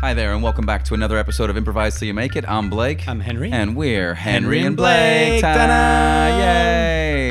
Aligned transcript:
Hi 0.00 0.14
there, 0.14 0.32
and 0.32 0.44
welcome 0.44 0.64
back 0.64 0.84
to 0.84 0.94
another 0.94 1.18
episode 1.18 1.50
of 1.50 1.56
Improvise 1.56 1.98
Till 1.98 2.06
You 2.06 2.14
Make 2.14 2.36
It. 2.36 2.48
I'm 2.48 2.70
Blake. 2.70 3.08
I'm 3.08 3.18
Henry. 3.18 3.50
And 3.50 3.74
we're 3.74 4.14
Henry, 4.14 4.58
Henry 4.58 4.60
and 4.60 4.76
Blake. 4.76 5.28
Blake. 5.28 5.42
Ta-da! 5.42 6.38
Yay! 6.38 6.87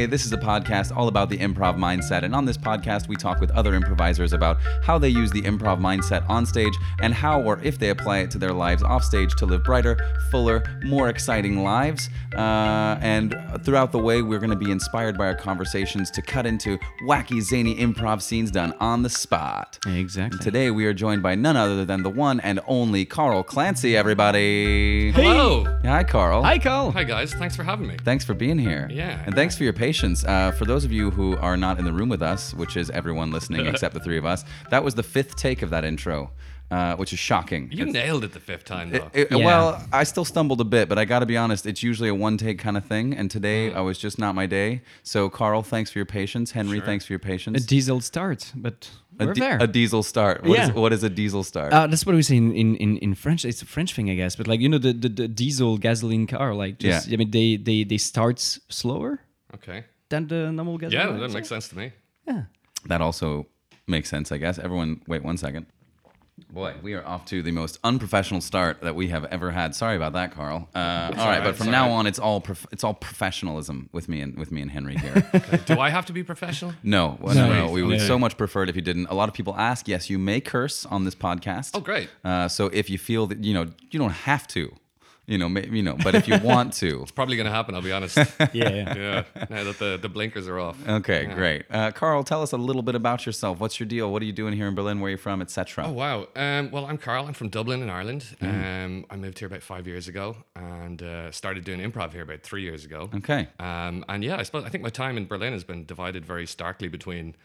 This 0.09 0.25
is 0.25 0.31
a 0.31 0.37
podcast 0.37 0.95
all 0.95 1.09
about 1.09 1.29
the 1.29 1.37
improv 1.37 1.75
mindset. 1.75 2.23
And 2.23 2.33
on 2.33 2.45
this 2.45 2.57
podcast, 2.57 3.09
we 3.09 3.17
talk 3.17 3.41
with 3.41 3.51
other 3.51 3.73
improvisers 3.75 4.31
about 4.31 4.57
how 4.81 4.97
they 4.97 5.09
use 5.09 5.31
the 5.31 5.41
improv 5.41 5.79
mindset 5.81 6.27
on 6.29 6.45
stage 6.45 6.73
and 7.01 7.13
how 7.13 7.41
or 7.41 7.59
if 7.61 7.77
they 7.77 7.89
apply 7.89 8.19
it 8.19 8.31
to 8.31 8.37
their 8.37 8.53
lives 8.53 8.83
off 8.83 9.03
stage 9.03 9.35
to 9.35 9.45
live 9.45 9.65
brighter, 9.65 9.97
fuller, 10.31 10.63
more 10.85 11.09
exciting 11.09 11.61
lives. 11.61 12.09
Uh, 12.33 12.97
and 13.01 13.35
throughout 13.63 13.91
the 13.91 13.99
way, 13.99 14.21
we're 14.21 14.39
going 14.39 14.49
to 14.49 14.55
be 14.55 14.71
inspired 14.71 15.17
by 15.17 15.27
our 15.27 15.35
conversations 15.35 16.09
to 16.11 16.21
cut 16.21 16.45
into 16.45 16.77
wacky, 17.05 17.41
zany 17.41 17.75
improv 17.75 18.21
scenes 18.21 18.49
done 18.49 18.73
on 18.79 19.03
the 19.03 19.09
spot. 19.09 19.77
Exactly. 19.85 20.39
Today 20.39 20.71
we 20.71 20.85
are 20.85 20.93
joined 20.93 21.21
by 21.21 21.35
none 21.35 21.57
other 21.57 21.83
than 21.83 22.03
the 22.03 22.09
one 22.09 22.39
and 22.39 22.61
only 22.65 23.03
Carl 23.03 23.43
Clancy, 23.43 23.97
everybody. 23.97 25.11
Hello. 25.11 25.65
Hi, 25.83 26.05
Carl. 26.05 26.43
Hi, 26.43 26.59
Carl. 26.59 26.91
Hi 26.91 27.03
guys, 27.03 27.33
thanks 27.33 27.57
for 27.57 27.63
having 27.63 27.87
me. 27.87 27.97
Thanks 28.05 28.23
for 28.23 28.33
being 28.33 28.57
here. 28.57 28.87
Yeah. 28.89 29.21
And 29.25 29.35
thanks 29.35 29.57
for 29.57 29.65
your 29.65 29.73
patience. 29.73 29.96
Uh, 30.03 30.51
for 30.51 30.65
those 30.65 30.85
of 30.85 30.91
you 30.91 31.09
who 31.11 31.35
are 31.37 31.57
not 31.57 31.79
in 31.79 31.85
the 31.85 31.93
room 31.93 32.09
with 32.09 32.21
us, 32.21 32.53
which 32.53 32.77
is 32.77 32.89
everyone 32.91 33.31
listening 33.31 33.65
except 33.71 33.93
the 33.93 33.99
three 33.99 34.17
of 34.17 34.25
us, 34.25 34.43
that 34.69 34.83
was 34.83 34.93
the 34.95 35.03
fifth 35.03 35.35
take 35.35 35.61
of 35.63 35.69
that 35.71 35.83
intro, 35.83 36.29
uh, 36.69 36.95
which 36.97 37.13
is 37.13 37.19
shocking. 37.19 37.69
You 37.71 37.87
It's- 37.87 37.93
nailed 37.93 38.23
it 38.23 38.33
the 38.33 38.39
fifth 38.39 38.65
time 38.65 38.91
though. 38.91 39.09
it- 39.13 39.29
Yeah. 39.31 39.45
Well, 39.45 39.83
I 39.91 40.03
still 40.03 40.25
stumbled 40.25 40.61
a 40.61 40.65
bit, 40.65 40.87
but 40.89 40.97
I 40.99 41.05
got 41.05 41.19
to 41.19 41.25
be 41.25 41.37
honest, 41.37 41.65
it's 41.65 41.81
usually 41.81 42.09
a 42.09 42.15
one 42.15 42.37
take 42.37 42.59
kind 42.59 42.77
of 42.77 42.85
thing. 42.85 43.13
And 43.15 43.31
today 43.31 43.69
Mm. 43.71 43.75
I 43.77 43.81
was 43.81 43.97
just 43.97 44.19
not 44.19 44.35
my 44.35 44.45
day. 44.45 44.81
So, 45.03 45.29
Carl, 45.29 45.63
thanks 45.63 45.89
for 45.91 45.97
your 45.99 46.05
patience. 46.05 46.51
Henry, 46.51 46.77
Sure. 46.77 46.85
thanks 46.85 47.05
for 47.05 47.13
your 47.13 47.19
patience. 47.19 47.63
A 47.63 47.65
diesel 47.67 47.99
start, 48.01 48.51
but 48.55 48.89
A 49.19 49.25
we're 49.25 49.33
di- 49.33 49.39
there. 49.39 49.57
a 49.61 49.67
diesel 49.67 50.03
start. 50.03 50.43
What 50.43 50.59
is 50.59 50.69
Yeah. 50.69 50.75
what 50.75 50.93
is 50.93 51.03
a 51.03 51.09
diesel 51.09 51.43
start? 51.43 51.71
uh, 51.73 51.87
that's 51.87 52.05
what 52.05 52.15
we 52.15 52.21
say 52.21 52.35
in, 52.37 52.51
in, 52.53 52.75
in, 52.75 52.97
in 52.97 53.15
French. 53.15 53.45
It's 53.45 53.61
a 53.61 53.65
French 53.65 53.93
thing, 53.95 54.09
I 54.09 54.15
guess. 54.15 54.35
But 54.35 54.47
like 54.47 54.59
you 54.59 54.69
know, 54.69 54.77
the, 54.77 54.93
the, 54.93 55.09
the 55.09 55.27
diesel 55.27 55.77
gasoline 55.77 56.27
car, 56.27 56.53
like 56.53 56.77
just 56.79 57.07
Yeah. 57.07 57.13
I 57.13 57.17
mean, 57.17 57.31
they 57.31 57.55
they 57.57 57.83
they 57.85 57.97
start 57.97 58.39
slower 58.69 59.21
okay. 59.55 59.85
Then 60.09 60.27
the 60.27 60.51
normal 60.51 60.77
gasoline. 60.77 61.05
Yeah, 61.07 61.11
that 61.13 61.19
cars. 61.19 61.33
makes 61.33 61.49
sense 61.49 61.67
to 61.69 61.77
me. 61.77 61.91
Yeah. 62.27 62.43
That 62.85 63.01
also 63.01 63.47
makes 63.87 64.09
sense, 64.09 64.31
I 64.31 64.37
guess. 64.37 64.57
Everyone, 64.59 65.01
wait 65.07 65.23
one 65.23 65.37
second. 65.37 65.65
Boy, 66.51 66.75
we 66.83 66.93
are 66.93 67.03
off 67.05 67.25
to 67.25 67.41
the 67.41 67.51
most 67.51 67.79
unprofessional 67.83 68.41
start 68.41 68.81
that 68.81 68.93
we 68.95 69.07
have 69.07 69.25
ever 69.25 69.49
had. 69.49 69.73
Sorry 69.73 69.95
about 69.95 70.13
that, 70.13 70.31
Carl. 70.35 70.69
Uh, 70.75 70.77
all 70.79 70.83
right, 70.83 71.17
alright, 71.19 71.43
but 71.43 71.55
from 71.57 71.67
it's 71.67 71.71
now 71.71 71.85
alright. 71.85 71.99
on, 71.99 72.07
it's 72.07 72.19
all 72.19 72.39
prof- 72.39 72.67
it's 72.71 72.83
all 72.83 72.93
professionalism 72.93 73.89
with 73.91 74.07
me 74.07 74.21
and 74.21 74.37
with 74.37 74.51
me 74.51 74.61
and 74.61 74.69
Henry 74.69 74.95
here. 74.97 75.27
Do 75.65 75.79
I 75.79 75.89
have 75.89 76.05
to 76.05 76.13
be 76.13 76.23
professional? 76.23 76.73
no, 76.83 77.17
well, 77.19 77.33
no, 77.35 77.49
no, 77.49 77.65
No. 77.65 77.71
we 77.71 77.81
would 77.81 77.99
Yeah. 77.99 78.05
so 78.07 78.19
much 78.19 78.37
prefer 78.37 78.63
it 78.63 78.69
if 78.69 78.75
you 78.75 78.83
didn't. 78.83 79.07
A 79.07 79.15
lot 79.15 79.27
of 79.29 79.33
people 79.33 79.55
ask. 79.57 79.87
Yes, 79.87 80.11
you 80.11 80.19
may 80.19 80.39
curse 80.39 80.85
on 80.85 81.05
this 81.05 81.15
podcast. 81.15 81.71
Oh, 81.73 81.79
great. 81.79 82.07
Uh, 82.23 82.47
so 82.47 82.67
if 82.67 82.87
you 82.89 82.99
feel 82.99 83.25
that 83.27 83.43
you 83.43 83.55
know 83.55 83.65
you 83.89 83.97
don't 83.99 84.11
have 84.11 84.47
to, 84.49 84.71
you 85.27 85.37
know, 85.37 85.49
may, 85.49 85.67
you 85.67 85.83
know, 85.83 85.97
but 86.01 86.15
if 86.15 86.27
you 86.27 86.37
want 86.39 86.73
to, 86.73 87.01
it's 87.01 87.11
Probably 87.11 87.35
gonna 87.35 87.51
happen. 87.51 87.75
I'll 87.75 87.81
be 87.81 87.91
honest. 87.91 88.17
Yeah. 88.53 88.69
yeah. 88.69 88.95
yeah. 88.95 89.45
Now 89.49 89.63
that 89.65 89.77
the, 89.77 89.97
the 90.01 90.07
blinkers 90.07 90.47
are 90.47 90.57
off. 90.57 90.77
okay, 90.87 91.25
great. 91.25 91.65
Uh, 91.69 91.91
Carl, 91.91 92.23
tell 92.23 92.41
us 92.41 92.53
a 92.53 92.57
little 92.57 92.81
bit 92.81 92.95
about 92.95 93.25
yourself. 93.25 93.59
What's 93.59 93.79
your 93.79 93.87
deal? 93.87 94.11
What 94.11 94.21
are 94.21 94.25
you 94.25 94.31
doing 94.31 94.53
here 94.53 94.67
in 94.67 94.75
Berlin? 94.75 94.99
Where 94.99 95.09
are 95.09 95.11
you 95.11 95.17
from, 95.17 95.41
etc. 95.41 95.85
Oh 95.87 95.91
wow. 95.91 96.27
Um, 96.35 96.71
well, 96.71 96.85
I'm 96.85 96.97
Carl. 96.97 97.25
I'm 97.27 97.33
from 97.33 97.49
Dublin 97.49 97.81
in 97.81 97.89
Ireland. 97.89 98.25
Um, 98.41 99.05
I 99.09 99.15
moved 99.17 99.39
here 99.39 99.47
about 99.47 99.63
five 99.63 99.85
years 99.85 100.07
ago 100.07 100.37
and 100.55 101.01
uh, 101.01 101.31
started 101.31 101.65
doing 101.65 101.79
improv 101.79 102.13
here 102.13 102.21
about 102.23 102.41
three 102.43 102.61
years 102.61 102.85
ago. 102.85 103.09
Okay. 103.15 103.47
Um, 103.59 104.05
and 104.07 104.23
yeah, 104.23 104.37
I 104.37 104.43
suppose 104.43 104.63
I 104.63 104.69
think 104.69 104.83
my 104.83 104.89
time 104.89 105.17
in 105.17 105.27
Berlin 105.27 105.53
has 105.53 105.63
been 105.63 105.85
divided 105.85 106.25
very 106.25 106.47
starkly 106.47 106.87
between 106.87 107.35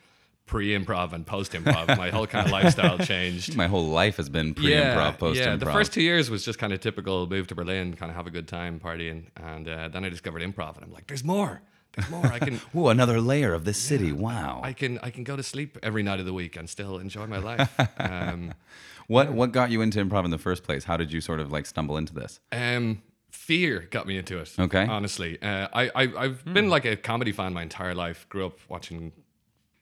pre-improv 0.53 1.15
and 1.15 1.27
post-improv. 1.27 1.97
my 1.97 2.11
whole 2.11 2.27
kind 2.27 2.45
of 2.45 2.53
lifestyle 2.53 2.99
changed. 3.13 3.57
My 3.57 3.69
whole 3.69 3.87
life 3.87 4.19
has 4.19 4.29
been 4.29 4.53
pre-improv, 4.53 5.19
post-improv. 5.19 5.45
Yeah, 5.47 5.57
the 5.57 5.65
first 5.65 5.95
two 5.95 6.03
years 6.03 6.29
was 6.29 6.45
just 6.45 6.59
kind 6.59 6.75
of 6.75 6.81
typical 6.81 7.27
move 7.27 7.47
to 7.47 7.55
Berlin, 7.55 7.95
kind 7.95 8.11
of 8.11 8.17
have 8.17 8.27
a 8.27 8.31
good 8.31 8.47
time 8.47 8.79
partying, 8.79 9.25
and 9.35 9.67
uh, 9.67 9.89
then 9.89 10.05
I 10.05 10.11
discovered 10.11 10.43
improv, 10.43 10.75
and 10.77 10.85
I'm 10.85 10.93
like, 10.93 11.07
there's 11.07 11.25
more, 11.25 11.63
there's 11.95 12.11
more. 12.11 12.27
I 12.27 12.39
can, 12.39 12.61
Ooh, 12.77 12.89
another 12.89 13.19
layer 13.19 13.55
of 13.55 13.65
this 13.65 13.79
city. 13.79 14.13
Wow. 14.13 14.61
I 14.63 14.75
can, 14.75 14.99
I 15.03 15.09
can 15.09 15.25
go 15.25 15.37
to 15.37 15.43
sleep 15.43 15.79
every 15.83 16.03
night 16.03 16.21
of 16.21 16.27
the 16.27 16.35
week 16.35 16.55
and 16.55 16.69
still 16.69 16.99
enjoy 16.99 17.27
my 17.27 17.39
life. 17.39 17.75
Um, 17.99 18.53
what 19.07 19.33
what 19.33 19.53
got 19.53 19.71
you 19.71 19.81
into 19.81 20.05
improv 20.05 20.27
in 20.27 20.31
the 20.31 20.39
first 20.39 20.65
place? 20.65 20.85
How 20.85 20.99
did 20.99 21.11
you 21.15 21.23
sort 21.23 21.41
of 21.41 21.51
like 21.51 21.65
stumble 21.65 21.97
into 21.97 22.13
this? 22.13 22.41
um, 22.53 23.01
fear 23.31 23.89
got 23.91 24.07
me 24.07 24.19
into 24.19 24.39
it. 24.39 24.53
Okay. 24.59 24.85
honestly, 24.87 25.41
uh, 25.41 25.67
I, 25.73 25.91
I, 25.95 26.03
I've 26.25 26.45
been 26.45 26.69
like 26.69 26.85
a 26.85 26.97
comedy 26.97 27.33
fan 27.33 27.55
my 27.55 27.63
entire 27.63 27.95
life. 27.95 28.29
Grew 28.29 28.45
up 28.45 28.59
watching 28.69 29.13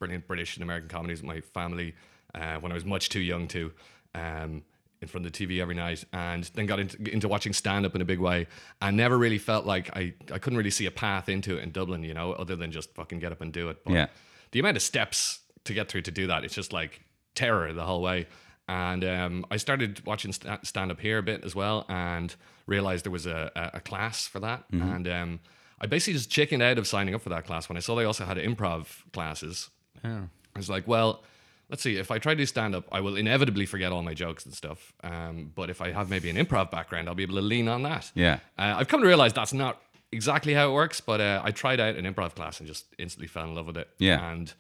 brilliant 0.01 0.27
British 0.27 0.57
and 0.57 0.65
American 0.65 0.89
comedies 0.89 1.23
with 1.23 1.29
my 1.29 1.41
family 1.41 1.95
uh, 2.35 2.57
when 2.57 2.73
I 2.73 2.75
was 2.75 2.85
much 2.85 3.09
too 3.11 3.21
young 3.21 3.47
to. 3.49 3.71
Um, 4.17 4.65
in 5.03 5.09
front 5.09 5.25
of 5.25 5.33
the 5.33 5.47
TV 5.47 5.63
every 5.63 5.75
night, 5.75 6.05
and 6.13 6.45
then 6.53 6.67
got 6.67 6.79
into, 6.79 7.03
into 7.11 7.27
watching 7.27 7.55
stand 7.55 7.87
up 7.87 7.95
in 7.95 8.03
a 8.03 8.05
big 8.05 8.19
way. 8.19 8.47
I 8.83 8.91
never 8.91 9.17
really 9.17 9.39
felt 9.39 9.65
like 9.65 9.89
I, 9.97 10.13
I 10.31 10.39
couldn't 10.39 10.59
really 10.59 10.69
see 10.69 10.85
a 10.85 10.91
path 10.91 11.31
into 11.31 11.57
it 11.57 11.63
in 11.63 11.71
Dublin, 11.71 12.05
you 12.05 12.13
know, 12.13 12.33
other 12.35 12.55
than 12.55 12.71
just 12.71 12.95
fucking 12.95 13.19
get 13.19 13.33
up 13.33 13.41
and 13.41 13.51
do 13.51 13.71
it. 13.71 13.83
But 13.83 13.95
Yeah. 13.95 14.07
the 14.51 14.61
amount 14.61 14.77
of 14.77 14.83
steps 14.83 15.41
to 15.65 15.73
get 15.73 15.89
through 15.89 16.03
to 16.03 16.11
do 16.11 16.27
that, 16.27 16.45
it's 16.45 16.55
just 16.55 16.75
like 16.75 17.01
terror 17.35 17.73
the 17.73 17.87
whole 17.87 18.03
way. 18.03 18.27
And 18.69 19.03
um, 19.03 19.47
I 19.51 19.57
started 19.57 20.05
watching 20.05 20.35
st- 20.35 20.67
stand 20.67 20.91
up 20.93 21.01
here 21.01 21.17
a 21.17 21.23
bit 21.23 21.45
as 21.45 21.55
well, 21.55 21.87
and 21.89 22.37
realized 22.67 23.07
there 23.07 23.11
was 23.13 23.25
a, 23.25 23.51
a, 23.57 23.71
a 23.79 23.81
class 23.81 24.27
for 24.27 24.41
that. 24.41 24.65
And 24.71 25.09
um, 25.09 25.41
I 25.81 25.87
basically 25.87 26.13
just 26.19 26.31
chickened 26.31 26.63
out 26.63 26.77
of 26.77 26.87
signing 26.87 27.15
up 27.15 27.23
for 27.23 27.31
that 27.31 27.47
class 27.47 27.71
when 27.71 27.79
I 27.79 27.81
saw 27.81 27.95
they 27.95 28.05
also 28.05 28.27
had 28.27 28.37
improv 28.37 28.87
classes. 29.15 29.71
I 30.05 30.59
was 30.59 30.71
like, 30.71 30.87
well, 30.87 31.23
let's 31.69 31.83
see. 31.83 31.97
If 31.97 32.11
I 32.11 32.19
try 32.19 32.35
to 32.35 32.39
do 32.39 32.47
stand 32.47 32.75
up, 32.75 32.85
I 32.93 33.01
will 33.01 33.17
inevitably 33.17 33.67
forget 33.67 33.93
all 33.93 34.03
my 34.03 34.15
jokes 34.15 34.45
and 34.45 34.55
stuff. 34.55 34.93
Um, 35.03 35.53
but 35.55 35.71
if 35.71 35.81
I 35.81 35.93
have 35.93 36.11
maybe 36.11 36.31
an 36.31 36.37
improv 36.37 36.71
background, 36.71 37.09
I'll 37.09 37.15
be 37.15 37.23
able 37.23 37.37
to 37.37 37.43
lean 37.43 37.69
on 37.69 37.83
that. 37.85 38.11
Yeah. 38.15 38.41
Uh, 38.59 38.75
I've 38.79 38.89
come 38.89 39.01
to 39.01 39.07
realize 39.07 39.33
that's 39.33 39.53
not 39.53 39.81
exactly 40.13 40.55
how 40.55 40.71
it 40.71 40.73
works, 40.73 41.01
but 41.01 41.21
uh, 41.21 41.41
I 41.45 41.53
tried 41.53 41.81
out 41.81 41.95
an 41.97 42.13
improv 42.13 42.35
class 42.35 42.59
and 42.59 42.69
just 42.69 42.87
instantly 42.99 43.29
fell 43.29 43.45
in 43.45 43.55
love 43.55 43.67
with 43.67 43.77
it. 43.77 43.89
Yeah. 43.99 44.33
And 44.33 44.53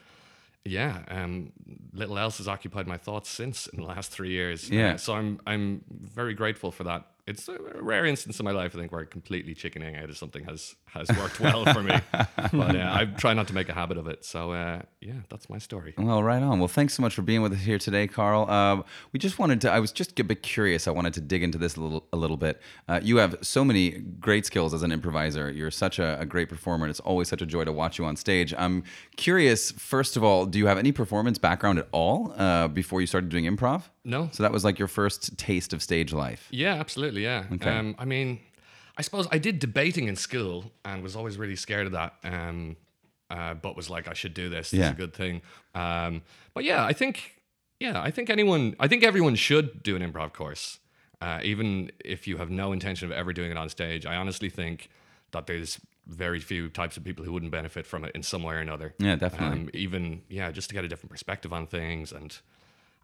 yeah, 0.64 1.02
um, 1.08 1.52
little 1.92 2.18
else 2.18 2.38
has 2.38 2.46
occupied 2.46 2.86
my 2.86 2.96
thoughts 2.96 3.28
since 3.28 3.66
in 3.66 3.80
the 3.80 3.86
last 3.86 4.10
three 4.10 4.30
years. 4.30 4.70
Yeah. 4.70 4.94
Uh, 4.94 4.96
so 4.98 5.14
I'm 5.14 5.40
I'm 5.46 5.82
very 5.90 6.34
grateful 6.34 6.70
for 6.70 6.84
that. 6.84 7.06
It's 7.30 7.48
a 7.48 7.56
rare 7.80 8.04
instance 8.06 8.40
in 8.40 8.44
my 8.44 8.50
life, 8.50 8.74
I 8.74 8.78
think, 8.78 8.90
where 8.90 9.04
completely 9.04 9.54
chickening 9.54 9.94
out 9.94 10.10
of 10.10 10.16
something 10.18 10.44
has 10.44 10.74
has 10.86 11.08
worked 11.16 11.38
well 11.38 11.64
for 11.72 11.82
me. 11.82 11.96
But 12.52 12.74
uh, 12.74 12.90
I 12.92 13.04
try 13.04 13.32
not 13.34 13.46
to 13.48 13.54
make 13.54 13.68
a 13.68 13.72
habit 13.72 13.96
of 13.96 14.08
it. 14.08 14.24
So 14.24 14.52
uh, 14.52 14.82
yeah, 15.00 15.20
that's 15.28 15.48
my 15.48 15.58
story. 15.58 15.94
Well, 15.96 16.22
right 16.22 16.42
on. 16.42 16.58
Well, 16.58 16.68
thanks 16.68 16.94
so 16.94 17.02
much 17.02 17.14
for 17.14 17.22
being 17.22 17.42
with 17.42 17.52
us 17.52 17.60
here 17.60 17.78
today, 17.78 18.08
Carl. 18.08 18.50
Um, 18.50 18.84
we 19.12 19.20
just 19.20 19.38
wanted 19.38 19.60
to. 19.60 19.70
I 19.70 19.78
was 19.78 19.92
just 19.92 20.18
a 20.18 20.24
bit 20.24 20.42
curious. 20.42 20.88
I 20.88 20.90
wanted 20.90 21.14
to 21.14 21.20
dig 21.20 21.42
into 21.44 21.58
this 21.58 21.76
a 21.76 21.80
little, 21.80 22.08
a 22.12 22.16
little 22.16 22.36
bit. 22.36 22.60
Uh, 22.88 22.98
you 23.02 23.18
have 23.18 23.36
so 23.42 23.64
many 23.64 23.90
great 24.18 24.46
skills 24.46 24.74
as 24.74 24.82
an 24.82 24.90
improviser. 24.90 25.50
You're 25.52 25.70
such 25.70 26.00
a, 26.00 26.18
a 26.18 26.26
great 26.26 26.48
performer, 26.48 26.86
and 26.86 26.90
it's 26.90 27.00
always 27.00 27.28
such 27.28 27.42
a 27.42 27.46
joy 27.46 27.64
to 27.64 27.72
watch 27.72 27.98
you 27.98 28.04
on 28.04 28.16
stage. 28.16 28.52
I'm 28.58 28.82
curious. 29.16 29.70
First 29.70 30.16
of 30.16 30.24
all, 30.24 30.46
do 30.46 30.58
you 30.58 30.66
have 30.66 30.78
any 30.78 30.90
performance 30.90 31.38
background 31.38 31.78
at 31.78 31.88
all 31.92 32.34
uh, 32.36 32.66
before 32.66 33.00
you 33.00 33.06
started 33.06 33.30
doing 33.30 33.44
improv? 33.44 33.84
No. 34.04 34.28
So 34.32 34.42
that 34.42 34.52
was 34.52 34.64
like 34.64 34.78
your 34.78 34.88
first 34.88 35.36
taste 35.38 35.72
of 35.72 35.82
stage 35.82 36.12
life. 36.12 36.48
Yeah, 36.50 36.74
absolutely. 36.74 37.19
Yeah. 37.20 37.44
Okay. 37.52 37.70
Um, 37.70 37.94
I 37.98 38.04
mean, 38.04 38.40
I 38.96 39.02
suppose 39.02 39.26
I 39.30 39.38
did 39.38 39.58
debating 39.58 40.08
in 40.08 40.16
school 40.16 40.70
and 40.84 41.02
was 41.02 41.16
always 41.16 41.36
really 41.38 41.56
scared 41.56 41.86
of 41.86 41.92
that. 41.92 42.14
Um, 42.24 42.76
uh, 43.30 43.54
but 43.54 43.76
was 43.76 43.88
like, 43.88 44.08
I 44.08 44.12
should 44.14 44.34
do 44.34 44.48
this. 44.48 44.70
This 44.72 44.78
Yeah. 44.80 44.86
is 44.86 44.92
a 44.92 44.96
good 44.96 45.14
thing. 45.14 45.40
Um, 45.74 46.22
but 46.52 46.64
yeah, 46.64 46.84
I 46.84 46.92
think, 46.92 47.40
yeah, 47.78 48.00
I 48.02 48.10
think 48.10 48.28
anyone, 48.28 48.74
I 48.80 48.88
think 48.88 49.04
everyone 49.04 49.36
should 49.36 49.82
do 49.84 49.94
an 49.94 50.02
improv 50.02 50.32
course, 50.32 50.80
uh, 51.20 51.38
even 51.44 51.92
if 52.04 52.26
you 52.26 52.38
have 52.38 52.50
no 52.50 52.72
intention 52.72 53.06
of 53.06 53.12
ever 53.12 53.32
doing 53.32 53.50
it 53.52 53.56
on 53.56 53.68
stage. 53.68 54.04
I 54.04 54.16
honestly 54.16 54.50
think 54.50 54.88
that 55.30 55.46
there's 55.46 55.78
very 56.08 56.40
few 56.40 56.68
types 56.68 56.96
of 56.96 57.04
people 57.04 57.24
who 57.24 57.32
wouldn't 57.32 57.52
benefit 57.52 57.86
from 57.86 58.04
it 58.04 58.10
in 58.16 58.22
some 58.24 58.42
way 58.42 58.56
or 58.56 58.58
another. 58.58 58.94
Yeah, 58.98 59.14
definitely. 59.14 59.60
Um, 59.60 59.70
even 59.74 60.22
yeah, 60.28 60.50
just 60.50 60.68
to 60.70 60.74
get 60.74 60.84
a 60.84 60.88
different 60.88 61.10
perspective 61.12 61.52
on 61.52 61.66
things 61.66 62.10
and. 62.12 62.36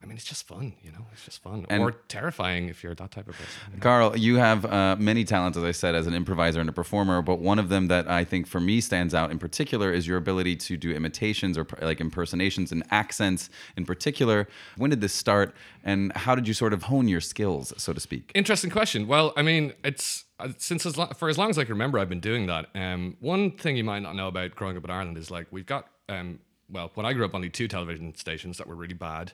I 0.02 0.06
mean, 0.06 0.16
it's 0.16 0.26
just 0.26 0.46
fun, 0.46 0.74
you 0.82 0.92
know. 0.92 1.06
It's 1.12 1.24
just 1.24 1.42
fun, 1.42 1.64
And- 1.70 1.82
or 1.82 1.92
terrifying 1.92 2.68
if 2.68 2.84
you're 2.84 2.94
that 2.94 3.10
type 3.10 3.26
of 3.28 3.34
person. 3.34 3.60
you 3.70 3.76
know? 3.78 3.82
Carl, 3.82 4.16
you 4.16 4.36
have 4.36 4.64
uh, 4.66 4.94
many 4.98 5.24
talents, 5.24 5.56
as 5.56 5.64
I 5.64 5.72
said, 5.72 5.94
as 5.94 6.06
an 6.06 6.12
improviser 6.14 6.60
and 6.60 6.68
a 6.68 6.72
performer. 6.72 7.22
But 7.22 7.40
one 7.40 7.58
of 7.58 7.70
them 7.70 7.88
that 7.88 8.08
I 8.08 8.22
think 8.22 8.46
for 8.46 8.60
me 8.60 8.80
stands 8.82 9.14
out 9.14 9.30
in 9.30 9.38
particular 9.38 9.90
is 9.92 10.06
your 10.06 10.18
ability 10.18 10.56
to 10.56 10.76
do 10.76 10.92
imitations 10.92 11.56
or 11.56 11.66
like 11.80 12.00
impersonations 12.00 12.72
and 12.72 12.84
accents 12.90 13.48
in 13.76 13.86
particular. 13.86 14.46
When 14.76 14.90
did 14.90 15.00
this 15.00 15.14
start, 15.14 15.54
and 15.82 16.12
how 16.12 16.34
did 16.34 16.46
you 16.46 16.52
sort 16.54 16.74
of 16.74 16.84
hone 16.84 17.08
your 17.08 17.22
skills, 17.22 17.72
so 17.78 17.92
to 17.94 18.00
speak? 18.00 18.30
Interesting 18.34 18.70
question. 18.70 19.06
Well, 19.08 19.32
I 19.34 19.42
mean, 19.42 19.72
it's 19.82 20.24
uh, 20.38 20.50
since 20.58 20.84
as 20.84 20.98
lo- 20.98 21.10
for 21.16 21.30
as 21.30 21.38
long 21.38 21.48
as 21.48 21.58
I 21.58 21.64
can 21.64 21.72
remember, 21.72 21.98
I've 21.98 22.10
been 22.10 22.20
doing 22.20 22.46
that. 22.48 22.66
Um, 22.74 23.16
one 23.20 23.50
thing 23.52 23.78
you 23.78 23.84
might 23.84 24.00
not 24.00 24.14
know 24.14 24.28
about 24.28 24.54
growing 24.54 24.76
up 24.76 24.84
in 24.84 24.90
Ireland 24.90 25.16
is 25.16 25.30
like 25.30 25.46
we've 25.50 25.64
got 25.66 25.88
um, 26.10 26.38
well, 26.68 26.90
when 26.94 27.06
I 27.06 27.14
grew 27.14 27.24
up, 27.24 27.34
only 27.34 27.48
two 27.48 27.66
television 27.66 28.14
stations 28.14 28.58
that 28.58 28.66
were 28.66 28.74
really 28.76 28.94
bad. 28.94 29.32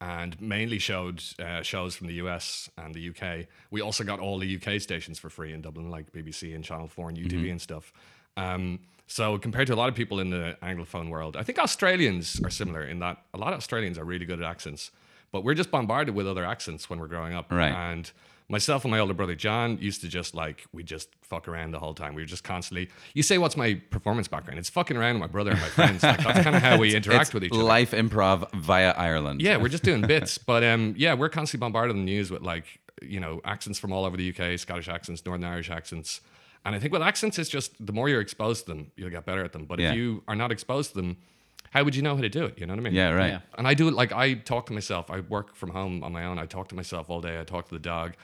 And 0.00 0.40
mainly 0.40 0.78
showed 0.78 1.22
uh, 1.40 1.62
shows 1.62 1.96
from 1.96 2.06
the 2.06 2.14
US 2.14 2.70
and 2.78 2.94
the 2.94 3.08
UK. 3.10 3.46
We 3.70 3.80
also 3.80 4.04
got 4.04 4.20
all 4.20 4.38
the 4.38 4.56
UK 4.56 4.80
stations 4.80 5.18
for 5.18 5.28
free 5.28 5.52
in 5.52 5.60
Dublin, 5.60 5.90
like 5.90 6.12
BBC 6.12 6.54
and 6.54 6.62
Channel 6.62 6.86
4 6.86 7.08
and 7.08 7.18
UTV 7.18 7.50
and 7.50 7.60
stuff. 7.60 7.92
Um, 8.36 8.78
so 9.08 9.38
compared 9.38 9.66
to 9.68 9.74
a 9.74 9.76
lot 9.76 9.88
of 9.88 9.94
people 9.94 10.20
in 10.20 10.30
the 10.30 10.56
Anglophone 10.62 11.08
world, 11.08 11.36
I 11.36 11.42
think 11.42 11.58
Australians 11.58 12.40
are 12.44 12.50
similar 12.50 12.84
in 12.84 13.00
that 13.00 13.22
a 13.34 13.38
lot 13.38 13.52
of 13.52 13.56
Australians 13.56 13.98
are 13.98 14.04
really 14.04 14.26
good 14.26 14.40
at 14.40 14.48
accents. 14.48 14.90
But 15.32 15.44
we're 15.44 15.54
just 15.54 15.70
bombarded 15.70 16.14
with 16.14 16.28
other 16.28 16.44
accents 16.44 16.88
when 16.88 17.00
we're 17.00 17.08
growing 17.08 17.34
up. 17.34 17.50
Right. 17.50 17.72
And 17.72 18.10
myself 18.48 18.84
and 18.84 18.90
my 18.90 18.98
older 18.98 19.12
brother 19.14 19.34
John 19.34 19.78
used 19.78 20.00
to 20.00 20.08
just 20.08 20.34
like 20.34 20.64
we 20.72 20.82
just 20.82 21.08
fuck 21.22 21.48
around 21.48 21.72
the 21.72 21.78
whole 21.78 21.94
time. 21.94 22.14
We 22.14 22.22
were 22.22 22.26
just 22.26 22.44
constantly. 22.44 22.88
You 23.14 23.22
say, 23.22 23.38
"What's 23.38 23.56
my 23.56 23.74
performance 23.90 24.28
background?" 24.28 24.58
It's 24.58 24.70
fucking 24.70 24.96
around 24.96 25.14
with 25.14 25.20
my 25.20 25.26
brother 25.26 25.50
and 25.52 25.60
my 25.60 25.68
friends. 25.68 26.02
Like 26.02 26.22
that's 26.22 26.40
kind 26.42 26.56
of 26.56 26.62
how 26.62 26.78
we 26.78 26.94
interact 26.94 27.22
It's 27.22 27.34
with 27.34 27.44
each 27.44 27.52
other. 27.52 27.62
life 27.62 27.90
improv 27.92 28.50
via 28.54 28.90
Ireland. 28.92 29.42
Yeah, 29.42 29.56
we're 29.58 29.68
just 29.68 29.82
doing 29.84 30.00
bits, 30.06 30.38
but 30.38 30.64
um, 30.64 30.94
yeah, 30.96 31.14
we're 31.14 31.28
constantly 31.28 31.64
bombarded 31.64 31.94
in 31.96 32.04
the 32.04 32.10
news 32.10 32.30
with 32.30 32.42
like 32.42 32.64
you 33.02 33.20
know 33.20 33.40
accents 33.44 33.78
from 33.78 33.92
all 33.92 34.04
over 34.04 34.16
the 34.16 34.28
UK, 34.34 34.58
Scottish 34.58 34.88
accents, 34.88 35.24
Northern 35.26 35.44
Irish 35.44 35.70
accents, 35.70 36.20
and 36.64 36.74
I 36.74 36.78
think 36.78 36.92
with 36.92 37.02
accents, 37.02 37.38
it's 37.38 37.50
just 37.50 37.72
the 37.84 37.92
more 37.92 38.08
you're 38.08 38.20
exposed 38.22 38.66
to 38.66 38.72
them, 38.72 38.90
you'll 38.96 39.10
get 39.10 39.24
better 39.26 39.44
at 39.44 39.52
them. 39.52 39.66
But 39.66 39.78
Yeah. 39.78 39.90
if 39.90 39.96
you 39.96 40.22
are 40.26 40.34
not 40.34 40.50
exposed 40.50 40.90
to 40.92 40.96
them, 40.96 41.18
how 41.70 41.84
would 41.84 41.94
you 41.94 42.00
know 42.02 42.16
how 42.16 42.22
to 42.22 42.28
do 42.30 42.46
it? 42.46 42.58
You 42.58 42.64
know 42.66 42.72
what 42.72 42.80
I 42.80 42.82
mean? 42.84 42.94
Yeah, 42.94 43.10
right. 43.10 43.28
Yeah. 43.32 43.40
And 43.58 43.68
I 43.68 43.74
do 43.74 43.88
it 43.88 43.94
like 43.94 44.10
I 44.12 44.34
talk 44.34 44.66
to 44.66 44.72
myself. 44.72 45.10
I 45.10 45.20
work 45.20 45.54
from 45.54 45.70
home 45.70 46.02
on 46.02 46.12
my 46.12 46.24
own. 46.24 46.38
I 46.38 46.46
talk 46.46 46.68
to 46.68 46.74
myself 46.74 47.10
all 47.10 47.20
day. 47.20 47.38
I 47.38 47.44
talk 47.44 47.68
to 47.68 47.74
the 47.74 47.78
dog. 47.80 48.14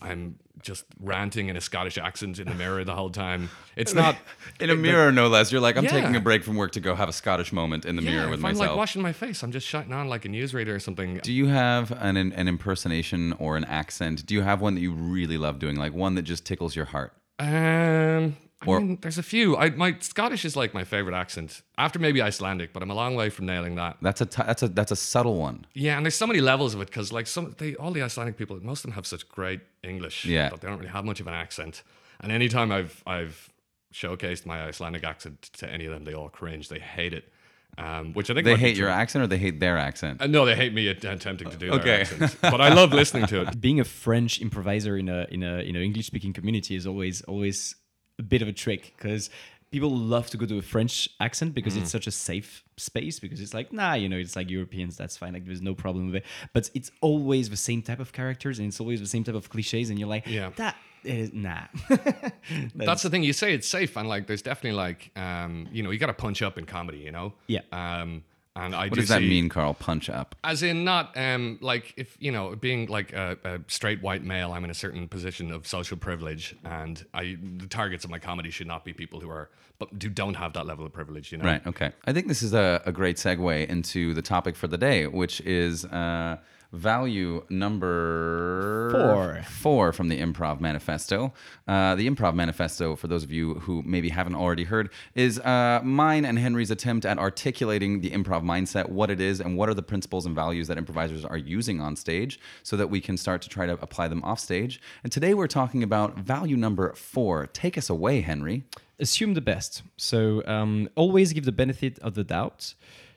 I'm 0.00 0.38
just 0.62 0.84
ranting 1.00 1.48
in 1.48 1.56
a 1.56 1.60
Scottish 1.60 1.98
accent 1.98 2.38
in 2.40 2.48
the 2.48 2.54
mirror 2.54 2.82
the 2.84 2.94
whole 2.94 3.10
time. 3.10 3.48
It's 3.76 3.94
not 4.02 4.16
In 4.60 4.70
a 4.70 4.74
mirror, 4.74 5.12
no 5.12 5.28
less. 5.28 5.52
You're 5.52 5.60
like, 5.60 5.76
I'm 5.76 5.84
Yeah. 5.84 5.90
taking 5.90 6.16
a 6.16 6.20
break 6.20 6.42
from 6.44 6.56
work 6.56 6.72
to 6.72 6.80
go 6.80 6.94
have 6.94 7.08
a 7.08 7.12
Scottish 7.12 7.52
moment 7.52 7.84
in 7.84 7.94
the 7.96 8.02
mirror 8.02 8.28
with 8.28 8.40
if 8.40 8.44
I'm 8.44 8.56
like 8.56 8.74
washing 8.76 9.00
my 9.02 9.12
face, 9.12 9.42
I'm 9.42 9.52
just 9.52 9.66
shutting 9.66 9.92
on 9.92 10.08
like 10.08 10.24
a 10.24 10.28
newsreader 10.28 10.74
or 10.74 10.80
something. 10.80 11.18
Do 11.22 11.32
you 11.32 11.46
have 11.46 11.92
an, 11.92 12.16
an 12.16 12.48
impersonation 12.48 13.34
or 13.34 13.56
an 13.56 13.64
accent? 13.64 14.26
Do 14.26 14.34
you 14.34 14.42
have 14.42 14.60
one 14.60 14.74
that 14.74 14.80
you 14.80 14.92
really 14.92 15.38
love 15.38 15.58
doing, 15.58 15.76
like 15.76 15.94
one 15.94 16.14
that 16.16 16.22
just 16.22 16.44
tickles 16.44 16.74
your 16.74 16.86
heart? 16.86 17.12
Um, 17.38 18.36
I 18.62 18.66
mean, 18.78 18.98
there's 19.02 19.18
a 19.18 19.22
few. 19.22 19.56
I, 19.56 19.70
my 19.70 19.96
Scottish 20.00 20.44
is 20.44 20.56
like 20.56 20.74
my 20.74 20.82
favorite 20.84 21.14
accent 21.14 21.62
after 21.76 21.98
maybe 22.00 22.20
Icelandic, 22.20 22.72
but 22.72 22.82
I'm 22.82 22.90
a 22.90 22.94
long 22.94 23.14
way 23.14 23.30
from 23.30 23.46
nailing 23.46 23.76
that. 23.76 23.98
That's 24.02 24.20
a 24.20 24.26
t- 24.26 24.42
that's 24.44 24.62
a 24.64 24.68
that's 24.68 24.90
a 24.90 24.96
subtle 24.96 25.36
one. 25.36 25.64
Yeah, 25.74 25.96
and 25.96 26.04
there's 26.04 26.16
so 26.16 26.26
many 26.26 26.40
levels 26.40 26.74
of 26.74 26.80
it 26.80 26.86
because 26.88 27.12
like 27.12 27.26
some 27.28 27.54
they 27.58 27.76
all 27.76 27.92
the 27.92 28.02
Icelandic 28.02 28.36
people, 28.36 28.58
most 28.62 28.80
of 28.80 28.82
them 28.84 28.92
have 28.92 29.06
such 29.06 29.28
great 29.28 29.60
English 29.84 30.24
Yeah. 30.24 30.48
that 30.48 30.60
they 30.60 30.66
don't 30.68 30.78
really 30.78 30.90
have 30.90 31.04
much 31.04 31.20
of 31.20 31.26
an 31.28 31.34
accent. 31.34 31.82
And 32.20 32.32
anytime 32.32 32.72
I've 32.72 33.02
I've 33.06 33.48
showcased 33.94 34.44
my 34.44 34.64
Icelandic 34.64 35.04
accent 35.04 35.42
to 35.58 35.70
any 35.70 35.86
of 35.86 35.92
them, 35.92 36.04
they 36.04 36.14
all 36.14 36.28
cringe. 36.28 36.68
They 36.68 36.80
hate 36.80 37.12
it. 37.14 37.32
Um, 37.76 38.12
which 38.12 38.28
I 38.28 38.34
think 38.34 38.44
They 38.44 38.56
hate 38.56 38.76
your 38.76 38.88
accent 38.88 39.22
or 39.22 39.28
they 39.28 39.38
hate 39.38 39.60
their 39.60 39.78
accent. 39.78 40.20
Uh, 40.20 40.26
no, 40.26 40.44
they 40.44 40.56
hate 40.56 40.74
me 40.74 40.88
attempting 40.88 41.48
to 41.48 41.56
do 41.56 41.70
Okay. 41.74 41.84
their 41.84 42.00
accent. 42.00 42.36
But 42.40 42.60
I 42.60 42.74
love 42.74 42.92
listening 42.92 43.26
to 43.26 43.42
it. 43.42 43.60
being 43.66 43.78
a 43.78 43.84
French 43.84 44.40
improviser 44.40 44.96
in 44.98 45.08
a 45.08 45.26
in 45.30 45.44
a 45.44 45.58
in 45.60 45.76
an 45.76 45.82
English 45.82 46.06
speaking 46.06 46.32
community 46.32 46.74
is 46.74 46.88
always 46.88 47.22
always 47.22 47.76
a 48.18 48.22
bit 48.22 48.42
of 48.42 48.48
a 48.48 48.52
trick 48.52 48.94
because 48.96 49.30
people 49.70 49.90
love 49.90 50.28
to 50.30 50.36
go 50.38 50.46
to 50.46 50.56
a 50.58 50.62
French 50.62 51.08
accent 51.20 51.54
because 51.54 51.74
Mm. 51.76 51.82
it's 51.82 51.90
such 51.90 52.06
a 52.06 52.10
safe 52.10 52.64
space 52.78 53.20
because 53.20 53.40
it's 53.40 53.52
like 53.52 53.72
nah 53.72 53.92
you 53.94 54.08
know 54.08 54.16
it's 54.16 54.34
like 54.36 54.48
Europeans 54.50 54.96
that's 54.96 55.16
fine 55.16 55.32
like 55.34 55.44
there's 55.44 55.60
no 55.60 55.74
problem 55.74 56.06
with 56.06 56.16
it 56.16 56.24
but 56.54 56.70
it's 56.74 56.90
always 57.02 57.50
the 57.50 57.56
same 57.56 57.82
type 57.82 58.00
of 58.00 58.12
characters 58.12 58.58
and 58.58 58.68
it's 58.68 58.80
always 58.80 59.00
the 59.00 59.06
same 59.06 59.24
type 59.24 59.34
of 59.34 59.50
cliches 59.50 59.90
and 59.90 59.98
you're 59.98 60.08
like 60.08 60.26
Yeah. 60.26 60.50
that 60.56 60.76
is 61.04 61.32
nah 61.32 61.64
That's 62.74 63.02
the 63.02 63.10
thing. 63.10 63.22
You 63.22 63.32
say 63.32 63.54
it's 63.54 63.68
safe, 63.68 63.96
and 63.96 64.08
like, 64.08 64.26
there's 64.26 64.42
definitely 64.42 64.76
like, 64.76 65.10
um, 65.16 65.68
you 65.70 65.82
know, 65.82 65.90
you 65.90 65.98
got 65.98 66.06
to 66.06 66.12
punch 66.14 66.42
up 66.42 66.58
in 66.58 66.64
comedy, 66.64 66.98
you 66.98 67.12
know. 67.12 67.34
Yeah. 67.46 67.60
Um, 67.72 68.24
and 68.64 68.74
I 68.74 68.84
What 68.86 68.94
do 68.94 69.00
does 69.00 69.08
that 69.10 69.20
see- 69.20 69.28
mean, 69.28 69.48
Carl? 69.48 69.74
Punch 69.74 70.10
up. 70.10 70.34
As 70.42 70.62
in, 70.62 70.84
not 70.84 71.16
um, 71.16 71.58
like 71.60 71.94
if 71.96 72.16
you 72.18 72.32
know, 72.32 72.54
being 72.56 72.86
like 72.88 73.12
a, 73.12 73.36
a 73.44 73.60
straight 73.68 74.00
white 74.02 74.24
male, 74.24 74.52
I'm 74.52 74.64
in 74.64 74.70
a 74.70 74.74
certain 74.84 75.08
position 75.08 75.52
of 75.52 75.66
social 75.66 75.96
privilege, 75.96 76.56
and 76.64 77.04
I 77.14 77.36
the 77.58 77.66
targets 77.68 78.04
of 78.04 78.10
my 78.10 78.18
comedy 78.18 78.50
should 78.50 78.66
not 78.74 78.84
be 78.84 78.92
people 78.92 79.20
who 79.20 79.30
are, 79.30 79.48
but 79.78 79.88
who 80.02 80.08
don't 80.08 80.34
have 80.34 80.52
that 80.54 80.66
level 80.66 80.84
of 80.86 80.92
privilege, 80.92 81.30
you 81.32 81.38
know. 81.38 81.44
Right. 81.44 81.66
Okay. 81.66 81.92
I 82.06 82.12
think 82.12 82.26
this 82.28 82.42
is 82.42 82.52
a, 82.54 82.82
a 82.86 82.92
great 82.92 83.16
segue 83.16 83.66
into 83.68 84.12
the 84.14 84.22
topic 84.22 84.56
for 84.56 84.66
the 84.68 84.78
day, 84.78 85.06
which 85.06 85.40
is 85.42 85.84
uh, 85.86 86.36
value 86.72 87.44
number 87.48 88.90
Four. 88.90 89.42
Four 89.48 89.92
from 89.92 90.08
the 90.08 90.20
Improv 90.20 90.60
Manifesto. 90.60 91.32
Uh, 91.66 91.94
the 91.94 92.08
Improv 92.08 92.34
Manifesto, 92.34 92.96
for 92.96 93.06
those 93.06 93.22
of 93.22 93.30
you 93.30 93.54
who 93.54 93.82
maybe 93.82 94.08
haven't 94.08 94.34
already 94.34 94.64
heard, 94.64 94.90
is 95.14 95.38
uh, 95.40 95.80
mine 95.82 96.24
and 96.24 96.38
Henry's 96.38 96.70
attempt 96.70 97.04
at 97.04 97.18
articulating 97.18 98.00
the 98.00 98.10
improv 98.10 98.42
mindset, 98.42 98.88
what 98.88 99.10
it 99.10 99.20
is, 99.20 99.40
and 99.40 99.56
what 99.56 99.68
are 99.68 99.74
the 99.74 99.82
principles 99.82 100.26
and 100.26 100.34
values 100.34 100.68
that 100.68 100.78
improvisers 100.78 101.24
are 101.24 101.36
using 101.36 101.80
on 101.80 101.96
stage, 101.96 102.40
so 102.62 102.76
that 102.76 102.88
we 102.88 103.00
can 103.00 103.16
start 103.16 103.42
to 103.42 103.48
try 103.48 103.66
to 103.66 103.72
apply 103.82 104.08
them 104.08 104.22
off 104.24 104.40
stage. 104.40 104.80
And 105.02 105.12
today 105.12 105.34
we're 105.34 105.46
talking 105.46 105.82
about 105.82 106.18
value 106.18 106.56
number 106.56 106.92
four. 106.94 107.46
Take 107.46 107.78
us 107.78 107.90
away, 107.90 108.20
Henry. 108.20 108.64
assume 108.98 109.34
the 109.34 109.40
best. 109.40 109.82
So 109.96 110.44
um, 110.46 110.88
always 110.96 111.32
give 111.32 111.44
the 111.44 111.52
benefit 111.52 111.98
of 112.00 112.14
the 112.14 112.24
doubt. 112.24 112.74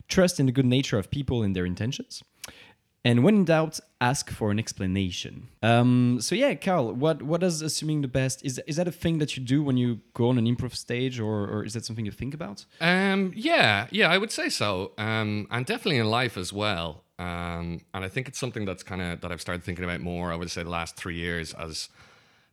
Trust 0.07 0.39
in 0.39 0.45
the 0.45 0.51
good 0.51 0.65
nature 0.65 0.97
of 0.97 1.09
people 1.09 1.41
and 1.43 1.55
their 1.55 1.65
intentions. 1.65 2.23
And 3.03 3.23
when 3.23 3.35
in 3.35 3.45
doubt, 3.45 3.79
ask 3.99 4.29
for 4.29 4.51
an 4.51 4.59
explanation. 4.59 5.47
Um, 5.63 6.19
so 6.21 6.35
yeah, 6.35 6.53
Carl, 6.53 6.93
what 6.93 7.23
what 7.23 7.41
does 7.41 7.61
assuming 7.63 8.01
the 8.01 8.07
best 8.07 8.45
is? 8.45 8.59
Is 8.67 8.75
that 8.75 8.87
a 8.87 8.91
thing 8.91 9.17
that 9.17 9.35
you 9.35 9.43
do 9.43 9.63
when 9.63 9.75
you 9.77 10.01
go 10.13 10.29
on 10.29 10.37
an 10.37 10.45
improv 10.45 10.75
stage, 10.75 11.19
or, 11.19 11.47
or 11.47 11.65
is 11.65 11.73
that 11.73 11.83
something 11.83 12.05
you 12.05 12.11
think 12.11 12.33
about? 12.35 12.65
Um, 12.79 13.33
yeah, 13.35 13.87
yeah, 13.89 14.09
I 14.11 14.17
would 14.19 14.31
say 14.31 14.49
so. 14.49 14.91
Um, 14.99 15.47
and 15.49 15.65
definitely 15.65 15.97
in 15.97 16.11
life 16.11 16.37
as 16.37 16.53
well. 16.53 17.03
Um, 17.17 17.81
and 17.93 18.05
I 18.05 18.07
think 18.07 18.27
it's 18.27 18.39
something 18.39 18.65
that's 18.65 18.83
kind 18.83 19.01
of 19.01 19.21
that 19.21 19.31
I've 19.31 19.41
started 19.41 19.63
thinking 19.63 19.83
about 19.83 20.01
more. 20.01 20.31
I 20.31 20.35
would 20.35 20.51
say 20.51 20.61
the 20.63 20.69
last 20.69 20.95
three 20.95 21.15
years 21.15 21.53
as 21.55 21.89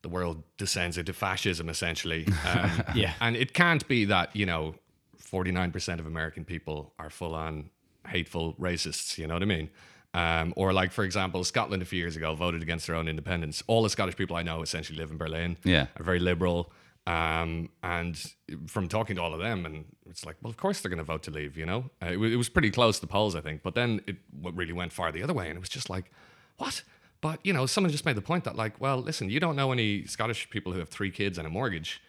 the 0.03 0.09
world 0.09 0.43
descends 0.57 0.97
into 0.97 1.13
fascism, 1.13 1.69
essentially. 1.69 2.27
Um, 2.47 2.83
Yeah. 2.95 3.13
and 3.21 3.37
it 3.37 3.53
can't 3.53 3.87
be 3.87 4.07
that 4.07 4.35
you 4.35 4.47
know, 4.47 4.77
forty 5.19 5.53
nine 5.53 5.73
percent 5.73 6.01
of 6.01 6.07
American 6.07 6.45
people 6.47 6.95
are 6.99 7.11
full 7.11 7.35
on 7.35 7.69
hateful 8.07 8.55
racists. 8.55 9.19
You 9.19 9.27
know 9.27 9.35
what 9.35 9.43
I 9.43 9.47
mean? 9.47 9.69
Um, 10.15 10.55
or 10.57 10.73
like, 10.73 10.91
for 10.91 11.05
example, 11.05 11.45
Scotland 11.45 11.83
a 11.83 11.87
few 11.87 11.99
years 11.99 12.17
ago 12.17 12.35
voted 12.35 12.63
against 12.63 12.87
their 12.87 12.97
own 12.97 13.09
independence. 13.09 13.63
All 13.67 13.83
the 13.83 13.91
Scottish 13.91 14.17
people 14.17 14.37
I 14.37 14.43
know 14.43 14.63
essentially 14.63 14.99
live 14.99 15.11
in 15.11 15.19
Berlin. 15.19 15.59
Yeah. 15.65 15.87
are 15.99 16.03
very 16.03 16.19
liberal. 16.19 16.73
Um, 17.07 17.71
and 17.83 18.21
from 18.67 18.87
talking 18.89 19.17
to 19.17 19.23
all 19.23 19.33
of 19.33 19.41
them, 19.41 19.65
and 19.65 19.85
it's 20.11 20.27
like, 20.27 20.37
well, 20.43 20.51
of 20.51 20.57
course 20.59 20.81
they're 20.81 20.91
going 20.91 20.99
to 20.99 21.05
vote 21.05 21.23
to 21.25 21.31
leave. 21.31 21.57
You 21.57 21.65
know, 21.67 21.91
uh, 22.03 22.07
it, 22.07 22.17
wa- 22.19 22.27
it 22.27 22.37
was 22.37 22.49
pretty 22.51 22.71
close 22.71 22.97
to 22.97 23.01
the 23.03 23.07
polls, 23.07 23.35
I 23.35 23.41
think. 23.41 23.63
But 23.63 23.75
then 23.75 24.01
it 24.07 24.17
w- 24.43 24.55
really 24.57 24.73
went 24.75 24.93
far 24.93 25.11
the 25.11 25.23
other 25.23 25.33
way, 25.33 25.49
and 25.49 25.57
it 25.57 25.61
was 25.61 25.71
just 25.71 25.89
like, 25.89 26.11
what? 26.59 26.83
But 27.23 27.41
you 27.45 27.53
know, 27.55 27.65
someone 27.67 27.91
just 27.91 28.05
made 28.05 28.17
the 28.17 28.21
point 28.23 28.45
that, 28.45 28.57
like, 28.57 28.79
well, 28.81 28.99
listen, 29.01 29.31
you 29.31 29.41
don't 29.41 29.57
know 29.57 29.73
any 29.73 30.05
Scottish 30.05 30.51
people 30.51 30.73
who 30.73 30.79
have 30.81 30.89
three 30.91 31.11
kids 31.11 31.39
and 31.39 31.47
a 31.47 31.51
mortgage. 31.51 32.03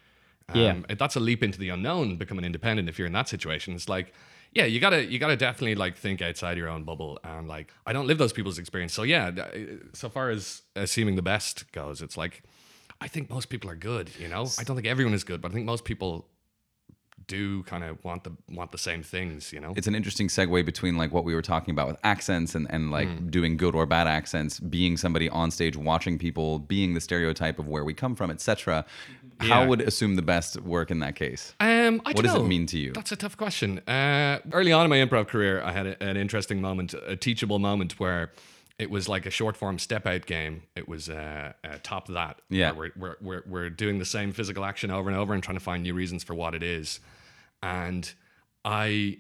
Yeah. 0.54 0.72
Um, 0.72 0.86
that's 0.98 1.16
a 1.16 1.19
leap 1.19 1.44
into 1.44 1.60
the 1.60 1.69
unknown. 1.69 2.18
Becoming 2.18 2.44
independent 2.44 2.90
if 2.90 2.97
you're 3.00 3.07
in 3.07 3.14
that 3.14 3.30
situation, 3.30 3.76
it's 3.76 3.88
like, 3.88 4.14
yeah, 4.51 4.65
you 4.65 4.79
gotta 4.79 5.06
you 5.06 5.19
gotta 5.19 5.37
definitely 5.37 5.75
like 5.75 5.95
think 5.95 6.21
outside 6.21 6.57
your 6.57 6.69
own 6.69 6.83
bubble. 6.83 7.19
And 7.23 7.47
like, 7.47 7.71
I 7.85 7.94
don't 7.94 8.07
live 8.07 8.18
those 8.18 8.33
people's 8.33 8.57
experience. 8.57 8.94
So 8.94 9.03
yeah, 9.03 9.31
uh, 9.37 9.57
so 9.94 10.09
far 10.09 10.29
as 10.29 10.63
assuming 10.75 11.15
the 11.15 11.21
best 11.21 11.71
goes, 11.71 12.01
it's 12.01 12.18
like, 12.18 12.44
I 13.01 13.07
think 13.07 13.29
most 13.29 13.49
people 13.49 13.69
are 13.69 13.75
good. 13.75 14.09
You 14.19 14.27
know, 14.27 14.47
I 14.59 14.63
don't 14.63 14.75
think 14.75 14.87
everyone 14.87 15.13
is 15.13 15.23
good, 15.23 15.41
but 15.41 15.51
I 15.51 15.53
think 15.53 15.65
most 15.65 15.85
people 15.85 16.27
do 17.30 17.64
kind 17.64 17.83
of 17.86 18.04
want 18.04 18.26
the 18.26 18.33
want 18.50 18.71
the 18.74 18.78
same 18.78 19.02
things. 19.04 19.54
You 19.54 19.62
know, 19.62 19.74
it's 19.78 19.88
an 19.88 19.95
interesting 19.95 20.28
segue 20.28 20.66
between 20.66 20.98
like 20.98 21.14
what 21.14 21.24
we 21.24 21.33
were 21.33 21.42
talking 21.54 21.71
about 21.71 21.88
with 21.88 21.98
accents 22.04 22.56
and, 22.56 22.68
and 22.69 22.92
like 22.92 23.07
Hmm. 23.07 23.30
doing 23.30 23.56
good 23.56 23.74
or 23.76 23.86
bad 23.86 24.07
accents 24.07 24.59
being 24.59 24.98
somebody 24.98 25.30
on 25.30 25.52
stage 25.52 25.78
watching 25.78 26.18
people 26.19 26.59
being 26.59 26.94
the 26.95 27.02
stereotype 27.02 27.57
of 27.59 27.68
where 27.68 27.86
we 27.86 27.94
come 27.94 28.14
from 28.16 28.30
etc 28.30 28.86
how 29.40 29.66
would 29.66 29.80
assume 29.81 30.16
the 30.16 30.21
best 30.36 30.59
work 30.62 30.92
in 30.92 31.00
that 31.00 31.16
case 31.16 31.54
Um, 31.62 32.02
I 32.06 32.12
What 32.12 32.26
does 32.26 32.36
it 32.36 32.44
mean 32.45 32.66
to 32.68 32.78
you? 32.78 32.92
That's 32.92 33.14
a 33.14 33.16
tough 33.16 33.38
question. 33.38 33.80
Uh, 33.88 34.40
early 34.52 34.74
on 34.74 34.83
in 34.86 34.90
my 34.90 34.98
improv 34.98 35.28
career, 35.28 35.62
I 35.64 35.71
had 35.71 35.88
a, 35.88 36.04
an 36.04 36.18
interesting 36.18 36.59
moment, 36.59 36.94
a 37.07 37.16
teachable 37.16 37.57
moment 37.59 38.00
where 38.02 38.31
it 38.78 38.90
was 38.90 39.07
like 39.07 39.26
a 39.26 39.30
short 39.31 39.56
form 39.57 39.78
step 39.80 40.06
out 40.06 40.26
game. 40.26 40.64
It 40.76 40.88
was 40.90 41.09
uh, 41.09 41.54
uh, 41.64 41.78
top 41.83 42.07
that. 42.09 42.42
Yeah. 42.50 42.71
We're, 42.74 42.92
we're, 42.98 43.16
we're, 43.21 43.44
we're 43.45 43.69
doing 43.69 44.00
the 44.00 44.06
same 44.18 44.31
physical 44.33 44.64
action 44.66 44.92
over 44.92 45.09
and 45.09 45.18
over 45.18 45.33
and 45.33 45.42
trying 45.44 45.57
to 45.57 45.64
find 45.64 45.83
new 45.83 45.94
reasons 45.94 46.24
for 46.24 46.33
what 46.33 46.54
it 46.54 46.64
is. 46.64 47.00
And 47.61 48.11
I, 48.66 49.18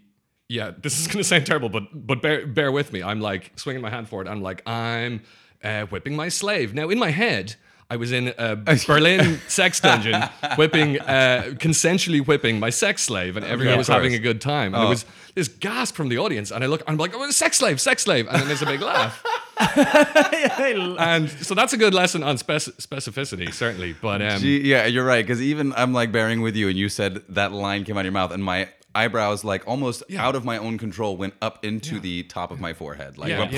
yeah, 0.47 0.71
this 0.77 0.99
is 0.99 1.07
going 1.07 1.17
to 1.17 1.23
sound 1.23 1.45
terrible, 1.45 1.69
but 1.69 1.83
but 1.93 2.21
bear, 2.21 2.45
bear 2.45 2.71
with 2.71 2.93
me. 2.93 3.03
I'm 3.03 3.21
like 3.21 3.51
swinging 3.57 3.81
my 3.81 3.89
hand 3.89 4.09
forward. 4.09 4.27
I'm 4.27 4.41
like, 4.41 4.67
I'm 4.67 5.21
uh, 5.63 5.85
whipping 5.85 6.15
my 6.15 6.29
slave. 6.29 6.73
Now, 6.73 6.89
in 6.89 6.99
my 6.99 7.11
head, 7.11 7.55
I 7.91 7.95
was 7.95 8.11
in 8.11 8.33
a 8.37 8.55
Berlin 8.87 9.39
sex 9.47 9.79
dungeon, 9.79 10.21
whipping, 10.57 10.99
uh, 10.99 11.53
consensually 11.55 12.25
whipping 12.25 12.59
my 12.59 12.69
sex 12.69 13.01
slave, 13.01 13.35
and 13.35 13.43
everyone 13.43 13.73
of 13.73 13.77
was 13.79 13.87
having 13.87 14.13
a 14.13 14.19
good 14.19 14.41
time. 14.41 14.75
And 14.75 14.83
there 14.83 14.89
was 14.89 15.05
this 15.33 15.47
gasp 15.47 15.95
from 15.95 16.09
the 16.09 16.19
audience, 16.19 16.51
and 16.51 16.63
I 16.63 16.67
look, 16.67 16.83
I'm 16.85 16.97
like, 16.97 17.15
oh, 17.15 17.31
sex 17.31 17.57
slave, 17.57 17.81
sex 17.81 18.03
slave, 18.03 18.27
and 18.27 18.39
then 18.39 18.47
there's 18.47 18.61
a 18.61 18.67
big 18.67 18.81
laugh. 18.81 19.23
and 20.99 21.29
so 21.29 21.53
that's 21.53 21.73
a 21.73 21.77
good 21.77 21.93
lesson 21.93 22.23
on 22.23 22.37
spec- 22.37 22.57
specificity, 22.61 23.53
certainly. 23.53 23.93
But 23.93 24.21
um, 24.21 24.39
Gee, 24.39 24.61
yeah 24.61 24.85
you're 24.85 25.05
right 25.05 25.25
because 25.25 25.41
even 25.41 25.73
i'm 25.73 25.93
like 25.93 26.11
bearing 26.11 26.41
with 26.41 26.55
you 26.55 26.69
and 26.69 26.77
you 26.77 26.89
said 26.89 27.21
that 27.29 27.51
line 27.51 27.83
came 27.83 27.97
out 27.97 28.01
of 28.01 28.05
your 28.05 28.13
mouth 28.13 28.31
and 28.31 28.43
my 28.43 28.69
eyebrows 28.95 29.43
like 29.43 29.67
almost 29.67 30.03
out 30.17 30.35
of 30.35 30.43
my 30.43 30.57
own 30.57 30.77
control 30.77 31.15
went 31.17 31.33
up 31.41 31.63
into 31.63 31.99
the 31.99 32.23
top 32.23 32.51
of 32.51 32.59
my 32.59 32.73
forehead 32.73 33.17
like 33.17 33.29
yeah, 33.29 33.49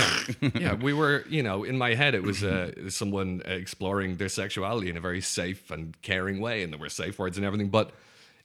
yeah, 0.41 0.49
yeah. 0.59 0.73
We 0.73 0.93
were, 0.93 1.23
you 1.29 1.41
know, 1.41 1.63
in 1.63 1.77
my 1.77 1.93
head, 1.95 2.15
it 2.15 2.23
was 2.23 2.43
uh, 2.43 2.89
someone 2.89 3.41
exploring 3.45 4.17
their 4.17 4.27
sexuality 4.29 4.89
in 4.89 4.97
a 4.97 5.01
very 5.01 5.21
safe 5.21 5.71
and 5.71 5.99
caring 6.01 6.41
way, 6.41 6.63
and 6.63 6.73
there 6.73 6.79
were 6.79 6.89
safe 6.89 7.17
words 7.17 7.37
and 7.37 7.45
everything. 7.45 7.69
But 7.69 7.91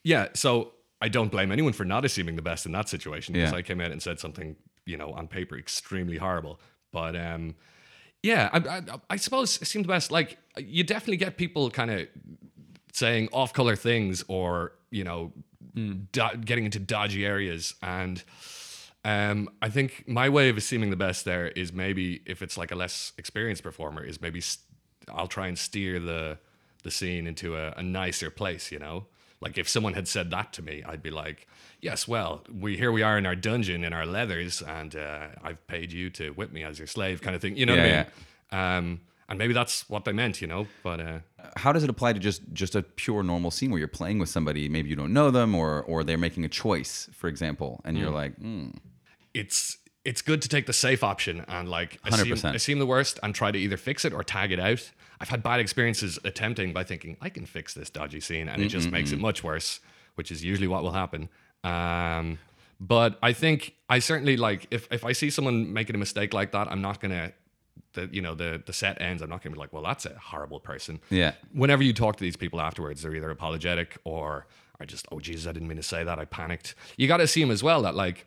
yeah, 0.05 0.29
so 0.35 0.73
I 1.03 1.09
don't 1.09 1.31
blame 1.31 1.51
anyone 1.51 1.73
for 1.73 1.85
not 1.85 2.05
assuming 2.05 2.37
the 2.37 2.43
best 2.43 2.67
in 2.67 2.73
that 2.73 2.89
situation 2.89 3.33
because 3.35 3.51
Yeah. 3.51 3.59
I 3.59 3.63
came 3.63 3.81
out 3.81 3.91
and 3.91 4.01
said 4.01 4.21
something, 4.21 4.55
you 4.85 4.97
know, 4.97 5.13
on 5.13 5.27
paper 5.27 5.59
extremely 5.59 6.19
horrible. 6.19 6.61
But 6.97 7.15
um, 7.15 7.57
yeah, 8.23 8.49
I, 8.55 8.59
I, 8.59 8.83
I 9.11 9.17
suppose 9.17 9.61
it 9.61 9.67
seemed 9.67 9.85
the 9.85 9.89
best. 9.89 10.11
Like 10.11 10.39
you 10.57 10.83
definitely 10.83 11.19
get 11.19 11.37
people 11.37 11.71
kind 11.71 11.91
of 11.91 12.09
saying 12.95 13.29
off-color 13.33 13.77
things 13.77 14.25
or 14.29 14.73
you 14.91 15.05
know 15.05 15.33
do- 15.75 16.37
getting 16.43 16.65
into 16.65 16.79
dodgy 16.79 17.27
areas 17.27 17.75
and. 17.83 18.23
Um, 19.05 19.51
I 19.63 19.69
think 19.69 20.03
my 20.09 20.29
way 20.29 20.49
of 20.49 20.57
assuming 20.57 20.91
the 20.91 20.97
best 20.97 21.25
there 21.25 21.47
is 21.47 21.73
maybe 21.73 22.23
if 22.27 22.43
it's 22.43 22.59
like 22.59 22.73
a 22.73 22.75
less 22.75 23.13
experienced 23.17 23.63
performer, 23.63 24.03
is 24.03 24.21
maybe 24.21 24.41
st- 24.41 24.65
I'll 25.09 25.29
try 25.29 25.47
and 25.47 25.57
steer 25.57 26.01
the 26.01 26.39
the 26.83 26.91
scene 26.91 27.29
into 27.29 27.57
a, 27.57 27.73
a 27.77 27.85
nicer 27.85 28.31
place. 28.31 28.73
You 28.73 28.81
know, 28.81 29.07
like 29.41 29.59
if 29.59 29.69
someone 29.69 29.95
had 29.95 30.09
said 30.09 30.31
that 30.33 30.53
to 30.55 30.63
me, 30.63 30.83
I'd 30.85 31.05
be 31.05 31.13
like, 31.13 31.47
"Yes, 31.91 32.01
well, 32.15 32.33
we 32.65 32.77
here 32.83 32.93
we 32.99 33.03
are 33.09 33.17
in 33.21 33.25
our 33.31 33.37
dungeon 33.49 33.81
in 33.89 33.93
our 33.99 34.07
leathers, 34.19 34.55
and 34.79 34.91
uh, 34.97 35.29
I've 35.47 35.63
paid 35.75 35.89
you 35.99 36.11
to 36.19 36.25
whip 36.39 36.51
me 36.57 36.63
as 36.65 36.79
your 36.81 36.89
slave," 36.97 37.17
kind 37.25 37.35
of 37.37 37.41
thing. 37.43 37.57
You 37.57 37.67
know 37.67 37.77
what 37.77 37.85
I 37.85 37.89
Yeah, 37.89 38.05
mean? 38.53 38.61
Um, 38.61 39.01
and 39.29 39.39
maybe 39.39 39.55
that's 39.61 39.89
what 39.93 40.05
they 40.05 40.13
meant, 40.13 40.41
you 40.43 40.49
know. 40.53 40.67
But 40.83 40.99
uh, 41.01 41.19
How 41.57 41.73
does 41.73 41.85
it 41.87 41.91
apply 41.91 42.11
to 42.13 42.21
just 42.21 42.41
just 42.53 42.75
a 42.77 42.83
pure 42.83 43.23
normal 43.23 43.51
scene 43.51 43.71
where 43.73 43.81
you're 43.83 43.97
playing 44.01 44.19
with 44.23 44.29
somebody, 44.37 44.69
maybe 44.69 44.89
you 44.89 44.97
don't 45.03 45.13
know 45.13 45.31
them, 45.31 45.55
or 45.55 45.83
or 45.83 46.05
they're 46.05 46.25
making 46.29 46.45
a 46.45 46.49
choice, 46.65 47.09
for 47.13 47.29
example, 47.29 47.81
and 47.85 47.93
you're 47.99 48.11
like, 48.23 48.35
mm, 48.39 48.73
it's 49.35 49.79
it's 50.05 50.23
good 50.23 50.41
to 50.43 50.49
take 50.49 50.67
the 50.67 50.73
safe 50.73 51.03
option 51.03 51.45
and 51.49 51.69
like 51.69 51.99
assume, 52.05 52.37
100%. 52.37 52.55
assume 52.55 52.79
the 52.79 52.87
worst 52.87 53.19
and 53.25 53.35
try 53.35 53.51
to 53.51 53.59
either 53.59 53.77
fix 53.77 54.05
it 54.05 54.13
or 54.13 54.23
tag 54.23 54.53
it 54.53 54.61
out. 54.61 54.83
I've 55.21 55.31
had 55.31 55.43
bad 55.43 55.59
experiences 55.61 56.19
attempting 56.25 56.73
by 56.73 56.85
thinking 56.85 57.17
I 57.21 57.29
can 57.31 57.47
fix 57.47 57.75
this 57.75 57.91
dodgy 57.91 58.21
scene, 58.21 58.49
and 58.49 58.63
it 58.63 58.69
just 58.69 58.91
makes 58.93 59.11
it 59.13 59.19
much 59.19 59.43
worse, 59.43 59.81
which 60.15 60.31
is 60.31 60.45
usually 60.45 60.69
what 60.69 60.83
will 60.85 60.93
happen. 60.93 61.29
Um, 61.65 62.39
but 62.79 63.19
I 63.23 63.33
think 63.33 63.75
I 63.89 63.99
certainly 63.99 64.37
like 64.37 64.67
if 64.71 64.89
if 64.91 65.05
I 65.05 65.13
see 65.13 65.31
someone 65.31 65.73
making 65.73 65.95
a 65.95 65.99
mistake 65.99 66.35
like 66.35 66.53
that, 66.53 66.71
I'm 66.71 66.83
not 66.83 67.01
gonna. 67.01 67.33
The, 67.93 68.11
you 68.13 68.21
know 68.21 68.35
the 68.35 68.63
the 68.65 68.75
set 68.75 69.01
ends. 69.01 69.23
I'm 69.23 69.31
not 69.31 69.43
gonna 69.43 69.55
be 69.55 69.61
like, 69.61 69.73
well, 69.73 69.83
that's 69.83 70.05
a 70.05 70.19
horrible 70.19 70.61
person. 70.61 71.01
Yeah. 71.09 71.33
Whenever 71.53 71.83
you 71.83 71.95
talk 71.95 72.17
to 72.17 72.25
these 72.25 72.37
people 72.37 72.61
afterwards, 72.61 73.03
they're 73.03 73.15
either 73.15 73.31
apologetic 73.31 73.97
or 74.05 74.47
are 74.81 74.87
just, 74.87 75.07
oh 75.11 75.21
Jesus, 75.21 75.47
I 75.47 75.53
didn't 75.53 75.69
mean 75.69 75.77
to 75.77 75.83
say 75.83 76.05
that. 76.05 76.19
I 76.19 76.25
panicked. 76.25 76.75
You 76.97 77.09
got 77.09 77.19
to 77.19 77.27
see 77.27 77.41
assume 77.41 77.51
as 77.51 77.63
well 77.63 77.83
that 77.83 77.95
like 77.95 78.27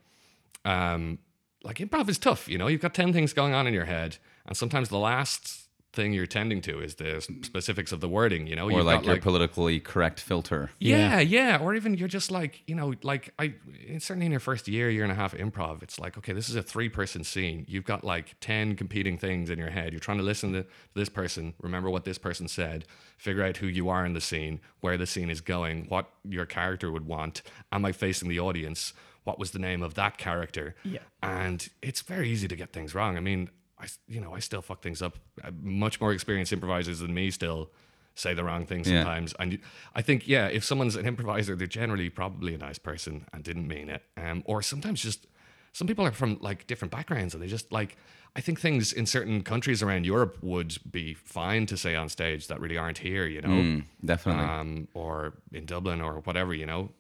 um, 0.66 1.20
like 1.64 1.78
improv 1.78 2.10
is 2.10 2.18
tough. 2.18 2.48
You 2.48 2.58
know, 2.58 2.68
you've 2.68 2.82
got 2.82 2.94
10 2.94 3.14
things 3.14 3.34
going 3.34 3.54
on 3.54 3.68
in 3.68 3.74
your 3.74 3.86
head, 3.86 4.18
and 4.46 4.56
sometimes 4.56 4.90
the 4.90 4.98
last 4.98 5.69
thing 5.92 6.14
you're 6.14 6.28
tending 6.28 6.62
to 6.62 6.80
is 6.80 6.96
the 6.96 7.20
specifics 7.42 7.92
of 7.92 8.00
the 8.00 8.08
wording, 8.08 8.46
you 8.46 8.56
know, 8.56 8.66
or 8.66 8.72
You've 8.72 8.86
like 8.86 9.02
got, 9.02 9.06
your 9.06 9.18
politically 9.22 9.80
correct 9.80 10.20
filter. 10.20 10.70
yeah, 10.80 11.20
yeah, 11.20 11.58
or 11.58 11.74
even 11.74 11.96
you're 11.96 12.08
just 12.08 12.30
like, 12.30 12.62
you 12.68 12.76
know, 12.76 12.94
like 13.02 13.34
I 13.40 13.56
certainly 13.98 14.28
in 14.28 14.32
your 14.32 14.40
first 14.40 14.68
year, 14.68 14.90
year 14.90 15.04
and 15.04 15.12
a 15.12 15.16
half 15.16 15.34
of 15.34 15.40
improv, 15.40 15.82
it's 15.82 16.00
like, 16.00 16.18
okay, 16.18 16.32
this 16.32 16.48
is 16.48 16.56
a 16.56 16.62
three 16.62 16.90
person 16.90 17.24
scene. 17.24 17.66
You've 17.68 17.86
got 17.86 18.04
like 18.04 18.36
10 18.40 18.76
competing 18.76 19.18
things 19.18 19.50
in 19.50 19.58
your 19.58 19.72
head. 19.72 19.92
You're 19.92 20.00
trying 20.00 20.20
to 20.20 20.24
listen 20.24 20.54
to 20.54 20.66
this 20.94 21.10
person, 21.10 21.56
remember 21.60 21.90
what 21.90 22.04
this 22.06 22.20
person 22.20 22.48
said, 22.48 22.86
figure 23.18 23.44
out 23.44 23.58
who 23.58 23.68
you 23.68 23.90
are 23.90 24.06
in 24.06 24.14
the 24.14 24.22
scene, 24.22 24.60
where 24.82 24.98
the 24.98 25.08
scene 25.08 25.30
is 25.32 25.42
going, 25.42 25.86
what 25.90 26.10
your 26.24 26.46
character 26.46 26.92
would 26.92 27.08
want. 27.08 27.42
Am 27.72 27.84
I 27.84 27.94
facing 27.94 28.30
the 28.30 28.40
audience? 28.40 28.94
What 29.24 29.40
was 29.40 29.52
the 29.52 29.60
name 29.60 29.84
of 29.84 29.96
that 29.96 30.18
character? 30.18 30.76
Yeah. 30.84 31.00
And 31.22 31.68
it's 31.82 32.02
very 32.02 32.30
easy 32.30 32.48
to 32.48 32.56
get 32.56 32.74
things 32.74 32.96
wrong. 32.96 33.18
I 33.18 33.20
mean, 33.20 33.50
I, 33.80 33.88
you 34.08 34.20
know, 34.20 34.34
I 34.36 34.40
still 34.40 34.62
fuck 34.62 34.82
things 34.82 35.02
up. 35.02 35.18
Much 35.62 36.02
more 36.02 36.12
experienced 36.12 36.52
improvisers 36.54 37.00
than 37.00 37.14
me 37.14 37.32
still 37.32 37.70
say 38.16 38.34
the 38.34 38.44
wrong 38.44 38.66
thing 38.66 38.80
Yeah. 38.80 39.04
sometimes. 39.04 39.34
And 39.40 39.54
you- 39.54 39.60
I 39.96 40.02
think, 40.02 40.28
yeah, 40.28 40.48
if 40.48 40.64
someone's 40.66 40.96
an 40.98 41.06
improviser, 41.06 41.56
they're 41.56 41.68
generally 41.68 42.10
probably 42.10 42.54
a 42.54 42.58
nice 42.58 42.78
person 42.78 43.26
and 43.32 43.44
didn't 43.44 43.68
mean 43.68 43.88
it. 43.90 44.04
Um, 44.18 44.44
or 44.46 44.62
sometimes 44.62 45.02
just 45.02 45.28
some 45.72 45.88
people 45.88 46.06
are 46.06 46.12
from 46.12 46.38
like 46.42 46.68
different 46.68 46.92
backgrounds 46.92 47.34
and 47.34 47.42
they 47.44 47.48
just 47.48 47.72
like. 47.72 47.96
I 48.36 48.42
think 48.42 48.60
things 48.60 48.94
in 48.94 49.08
certain 49.08 49.42
countries 49.42 49.82
around 49.82 50.06
Europe 50.06 50.38
would 50.44 50.78
be 50.92 51.16
fine 51.16 51.66
to 51.66 51.76
say 51.76 51.96
on 51.96 52.10
stage 52.10 52.46
that 52.48 52.60
really 52.62 52.78
aren't 52.78 53.00
here, 53.00 53.26
you 53.26 53.42
know, 53.42 53.48
Mm, 53.50 53.86
definitely. 54.06 54.44
um, 54.44 54.88
or 54.94 55.34
in 55.52 55.66
Dublin 55.66 56.00
or 56.00 56.20
whatever, 56.20 56.54
you 56.54 56.68
know. 56.68 56.92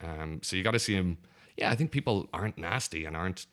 Um, 0.00 0.40
so 0.42 0.56
you 0.56 0.64
got 0.64 0.72
to 0.72 0.80
see 0.80 0.94
him. 0.94 1.18
Yeah, 1.56 1.70
I 1.70 1.76
think 1.76 1.92
people 1.92 2.28
aren't 2.32 2.58
nasty 2.58 3.04
and 3.04 3.16
aren't 3.16 3.46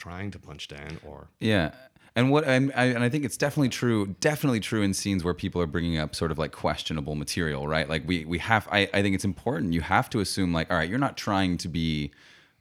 trying 0.00 0.30
to 0.32 0.38
punch 0.38 0.66
down 0.66 0.98
or 1.06 1.28
Yeah. 1.38 1.70
And 2.16 2.30
what 2.30 2.42
and 2.44 2.72
I, 2.74 2.86
and 2.86 3.04
I 3.04 3.08
think 3.08 3.24
it's 3.24 3.36
definitely 3.36 3.68
true, 3.68 4.16
definitely 4.20 4.58
true 4.58 4.82
in 4.82 4.94
scenes 4.94 5.22
where 5.22 5.34
people 5.34 5.62
are 5.62 5.66
bringing 5.66 5.96
up 5.96 6.16
sort 6.16 6.32
of 6.32 6.38
like 6.38 6.50
questionable 6.50 7.14
material, 7.14 7.68
right? 7.68 7.88
Like 7.88 8.02
we 8.04 8.24
we 8.24 8.38
have 8.38 8.66
I, 8.72 8.88
I 8.92 9.00
think 9.02 9.14
it's 9.14 9.24
important. 9.24 9.72
You 9.74 9.82
have 9.82 10.10
to 10.10 10.18
assume 10.18 10.52
like, 10.52 10.70
all 10.70 10.76
right, 10.76 10.88
you're 10.88 10.98
not 10.98 11.16
trying 11.16 11.56
to 11.58 11.68
be 11.68 12.10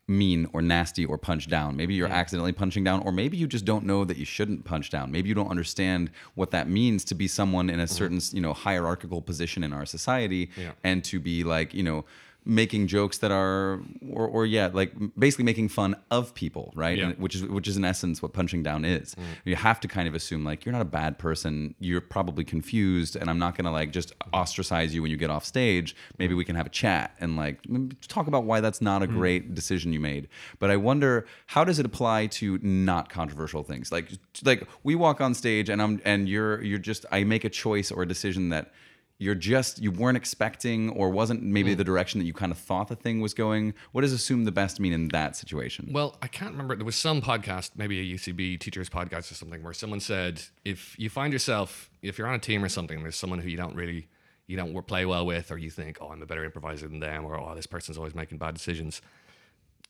mean 0.07 0.49
or 0.53 0.61
nasty 0.61 1.05
or 1.05 1.17
punch 1.17 1.47
down. 1.47 1.77
Maybe 1.77 1.93
you're 1.93 2.07
accidentally 2.07 2.51
punching 2.51 2.83
down, 2.83 3.01
or 3.03 3.11
maybe 3.11 3.37
you 3.37 3.47
just 3.47 3.65
don't 3.65 3.85
know 3.85 4.03
that 4.05 4.17
you 4.17 4.25
shouldn't 4.25 4.65
punch 4.65 4.89
down. 4.89 5.11
Maybe 5.11 5.29
you 5.29 5.35
don't 5.35 5.49
understand 5.49 6.09
what 6.35 6.51
that 6.51 6.67
means 6.67 7.03
to 7.05 7.15
be 7.15 7.27
someone 7.27 7.69
in 7.69 7.79
a 7.79 7.83
mm-hmm. 7.83 7.93
certain 7.93 8.19
you 8.31 8.41
know 8.41 8.53
hierarchical 8.53 9.21
position 9.21 9.63
in 9.63 9.71
our 9.73 9.85
society, 9.85 10.51
Yeah. 10.57 10.71
and 10.83 11.03
to 11.05 11.19
be 11.19 11.43
like 11.43 11.73
you 11.73 11.83
know 11.83 12.05
making 12.49 12.87
jokes 12.87 13.19
that 13.19 13.31
are 13.31 13.79
or, 14.11 14.27
or 14.27 14.45
yeah 14.45 14.69
like 14.73 14.91
basically 15.17 15.45
making 15.45 15.69
fun 15.69 15.95
of 16.09 16.33
people 16.33 16.73
right? 16.75 16.97
Yeah. 16.97 17.09
And- 17.09 17.17
which 17.19 17.35
is 17.35 17.45
which 17.45 17.67
is 17.67 17.77
in 17.77 17.85
essence 17.85 18.21
what 18.21 18.33
punching 18.33 18.63
down 18.63 18.83
is. 18.83 19.15
Mm. 19.15 19.23
You 19.45 19.55
have 19.55 19.79
to 19.81 19.87
kind 19.87 20.07
of 20.07 20.15
assume 20.15 20.43
like 20.43 20.65
you're 20.65 20.73
not 20.73 20.81
a 20.81 20.85
bad 20.85 21.19
person. 21.19 21.75
You're 21.79 22.01
probably 22.01 22.43
confused 22.43 23.15
and 23.15 23.29
i'm 23.29 23.39
not 23.39 23.55
gonna 23.55 23.71
like 23.71 23.91
just 23.91 24.13
ostracize 24.33 24.93
you 24.93 25.01
when 25.01 25.11
you 25.11 25.17
get 25.17 25.29
off 25.29 25.45
stage. 25.45 25.95
Maybe 26.17 26.33
we 26.33 26.43
can 26.43 26.55
have 26.55 26.65
a 26.65 26.69
chat 26.71 27.15
and 27.19 27.37
like 27.37 27.59
talk 28.07 28.27
about 28.27 28.45
why 28.45 28.61
that's 28.61 28.81
not 28.81 29.03
a 29.03 29.07
mm. 29.07 29.11
great 29.11 29.53
decision 29.53 29.93
you 29.93 29.99
made. 29.99 30.27
But 30.57 30.71
i 30.71 30.77
wonder 30.77 31.27
how 31.45 31.63
does 31.63 31.77
it 31.79 31.85
apply 31.85 32.27
to 32.27 32.57
not 32.63 33.09
controversial 33.09 33.63
things? 33.63 33.91
Like 33.91 34.11
like 34.43 34.67
we 34.83 34.95
walk 34.95 35.21
on 35.21 35.33
stage 35.33 35.69
and 35.69 35.81
i'm 35.81 36.01
and 36.05 36.27
you're 36.27 36.61
you're 36.63 36.79
just 36.79 37.05
i 37.11 37.23
make 37.23 37.43
a 37.43 37.49
choice 37.49 37.91
or 37.91 38.03
a 38.03 38.07
decision 38.07 38.49
that 38.49 38.71
you're 39.19 39.35
just 39.35 39.79
you 39.79 39.91
weren't 39.91 40.17
expecting 40.17 40.89
or 40.91 41.09
wasn't 41.09 41.43
maybe 41.43 41.75
the 41.75 41.83
mm. 41.83 41.87
direction 41.87 42.19
that 42.19 42.25
you 42.25 42.33
kind 42.33 42.51
of 42.51 42.57
thought 42.57 42.87
the 42.87 42.95
thing 42.95 43.19
was 43.19 43.33
going 43.33 43.73
what 43.91 44.01
does 44.01 44.13
assume 44.13 44.45
the 44.45 44.51
best 44.51 44.79
mean 44.79 44.93
in 44.93 45.09
that 45.09 45.35
situation 45.35 45.89
Well, 45.91 46.17
I 46.21 46.27
can't 46.27 46.51
remember. 46.51 46.75
There 46.75 46.85
was 46.85 46.95
some 46.95 47.21
podcast, 47.21 47.71
maybe 47.75 47.99
a 47.99 48.15
UCB 48.15 48.59
teachers 48.59 48.89
podcast 48.89 49.31
or 49.31 49.35
something, 49.35 49.63
where 49.63 49.73
someone 49.73 49.99
said 49.99 50.41
if 50.63 50.97
you 50.97 51.09
find 51.09 51.33
yourself, 51.33 51.89
if 52.01 52.17
you're 52.17 52.27
on 52.27 52.35
a 52.35 52.39
team 52.39 52.63
or 52.63 52.69
something, 52.69 53.01
there's 53.01 53.15
someone 53.15 53.39
who 53.39 53.49
you 53.49 53.57
don't 53.57 53.75
really, 53.75 54.07
you 54.47 54.55
don't 54.55 54.73
play 54.87 55.05
well 55.05 55.25
with, 55.25 55.51
or 55.51 55.57
you 55.57 55.69
think, 55.69 55.97
oh, 56.01 56.09
I'm 56.09 56.21
a 56.21 56.25
better 56.25 56.43
improviser 56.43 56.87
than 56.87 56.99
them, 56.99 57.25
or 57.25 57.39
oh, 57.39 57.55
this 57.55 57.67
person's 57.67 57.97
always 57.97 58.15
making 58.15 58.37
bad 58.37 58.53
decisions. 58.53 59.01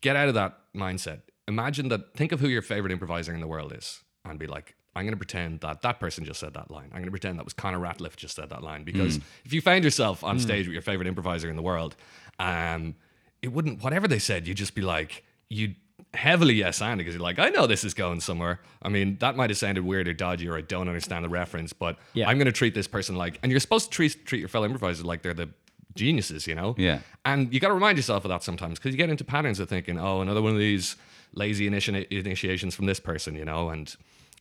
Get 0.02 0.16
out 0.16 0.30
of 0.30 0.34
that 0.36 0.58
mindset. 0.76 1.22
Imagine 1.48 1.90
that. 1.90 2.16
Think 2.16 2.32
of 2.32 2.40
who 2.40 2.48
your 2.48 2.62
favorite 2.62 2.92
improviser 2.92 3.34
in 3.34 3.42
the 3.42 3.48
world 3.48 3.74
is, 3.76 4.02
and 4.26 4.40
be 4.40 4.48
like, 4.48 4.76
I'm 4.96 5.04
going 5.04 5.14
to 5.14 5.18
pretend 5.18 5.60
that 5.62 5.82
that 5.84 6.00
person 6.00 6.26
just 6.26 6.40
said 6.40 6.54
that 6.56 6.72
line. 6.72 6.86
I'm 6.92 6.98
going 6.98 7.06
to 7.06 7.12
pretend 7.12 7.38
that 7.40 7.46
was 7.46 7.54
Connor 7.54 7.80
Ratliff 7.80 8.16
just 8.16 8.36
said 8.36 8.50
that 8.50 8.64
line 8.64 8.84
because 8.84 9.20
if 9.46 9.54
you 9.54 9.62
found 9.62 9.84
yourself 9.84 10.24
on 10.24 10.40
stage 10.40 10.66
with 10.66 10.74
your 10.74 10.82
favorite 10.82 11.08
improviser 11.08 11.50
in 11.50 11.56
the 11.56 11.62
world, 11.62 11.96
um, 12.40 12.96
it 13.42 13.50
wouldn't 13.50 13.84
whatever 13.84 14.08
they 14.08 14.20
said, 14.20 14.48
you'd 14.48 14.58
just 14.58 14.76
be 14.76 14.82
like 14.82 15.24
you'd 15.50 15.76
heavily 16.16 16.56
yes 16.56 16.82
and 16.82 16.98
because 16.98 17.14
you're 17.14 17.22
like, 17.24 17.38
I 17.40 17.50
know 17.50 17.68
this 17.68 17.84
is 17.84 17.94
going 17.94 18.20
somewhere. 18.20 18.60
I 18.82 18.90
mean, 18.90 19.18
that 19.20 19.36
might 19.36 19.50
have 19.52 19.58
sounded 19.58 19.84
weird 19.86 20.08
or 20.08 20.14
dodgy 20.14 20.48
or 20.50 20.58
I 20.58 20.62
don't 20.62 20.88
understand 20.88 21.24
the 21.24 21.30
reference, 21.30 21.72
but 21.72 21.98
Yeah. 22.14 22.28
I'm 22.28 22.38
gonna 22.40 22.52
treat 22.52 22.74
this 22.74 22.88
person 22.88 23.16
like 23.16 23.40
and 23.44 23.52
you're 23.52 23.60
supposed 23.60 23.86
to 23.86 23.92
treat 23.92 24.26
treat 24.26 24.40
your 24.40 24.50
fellow 24.50 24.66
improvisers 24.66 25.06
like 25.06 25.22
they're 25.22 25.34
the 25.36 25.50
geniuses, 25.96 26.48
you 26.48 26.56
know? 26.56 26.74
Yeah. 26.78 27.00
And 27.26 27.54
you 27.54 27.60
gotta 27.60 27.74
remind 27.76 27.98
yourself 27.98 28.26
of 28.26 28.30
that 28.30 28.42
sometimes 28.44 28.80
because 28.80 28.92
you 28.92 28.98
get 28.98 29.10
into 29.10 29.24
patterns 29.24 29.60
of 29.60 29.70
thinking, 29.70 30.00
oh, 30.00 30.22
another 30.22 30.42
one 30.42 30.54
of 30.54 30.60
these 30.60 30.96
lazy 31.34 31.70
initi- 31.70 32.08
initiations 32.12 32.74
from 32.76 32.86
this 32.88 33.00
person, 33.00 33.36
you 33.36 33.46
know, 33.46 33.70
and 33.70 33.96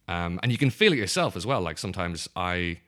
um, 0.09 0.41
and 0.43 0.51
you 0.51 0.59
can 0.59 0.71
feel 0.71 0.93
it 0.93 0.97
yourself 0.97 1.37
as 1.37 1.47
well. 1.47 1.61
Like 1.61 1.79
sometimes 1.79 2.29
I 2.35 2.81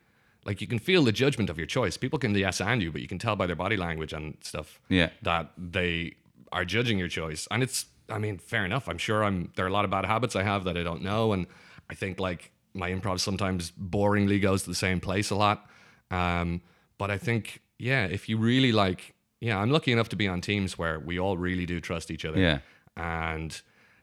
like 0.44 0.60
you 0.60 0.66
can 0.66 0.78
feel 0.78 1.02
the 1.04 1.12
judgment 1.12 1.50
of 1.50 1.58
your 1.58 1.66
choice. 1.66 1.96
People 1.98 2.18
can 2.18 2.34
yes 2.34 2.60
and 2.60 2.82
you, 2.82 2.90
but 2.90 3.02
you 3.02 3.08
can 3.08 3.18
tell 3.18 3.36
by 3.36 3.46
their 3.46 3.56
body 3.56 3.76
language 3.76 4.12
and 4.14 4.36
stuff 4.40 4.80
Yeah. 4.88 5.10
that 5.22 5.50
they 5.58 6.14
are 6.50 6.64
judging 6.64 6.98
your 6.98 7.08
choice. 7.08 7.46
And 7.50 7.62
it's, 7.62 7.84
I 8.08 8.18
mean, 8.18 8.38
fair 8.38 8.64
enough. 8.64 8.88
I'm 8.88 8.96
sure 8.98 9.22
I'm, 9.22 9.52
there 9.56 9.66
are 9.66 9.68
a 9.68 9.72
lot 9.72 9.84
of 9.84 9.90
bad 9.90 10.06
habits 10.06 10.34
I 10.34 10.42
have 10.42 10.64
that 10.64 10.76
I 10.78 10.82
don't 10.82 11.02
know. 11.02 11.32
And 11.34 11.46
I 11.90 11.94
think 11.94 12.18
like 12.18 12.52
my 12.72 12.90
improv 12.90 13.20
sometimes 13.20 13.70
boringly 13.72 14.40
goes 14.40 14.62
to 14.62 14.70
the 14.70 14.74
same 14.74 14.98
place 14.98 15.28
a 15.30 15.36
lot. 15.36 15.66
Um, 16.10 16.62
but 16.96 17.10
I 17.10 17.18
think, 17.18 17.60
yeah, 17.78 18.06
if 18.06 18.28
you 18.28 18.38
really 18.38 18.72
like, 18.72 19.14
yeah, 19.40 19.58
I'm 19.58 19.70
lucky 19.70 19.92
enough 19.92 20.08
to 20.08 20.16
be 20.16 20.26
on 20.26 20.40
teams 20.40 20.78
where 20.78 20.98
we 20.98 21.18
all 21.20 21.36
really 21.36 21.66
do 21.66 21.80
trust 21.80 22.10
each 22.10 22.24
other. 22.24 22.38
Yeah. 22.40 22.58
And 22.96 23.60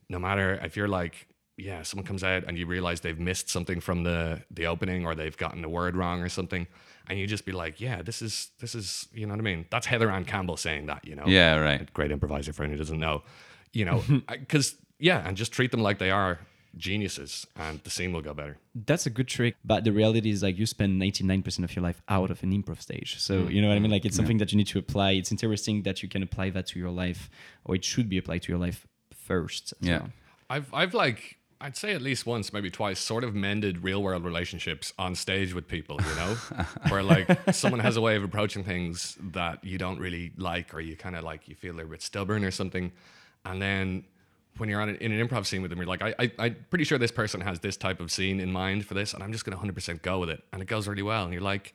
no 0.08 0.20
matter 0.20 0.60
if 0.64 0.78
you're 0.78 0.88
like, 0.88 1.28
yeah, 1.58 1.82
someone 1.82 2.06
comes 2.06 2.24
out 2.24 2.44
and 2.46 2.58
you 2.58 2.68
realize 2.68 3.02
they've 3.02 3.20
missed 3.20 3.50
something 3.50 3.80
from 3.80 4.04
the 4.04 4.42
the 4.52 4.68
opening 4.68 5.06
or 5.06 5.16
they've 5.16 5.36
gotten 5.36 5.64
a 5.64 5.70
word 5.70 5.96
wrong 5.96 6.22
or 6.22 6.30
something, 6.30 6.68
and 7.10 7.18
you 7.18 7.26
just 7.26 7.46
be 7.46 7.52
like, 7.52 7.82
yeah, 7.82 8.02
this 8.04 8.22
is 8.22 8.52
this 8.60 8.76
is 8.76 9.08
you 9.12 9.26
know 9.26 9.34
what 9.34 9.40
I 9.40 9.44
mean? 9.44 9.66
That's 9.72 9.88
Heather 9.88 10.12
Ann 10.12 10.24
Campbell 10.24 10.58
saying 10.58 10.86
that, 10.86 11.06
you 11.06 11.16
know? 11.16 11.24
yeah 11.26 11.58
right 11.58 11.92
Great 11.94 12.12
improviser 12.12 12.54
for 12.54 12.64
anyone 12.64 12.78
who 12.78 12.84
doesn't 12.84 13.00
know, 13.00 13.24
you 13.74 13.86
know, 13.86 14.04
because 14.30 14.76
yeah, 15.00 15.28
and 15.28 15.36
just 15.36 15.52
treat 15.52 15.72
them 15.72 15.82
like 15.82 15.98
they 15.98 16.12
are 16.12 16.40
geniuses, 16.76 17.48
and 17.56 17.80
the 17.84 17.90
scene 17.90 18.14
will 18.14 18.22
go 18.22 18.36
better. 18.36 18.58
That's 18.76 19.08
a 19.08 19.10
good 19.10 19.28
trick, 19.28 19.56
but 19.66 19.84
the 19.84 19.92
reality 19.92 20.30
is 20.30 20.44
like 20.44 20.60
you 20.60 20.68
spend 20.68 21.02
99% 21.02 21.64
of 21.64 21.76
your 21.76 21.82
life 21.82 22.04
out 22.08 22.30
of 22.30 22.44
an 22.44 22.52
improv 22.52 22.82
stage. 22.82 23.20
So, 23.20 23.42
mm. 23.42 23.52
you 23.52 23.64
know 23.64 23.70
what 23.70 23.78
I 23.78 23.80
mean? 23.80 23.90
Like 23.90 24.06
it's 24.06 24.16
something 24.16 24.38
that 24.38 24.52
you 24.52 24.58
need 24.58 24.68
to 24.68 24.80
apply. 24.80 25.12
It's 25.12 25.32
interesting 25.32 25.82
that 25.84 26.04
you 26.04 26.10
can 26.10 26.22
apply 26.22 26.52
that 26.52 26.68
to 26.68 26.80
your 26.80 26.92
life 26.92 27.32
or 27.66 27.74
it 27.74 27.84
should 27.84 28.10
be 28.10 28.20
applied 28.20 28.44
to 28.44 28.52
your 28.52 28.60
life 28.60 28.86
first. 29.12 29.74
Yeah. 29.80 30.00
So, 30.00 30.06
I've 30.50 30.74
I've 30.74 30.94
like 30.94 31.38
I'd 31.60 31.76
say 31.76 31.94
at 31.94 32.02
least 32.02 32.26
once, 32.28 32.54
maybe 32.54 32.70
twice, 32.70 33.00
sort 33.00 33.24
of 33.24 33.34
mended 33.34 33.84
real 33.84 34.04
world 34.04 34.24
relationships 34.24 34.94
on 35.00 35.16
stage 35.16 35.54
with 35.54 35.68
people, 35.68 36.00
you 36.08 36.16
know? 36.16 36.36
Where 36.90 37.02
like 37.02 37.28
someone 37.54 37.80
has 37.80 37.98
a 37.98 38.02
way 38.02 38.16
of 38.16 38.24
approaching 38.24 38.64
things 38.64 39.18
that 39.32 39.64
you 39.64 39.78
don't 39.80 40.00
really 40.00 40.32
like, 40.38 40.74
or 40.74 40.80
you 40.80 40.96
kind 40.96 41.16
of 41.16 41.24
like, 41.24 41.48
you 41.48 41.56
feel 41.56 41.76
they're 41.76 41.86
a 41.86 41.90
bit 41.90 42.04
stubborn 42.04 42.44
or 42.44 42.52
something. 42.52 42.92
And 43.44 43.60
then 43.60 44.04
when 44.58 44.70
you're 44.70 44.82
on 44.82 44.90
an, 44.90 44.98
in 44.98 45.12
an 45.12 45.28
improv 45.28 45.48
scene 45.48 45.62
with 45.64 45.72
them, 45.72 45.80
you're 45.80 45.88
like, 45.88 46.04
I, 46.04 46.14
I, 46.20 46.32
I'm 46.38 46.66
pretty 46.70 46.84
sure 46.84 47.00
this 47.00 47.12
person 47.12 47.42
has 47.42 47.60
this 47.60 47.76
type 47.76 48.00
of 48.00 48.12
scene 48.12 48.40
in 48.40 48.52
mind 48.52 48.86
for 48.86 48.94
this, 48.94 49.14
and 49.14 49.24
I'm 49.24 49.32
just 49.32 49.44
going 49.44 49.58
to 49.58 49.74
100% 49.74 50.02
go 50.04 50.20
with 50.20 50.30
it. 50.30 50.44
And 50.54 50.62
it 50.62 50.66
goes 50.66 50.88
really 50.88 51.04
well. 51.04 51.24
And 51.24 51.34
you're 51.34 51.42
like, 51.42 51.74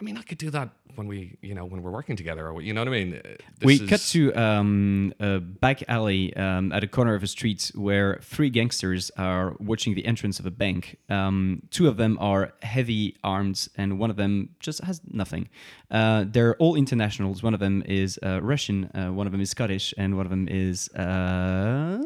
I 0.00 0.02
mean, 0.02 0.16
I 0.16 0.22
could 0.22 0.38
do 0.38 0.48
that 0.50 0.70
when 0.94 1.06
we, 1.06 1.36
you 1.42 1.54
know, 1.54 1.66
when 1.66 1.82
we're 1.82 1.90
working 1.90 2.16
together, 2.16 2.48
or 2.48 2.62
you 2.62 2.72
know 2.72 2.80
what 2.80 2.88
I 2.88 2.90
mean. 2.90 3.10
This 3.10 3.36
we 3.62 3.74
is- 3.74 3.88
cut 3.90 4.00
to 4.12 4.32
um, 4.34 5.12
a 5.20 5.40
back 5.40 5.82
alley 5.88 6.34
um, 6.36 6.72
at 6.72 6.82
a 6.82 6.86
corner 6.86 7.14
of 7.14 7.22
a 7.22 7.26
street 7.26 7.70
where 7.74 8.18
three 8.22 8.48
gangsters 8.48 9.10
are 9.18 9.54
watching 9.60 9.94
the 9.94 10.06
entrance 10.06 10.40
of 10.40 10.46
a 10.46 10.50
bank. 10.50 10.96
Um, 11.10 11.62
two 11.70 11.86
of 11.86 11.98
them 11.98 12.16
are 12.18 12.52
heavy 12.62 13.16
armed, 13.22 13.68
and 13.76 13.98
one 13.98 14.08
of 14.08 14.16
them 14.16 14.50
just 14.58 14.82
has 14.84 15.02
nothing. 15.10 15.50
Uh, 15.90 16.24
they're 16.26 16.56
all 16.56 16.76
internationals. 16.76 17.42
One 17.42 17.52
of 17.52 17.60
them 17.60 17.82
is 17.86 18.18
uh, 18.22 18.40
Russian, 18.42 18.84
uh, 18.94 19.12
one 19.12 19.26
of 19.26 19.32
them 19.32 19.42
is 19.42 19.50
Scottish, 19.50 19.92
and 19.98 20.16
one 20.16 20.24
of 20.24 20.30
them 20.30 20.48
is 20.48 20.88
uh, 20.94 22.02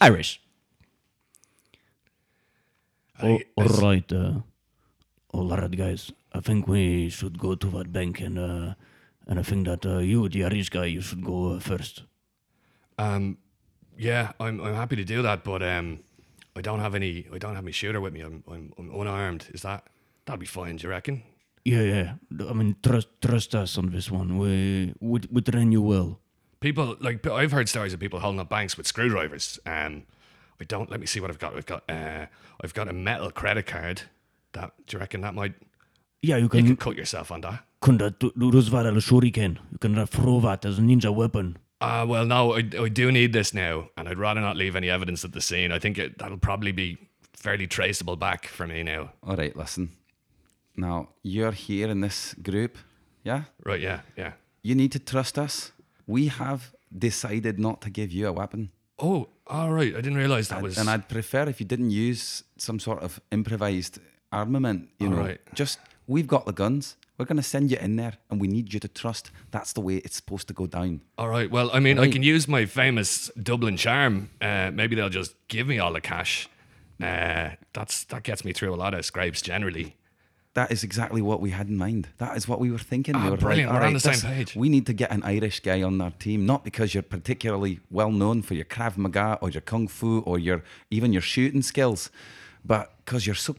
Irish. 0.00 0.42
I- 3.18 3.44
all 3.56 3.64
right, 3.80 4.12
uh, 4.12 4.40
all 5.34 5.48
right, 5.48 5.76
guys. 5.76 6.12
I 6.32 6.40
think 6.40 6.68
we 6.68 7.08
should 7.10 7.38
go 7.38 7.54
to 7.56 7.66
that 7.70 7.92
bank, 7.92 8.20
and 8.20 8.38
uh, 8.38 8.74
and 9.26 9.38
I 9.38 9.42
think 9.42 9.66
that 9.66 9.84
uh, 9.84 9.98
you, 9.98 10.28
the 10.28 10.44
Irish 10.44 10.68
guy, 10.68 10.86
you 10.86 11.00
should 11.00 11.24
go 11.24 11.54
uh, 11.54 11.60
first. 11.60 12.04
Um, 12.98 13.38
yeah, 13.98 14.32
I'm 14.38 14.60
I'm 14.60 14.74
happy 14.74 14.96
to 14.96 15.04
do 15.04 15.22
that, 15.22 15.42
but 15.42 15.62
um, 15.62 16.00
I 16.54 16.60
don't 16.60 16.80
have 16.80 16.94
any. 16.94 17.26
I 17.32 17.38
don't 17.38 17.56
have 17.56 17.64
my 17.64 17.72
shooter 17.72 18.00
with 18.00 18.12
me. 18.12 18.20
I'm 18.20 18.44
I'm, 18.48 18.72
I'm 18.78 18.94
unarmed. 18.94 19.48
Is 19.52 19.62
that 19.62 19.88
that'll 20.24 20.38
be 20.38 20.46
fine? 20.46 20.76
Do 20.76 20.84
you 20.84 20.90
reckon? 20.90 21.22
Yeah, 21.64 21.82
yeah. 21.82 22.14
I 22.48 22.52
mean, 22.52 22.76
trust 22.82 23.08
trust 23.20 23.54
us 23.54 23.76
on 23.76 23.90
this 23.90 24.10
one. 24.10 24.38
We 24.38 24.94
we, 25.00 25.20
we 25.30 25.40
train 25.42 25.72
you 25.72 25.82
well. 25.82 26.20
People 26.60 26.96
like 27.00 27.26
I've 27.26 27.52
heard 27.52 27.68
stories 27.68 27.92
of 27.92 27.98
people 27.98 28.20
holding 28.20 28.40
up 28.40 28.48
banks 28.48 28.76
with 28.76 28.86
screwdrivers. 28.86 29.58
Um, 29.66 30.04
I 30.60 30.64
don't. 30.64 30.90
Let 30.90 31.00
me 31.00 31.06
see 31.06 31.20
what 31.20 31.30
I've 31.30 31.40
got. 31.40 31.56
I've 31.56 31.66
got 31.66 31.82
uh, 31.88 32.26
I've 32.62 32.74
got 32.74 32.88
a 32.88 32.92
metal 32.92 33.30
credit 33.32 33.66
card. 33.66 34.02
That 34.54 34.72
do 34.86 34.96
you 34.96 35.00
reckon 35.00 35.20
that 35.20 35.34
might 35.34 35.54
Yeah, 36.22 36.38
you 36.38 36.48
can. 36.48 36.60
you 36.60 36.64
can 36.64 36.76
could 36.76 36.84
cut 36.84 36.96
yourself 36.96 37.30
on 37.30 37.40
that? 37.42 37.64
can 37.82 37.98
do 37.98 38.10
do 38.38 38.50
those 38.50 38.70
viral 38.70 38.96
shuriken. 39.08 39.58
You 39.72 39.78
can 39.78 40.06
throw 40.06 40.40
that 40.40 40.64
as 40.64 40.78
a 40.78 40.82
ninja 40.82 41.14
weapon. 41.14 41.58
Uh, 41.80 42.06
well, 42.08 42.24
no, 42.24 42.54
I, 42.54 42.62
I 42.80 42.88
do 42.88 43.12
need 43.12 43.32
this 43.34 43.52
now, 43.52 43.90
and 43.96 44.08
I'd 44.08 44.18
rather 44.18 44.40
not 44.40 44.56
leave 44.56 44.74
any 44.74 44.88
evidence 44.88 45.22
at 45.24 45.32
the 45.32 45.40
scene. 45.42 45.70
I 45.70 45.78
think 45.78 45.98
it, 45.98 46.18
that'll 46.18 46.38
probably 46.38 46.72
be 46.72 46.96
fairly 47.34 47.66
traceable 47.66 48.16
back 48.16 48.46
for 48.46 48.66
me 48.66 48.82
now. 48.82 49.12
All 49.22 49.36
right, 49.36 49.54
listen. 49.54 49.90
Now, 50.76 51.10
you're 51.22 51.52
here 51.52 51.88
in 51.90 52.00
this 52.00 52.34
group, 52.34 52.78
yeah? 53.22 53.42
Right? 53.64 53.80
Yeah, 53.82 54.00
yeah. 54.16 54.32
You 54.62 54.74
need 54.74 54.92
to 54.92 54.98
trust 54.98 55.38
us. 55.38 55.72
We 56.06 56.28
have 56.28 56.72
decided 56.96 57.58
not 57.58 57.82
to 57.82 57.90
give 57.90 58.12
you 58.12 58.28
a 58.28 58.32
weapon. 58.32 58.70
Oh, 58.98 59.28
all 59.46 59.72
right. 59.72 59.92
I 59.92 60.00
didn't 60.00 60.16
realize 60.16 60.48
that 60.48 60.62
was. 60.62 60.78
And 60.78 60.88
I'd 60.88 61.08
prefer 61.08 61.42
if 61.48 61.60
you 61.60 61.66
didn't 61.66 61.90
use 61.90 62.44
some 62.56 62.78
sort 62.80 63.02
of 63.02 63.20
improvised 63.30 63.98
armament, 64.34 64.88
you 64.98 65.08
know. 65.08 65.18
Alright. 65.18 65.40
Just, 65.54 65.78
we've 66.06 66.26
got 66.26 66.46
the 66.46 66.52
guns. 66.52 66.96
We're 67.16 67.26
going 67.26 67.36
to 67.36 67.44
send 67.44 67.70
you 67.70 67.76
in 67.78 67.94
there 67.96 68.14
and 68.28 68.40
we 68.40 68.48
need 68.48 68.74
you 68.74 68.80
to 68.80 68.88
trust 68.88 69.30
that's 69.52 69.72
the 69.72 69.80
way 69.80 69.96
it's 69.98 70.16
supposed 70.16 70.48
to 70.48 70.54
go 70.54 70.66
down. 70.66 71.00
All 71.16 71.28
right. 71.28 71.48
Well, 71.50 71.70
I 71.72 71.78
mean, 71.78 71.98
I 71.98 72.10
can 72.10 72.24
use 72.24 72.48
my 72.48 72.66
famous 72.66 73.30
Dublin 73.40 73.76
charm. 73.76 74.30
Uh, 74.40 74.70
maybe 74.72 74.96
they'll 74.96 75.08
just 75.08 75.34
give 75.46 75.68
me 75.68 75.78
all 75.78 75.92
the 75.92 76.00
cash. 76.00 76.48
Uh, 77.00 77.50
that's 77.72 78.04
that 78.04 78.22
gets 78.24 78.44
me 78.44 78.52
through 78.52 78.74
a 78.74 78.76
lot 78.76 78.94
of 78.94 79.04
scrapes 79.04 79.42
generally. 79.42 79.96
That 80.54 80.70
is 80.70 80.84
exactly 80.84 81.20
what 81.20 81.40
we 81.40 81.50
had 81.50 81.68
in 81.68 81.76
mind. 81.76 82.08
That 82.18 82.36
is 82.36 82.46
what 82.46 82.60
we 82.60 82.70
were 82.70 82.78
thinking. 82.78 83.16
Ah, 83.16 83.24
we 83.24 83.30
were 83.30 83.36
brilliant. 83.36 83.70
Like, 83.70 83.80
We're 83.80 83.86
on 83.86 83.94
"Alright, 83.94 84.02
the 84.02 84.14
same 84.14 84.30
page." 84.34 84.54
We 84.54 84.68
need 84.68 84.86
to 84.86 84.92
get 84.92 85.10
an 85.10 85.22
Irish 85.24 85.60
guy 85.60 85.82
on 85.82 86.00
our 86.00 86.12
team, 86.12 86.46
not 86.46 86.64
because 86.64 86.94
you're 86.94 87.02
particularly 87.02 87.80
well 87.90 88.12
known 88.12 88.42
for 88.42 88.54
your 88.54 88.64
Krav 88.64 88.96
Maga 88.96 89.38
or 89.40 89.50
your 89.50 89.62
Kung 89.62 89.88
Fu 89.88 90.20
or 90.20 90.38
your 90.38 90.62
even 90.90 91.12
your 91.12 91.22
shooting 91.22 91.62
skills, 91.62 92.10
but 92.64 92.92
because 93.04 93.26
you're 93.26 93.34
so 93.34 93.56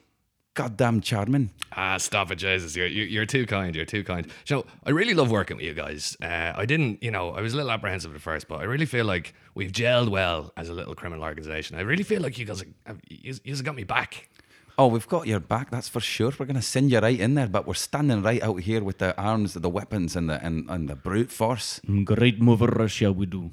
goddamn 0.55 1.01
charming. 1.01 1.51
Ah, 1.73 1.97
stop 1.97 2.31
it, 2.31 2.37
Jesus! 2.37 2.75
You're 2.75 2.87
you're 2.87 3.05
you're 3.05 3.25
too 3.25 3.45
kind. 3.45 3.75
You're 3.75 3.85
too 3.85 4.03
kind. 4.03 4.25
You 4.47 4.55
know, 4.55 4.65
I 4.85 4.89
really 4.89 5.13
love 5.13 5.29
working 5.29 5.57
with 5.57 5.65
you 5.65 5.73
guys. 5.73 6.17
Uh, 6.21 6.53
I 6.55 6.65
didn't, 6.65 7.03
you 7.03 7.11
know, 7.11 7.31
I 7.31 7.41
was 7.41 7.53
a 7.53 7.57
little 7.57 7.71
apprehensive 7.71 8.15
at 8.15 8.21
first, 8.21 8.47
but 8.47 8.61
I 8.61 8.63
really 8.63 8.85
feel 8.85 9.05
like 9.05 9.35
we've 9.53 9.71
gelled 9.71 10.09
well 10.09 10.51
as 10.57 10.69
a 10.69 10.73
little 10.73 10.95
criminal 10.95 11.23
organization. 11.23 11.77
I 11.77 11.81
really 11.81 12.03
feel 12.03 12.21
like 12.21 12.37
you 12.37 12.45
guys 12.45 12.63
have, 12.85 12.99
you, 13.09 13.35
you 13.43 13.61
got 13.61 13.75
me 13.75 13.83
back. 13.83 14.29
Oh, 14.77 14.87
we've 14.87 15.07
got 15.07 15.25
your 15.25 15.39
back, 15.39 15.71
that's 15.71 15.87
for 15.87 16.01
sure. 16.01 16.33
We're 16.37 16.45
going 16.45 16.57
to 16.57 16.61
send 16.61 16.91
you 16.91 16.99
right 16.99 17.17
in 17.17 17.35
there, 17.35 17.47
but 17.47 17.65
we're 17.65 17.75
standing 17.75 18.21
right 18.21 18.43
out 18.43 18.59
here 18.59 18.83
with 18.83 18.97
the 18.97 19.15
arms, 19.17 19.53
the 19.53 19.69
weapons, 19.69 20.17
and 20.17 20.29
the 20.29 20.43
and, 20.45 20.69
and 20.69 20.89
the 20.89 20.95
brute 20.95 21.31
force. 21.31 21.79
Great 22.03 22.41
move, 22.41 22.61
Russia. 22.61 23.13
We 23.13 23.25
do. 23.25 23.51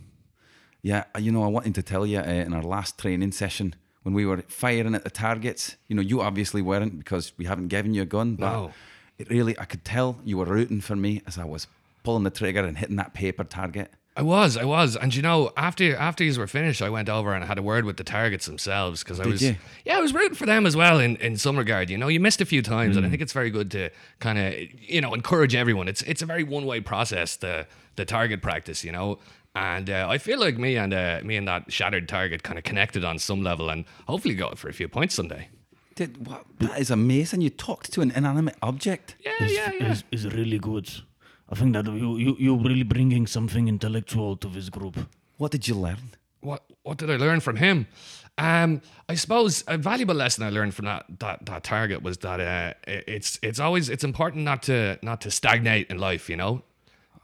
Yeah, 0.82 1.04
uh, 1.14 1.20
you 1.20 1.30
know, 1.30 1.44
I 1.44 1.46
wanted 1.46 1.76
to 1.76 1.82
tell 1.82 2.04
you 2.06 2.18
uh, 2.18 2.24
in 2.46 2.52
our 2.52 2.62
last 2.62 2.98
training 2.98 3.30
session 3.32 3.76
when 4.02 4.14
we 4.14 4.26
were 4.26 4.42
firing 4.48 4.94
at 4.94 5.04
the 5.04 5.10
targets. 5.10 5.76
You 5.88 5.96
know, 5.96 6.02
you 6.02 6.20
obviously 6.20 6.62
weren't 6.62 6.98
because 6.98 7.32
we 7.38 7.44
haven't 7.44 7.68
given 7.68 7.94
you 7.94 8.02
a 8.02 8.06
gun, 8.06 8.36
but 8.36 8.50
No. 8.52 8.72
it 9.18 9.28
really, 9.30 9.58
I 9.58 9.64
could 9.64 9.84
tell 9.84 10.18
you 10.24 10.38
were 10.38 10.44
rooting 10.46 10.80
for 10.80 10.96
me 10.96 11.22
as 11.26 11.38
I 11.38 11.44
was 11.44 11.66
pulling 12.02 12.24
the 12.24 12.30
trigger 12.30 12.64
and 12.64 12.78
hitting 12.78 12.96
that 12.96 13.14
paper 13.14 13.44
target. 13.44 13.92
I 14.14 14.20
was, 14.20 14.58
I 14.58 14.64
was, 14.64 14.94
and 14.94 15.14
you 15.14 15.22
know, 15.22 15.52
after 15.56 15.96
after 15.96 16.22
these 16.22 16.36
were 16.36 16.46
finished, 16.46 16.82
I 16.82 16.90
went 16.90 17.08
over 17.08 17.32
and 17.32 17.42
I 17.42 17.46
had 17.46 17.56
a 17.56 17.62
word 17.62 17.86
with 17.86 17.96
the 17.96 18.04
targets 18.04 18.44
themselves 18.44 19.02
because 19.02 19.18
I 19.18 19.22
Did 19.22 19.32
was, 19.32 19.42
you? 19.42 19.56
yeah, 19.86 19.96
I 19.96 20.00
was 20.02 20.12
rooting 20.12 20.34
for 20.34 20.44
them 20.44 20.66
as 20.66 20.76
well 20.76 20.98
in, 21.00 21.16
in 21.16 21.38
some 21.38 21.56
regard. 21.56 21.88
You 21.88 21.96
know, 21.96 22.08
you 22.08 22.20
missed 22.20 22.42
a 22.42 22.44
few 22.44 22.60
times, 22.60 22.94
Mm. 22.94 22.98
and 22.98 23.06
I 23.06 23.08
think 23.08 23.22
it's 23.22 23.32
very 23.32 23.48
good 23.48 23.70
to 23.70 23.88
kind 24.20 24.38
of 24.38 24.52
you 24.80 25.00
know 25.00 25.14
encourage 25.14 25.54
everyone. 25.54 25.88
It's 25.88 26.02
it's 26.02 26.20
a 26.20 26.26
very 26.26 26.44
one 26.44 26.66
way 26.66 26.80
process 26.82 27.36
the 27.36 27.66
the 27.96 28.04
target 28.04 28.42
practice, 28.42 28.84
you 28.84 28.92
know. 28.92 29.18
And 29.54 29.90
uh, 29.90 30.06
I 30.08 30.18
feel 30.18 30.40
like 30.40 30.56
me 30.56 30.76
and 30.76 30.94
uh, 30.94 31.20
me 31.22 31.36
and 31.36 31.46
that 31.46 31.70
shattered 31.70 32.08
target 32.08 32.42
kind 32.42 32.58
of 32.58 32.64
connected 32.64 33.04
on 33.04 33.18
some 33.18 33.42
level, 33.42 33.68
and 33.68 33.84
hopefully 34.08 34.34
go 34.34 34.50
for 34.56 34.68
a 34.68 34.72
few 34.72 34.88
points 34.88 35.14
someday. 35.14 35.48
Did, 35.94 36.26
what, 36.26 36.46
that 36.60 36.80
is 36.80 36.90
amazing. 36.90 37.42
You 37.42 37.50
talked 37.50 37.92
to 37.92 38.00
an 38.00 38.12
inanimate 38.12 38.56
object. 38.62 39.16
Yeah, 39.20 39.44
Is, 39.44 39.52
yeah, 39.52 39.70
yeah. 39.78 39.92
is, 39.92 40.04
is 40.10 40.34
really 40.34 40.58
good. 40.58 40.90
I 41.50 41.54
think 41.54 41.74
that 41.74 41.84
you, 41.84 42.16
you, 42.16 42.36
you're 42.38 42.56
really 42.56 42.82
bringing 42.82 43.26
something 43.26 43.68
intellectual 43.68 44.36
to 44.38 44.48
this 44.48 44.70
group. 44.70 44.96
What 45.36 45.50
did 45.50 45.68
you 45.68 45.74
learn? 45.74 46.12
what 46.42 46.62
what 46.82 46.98
did 46.98 47.10
I 47.10 47.16
learn 47.16 47.40
from 47.40 47.56
him? 47.56 47.86
Um, 48.38 48.82
I 49.08 49.14
suppose 49.14 49.62
a 49.66 49.78
valuable 49.78 50.14
lesson 50.14 50.44
I 50.44 50.50
learned 50.50 50.74
from 50.74 50.86
that 50.86 51.04
that, 51.20 51.46
that 51.46 51.64
target 51.64 52.02
was 52.02 52.18
that 52.18 52.40
uh, 52.40 52.74
it's 52.86 53.38
it's 53.42 53.60
always 53.60 53.88
it's 53.88 54.04
important 54.04 54.44
not 54.44 54.62
to 54.64 54.98
not 55.02 55.20
to 55.22 55.30
stagnate 55.30 55.88
in 55.90 55.98
life. 55.98 56.28
You 56.28 56.36
know, 56.36 56.62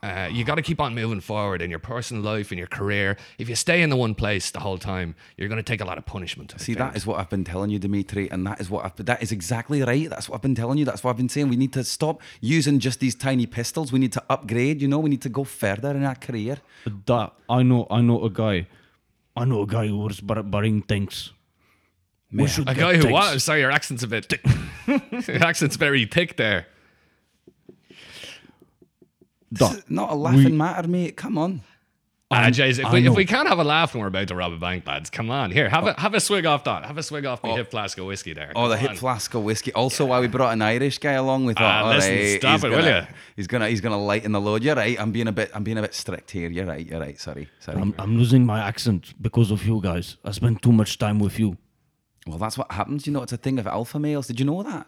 uh, 0.03 0.29
you 0.31 0.45
got 0.45 0.55
to 0.55 0.63
keep 0.63 0.81
on 0.81 0.95
moving 0.95 1.21
forward 1.21 1.61
in 1.61 1.71
your 1.71 1.81
personal 1.81 2.23
life, 2.23 2.53
in 2.53 2.59
your 2.59 2.69
career. 2.69 3.17
If 3.39 3.49
you 3.49 3.57
stay 3.57 3.83
in 3.83 3.91
the 3.91 3.97
one 3.97 4.15
place 4.15 4.51
the 4.51 4.61
whole 4.61 4.79
time, 4.79 5.17
you're 5.37 5.49
going 5.49 5.57
to 5.59 5.63
take 5.63 5.81
a 5.81 5.85
lot 5.85 5.99
of 5.99 6.07
punishment. 6.07 6.53
I 6.55 6.59
See, 6.59 6.67
think. 6.75 6.79
that 6.79 6.97
is 6.97 7.05
what 7.05 7.19
I've 7.19 7.29
been 7.29 7.43
telling 7.45 7.71
you, 7.71 7.81
Dimitri, 7.81 8.31
and 8.31 8.47
that 8.47 8.61
is 8.61 8.71
what 8.71 8.85
I've, 8.85 9.05
that 9.07 9.23
is 9.23 9.33
exactly 9.33 9.83
right. 9.83 10.09
That's 10.09 10.29
what 10.29 10.37
I've 10.37 10.43
been 10.43 10.55
telling 10.55 10.79
you. 10.79 10.85
That's 10.85 11.03
what 11.03 11.11
I've 11.11 11.17
been 11.17 11.29
saying. 11.29 11.49
We 11.49 11.57
need 11.57 11.73
to 11.73 11.83
stop 11.83 12.23
using 12.41 12.79
just 12.79 13.01
these 13.01 13.17
tiny 13.17 13.47
pistols. 13.47 13.91
We 13.91 13.99
need 13.99 14.13
to 14.13 14.23
upgrade. 14.31 14.81
You 14.81 14.87
know, 14.87 15.01
we 15.01 15.11
need 15.11 15.23
to 15.23 15.29
go 15.29 15.43
further 15.43 15.91
in 15.91 16.05
our 16.05 16.15
career. 16.15 16.59
That 17.07 17.33
I 17.49 17.63
know. 17.65 17.87
I 17.91 18.01
know 18.01 18.25
a 18.25 18.31
guy. 18.31 18.67
I 19.37 19.45
know 19.45 19.63
a 19.63 19.67
guy 19.67 19.89
who 19.89 19.99
was 19.99 20.21
bar- 20.21 20.43
barring 20.45 20.83
tanks. 20.83 21.33
We 22.33 22.47
should 22.47 22.69
a 22.69 22.75
guy 22.75 22.97
who 22.97 23.03
tanks. 23.03 23.13
was. 23.13 23.45
Sorry, 23.45 23.61
your 23.61 23.71
accent's 23.73 24.03
a 24.03 24.07
bit. 24.07 24.33
your 24.87 25.45
accent's 25.45 25.77
very 25.77 26.05
thick 26.05 26.37
there. 26.37 26.67
Da. 29.53 29.73
It's 29.73 29.91
not 29.91 30.11
a 30.11 30.15
laughing 30.15 30.57
matter, 30.57 30.87
mate. 30.89 31.17
Come 31.17 31.39
on. 31.39 31.63
Ah, 32.31 32.51
Jays, 32.51 32.79
if 32.79 32.85
I 32.85 32.93
we, 32.93 33.07
if 33.07 33.15
we 33.17 33.25
can't 33.25 33.49
have 33.49 33.59
a 33.59 33.65
laugh 33.65 33.95
when 33.95 34.03
we're 34.03 34.09
about 34.09 34.29
to 34.29 34.35
rob 34.35 34.53
a 34.53 34.59
bank, 34.59 34.87
lads, 34.87 35.09
come 35.09 35.31
on. 35.31 35.51
Here, 35.51 35.67
have 35.71 35.87
a 35.87 35.99
have 35.99 36.13
a 36.13 36.21
swig 36.21 36.45
off 36.45 36.63
that. 36.65 36.85
Have 36.85 36.99
a 36.99 37.03
swig 37.03 37.25
off 37.25 37.43
my 37.43 37.55
hip 37.57 37.71
flask 37.71 37.97
of 37.97 38.05
whiskey 38.05 38.35
there. 38.35 38.53
Oh, 38.55 38.69
the 38.69 38.77
Come 38.77 38.89
hip 38.89 38.99
flask 38.99 39.33
of 39.33 39.45
whiskey. 39.45 39.73
Also, 39.73 40.05
why 40.05 40.21
we 40.21 40.27
brought 40.27 40.53
an 40.53 40.61
Irish 40.61 40.99
guy 40.99 41.13
along, 41.13 41.47
with 41.47 41.57
thought, 41.57 41.85
Ah, 41.85 41.89
listen, 41.89 42.15
right, 42.15 42.39
stop 42.39 42.53
he's 42.53 42.65
it, 42.65 42.69
will 42.69 42.77
gonna, 42.81 42.91
ya? 42.91 43.07
He's 43.35 43.47
gonna, 43.47 43.69
he's 43.71 43.81
gonna 43.81 43.99
lighten 43.99 44.33
the 44.33 44.41
load. 44.43 44.63
You're 44.63 44.77
right. 44.77 45.01
I'm 45.01 45.11
being 45.11 45.27
a 45.29 45.33
bit, 45.33 45.51
I'm 45.55 45.65
being 45.65 45.79
a 45.79 45.81
bit 45.83 45.95
strict 45.95 46.31
here. 46.31 46.51
You're 46.51 46.67
right. 46.67 46.85
You're 46.87 47.01
right. 47.01 47.19
Sorry, 47.19 47.49
sorry. 47.61 47.81
I'm, 47.81 47.95
I'm 47.99 48.19
losing 48.19 48.45
my 48.45 48.61
accent 48.61 49.15
because 49.23 49.51
of 49.51 49.65
you 49.67 49.81
guys. 49.81 50.19
I 50.23 50.33
spent 50.33 50.61
too 50.61 50.73
much 50.73 50.99
time 50.99 51.19
with 51.21 51.39
you. 51.39 51.57
well, 52.27 52.37
that's 52.37 52.59
what 52.59 52.71
happens. 52.73 53.07
You 53.07 53.15
know, 53.15 53.23
it's 53.23 53.33
a 53.33 53.39
thing 53.39 53.59
of 53.59 53.67
alpha 53.67 53.99
males. 53.99 54.27
Did 54.27 54.39
you 54.39 54.45
know 54.45 54.63
that? 54.65 54.87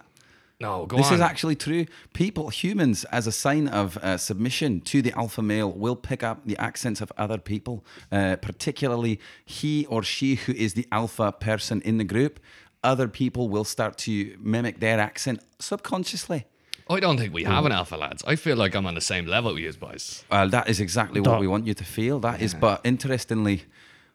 No, 0.60 0.84
go 0.86 0.96
this 0.98 1.08
on. 1.08 1.14
is 1.14 1.20
actually 1.20 1.56
true. 1.56 1.86
People, 2.12 2.50
humans, 2.50 3.04
as 3.04 3.26
a 3.26 3.32
sign 3.32 3.66
of 3.68 3.96
uh, 3.98 4.18
submission 4.18 4.80
to 4.82 5.00
the 5.00 5.12
alpha 5.18 5.40
male, 5.42 5.72
will 5.72 5.96
pick 5.96 6.22
up 6.22 6.42
the 6.44 6.56
accents 6.58 7.00
of 7.00 7.10
other 7.16 7.38
people, 7.38 7.82
uh, 8.12 8.36
particularly 8.36 9.18
he 9.44 9.86
or 9.86 10.02
she 10.02 10.34
who 10.34 10.52
is 10.52 10.74
the 10.74 10.86
alpha 10.92 11.32
person 11.32 11.80
in 11.82 11.96
the 11.96 12.04
group. 12.04 12.38
Other 12.84 13.08
people 13.08 13.48
will 13.48 13.64
start 13.64 13.96
to 13.98 14.36
mimic 14.38 14.80
their 14.80 15.00
accent 15.00 15.40
subconsciously. 15.58 16.44
I 16.88 16.98
don't 17.00 17.16
think 17.18 17.32
we 17.32 17.44
have 17.44 17.64
an 17.64 17.72
alpha, 17.72 17.96
lads. 17.96 18.22
I 18.26 18.36
feel 18.36 18.56
like 18.56 18.74
I'm 18.74 18.84
on 18.84 18.94
the 18.94 19.00
same 19.00 19.26
level 19.26 19.54
with 19.54 19.62
you 19.62 19.72
boys. 19.74 20.24
Well, 20.30 20.48
that 20.50 20.68
is 20.68 20.80
exactly 20.80 21.20
what 21.20 21.30
That- 21.32 21.40
we 21.40 21.46
want 21.46 21.66
you 21.66 21.74
to 21.74 21.84
feel. 21.84 22.18
That 22.20 22.42
is, 22.42 22.52
but 22.52 22.80
interestingly, 22.84 23.62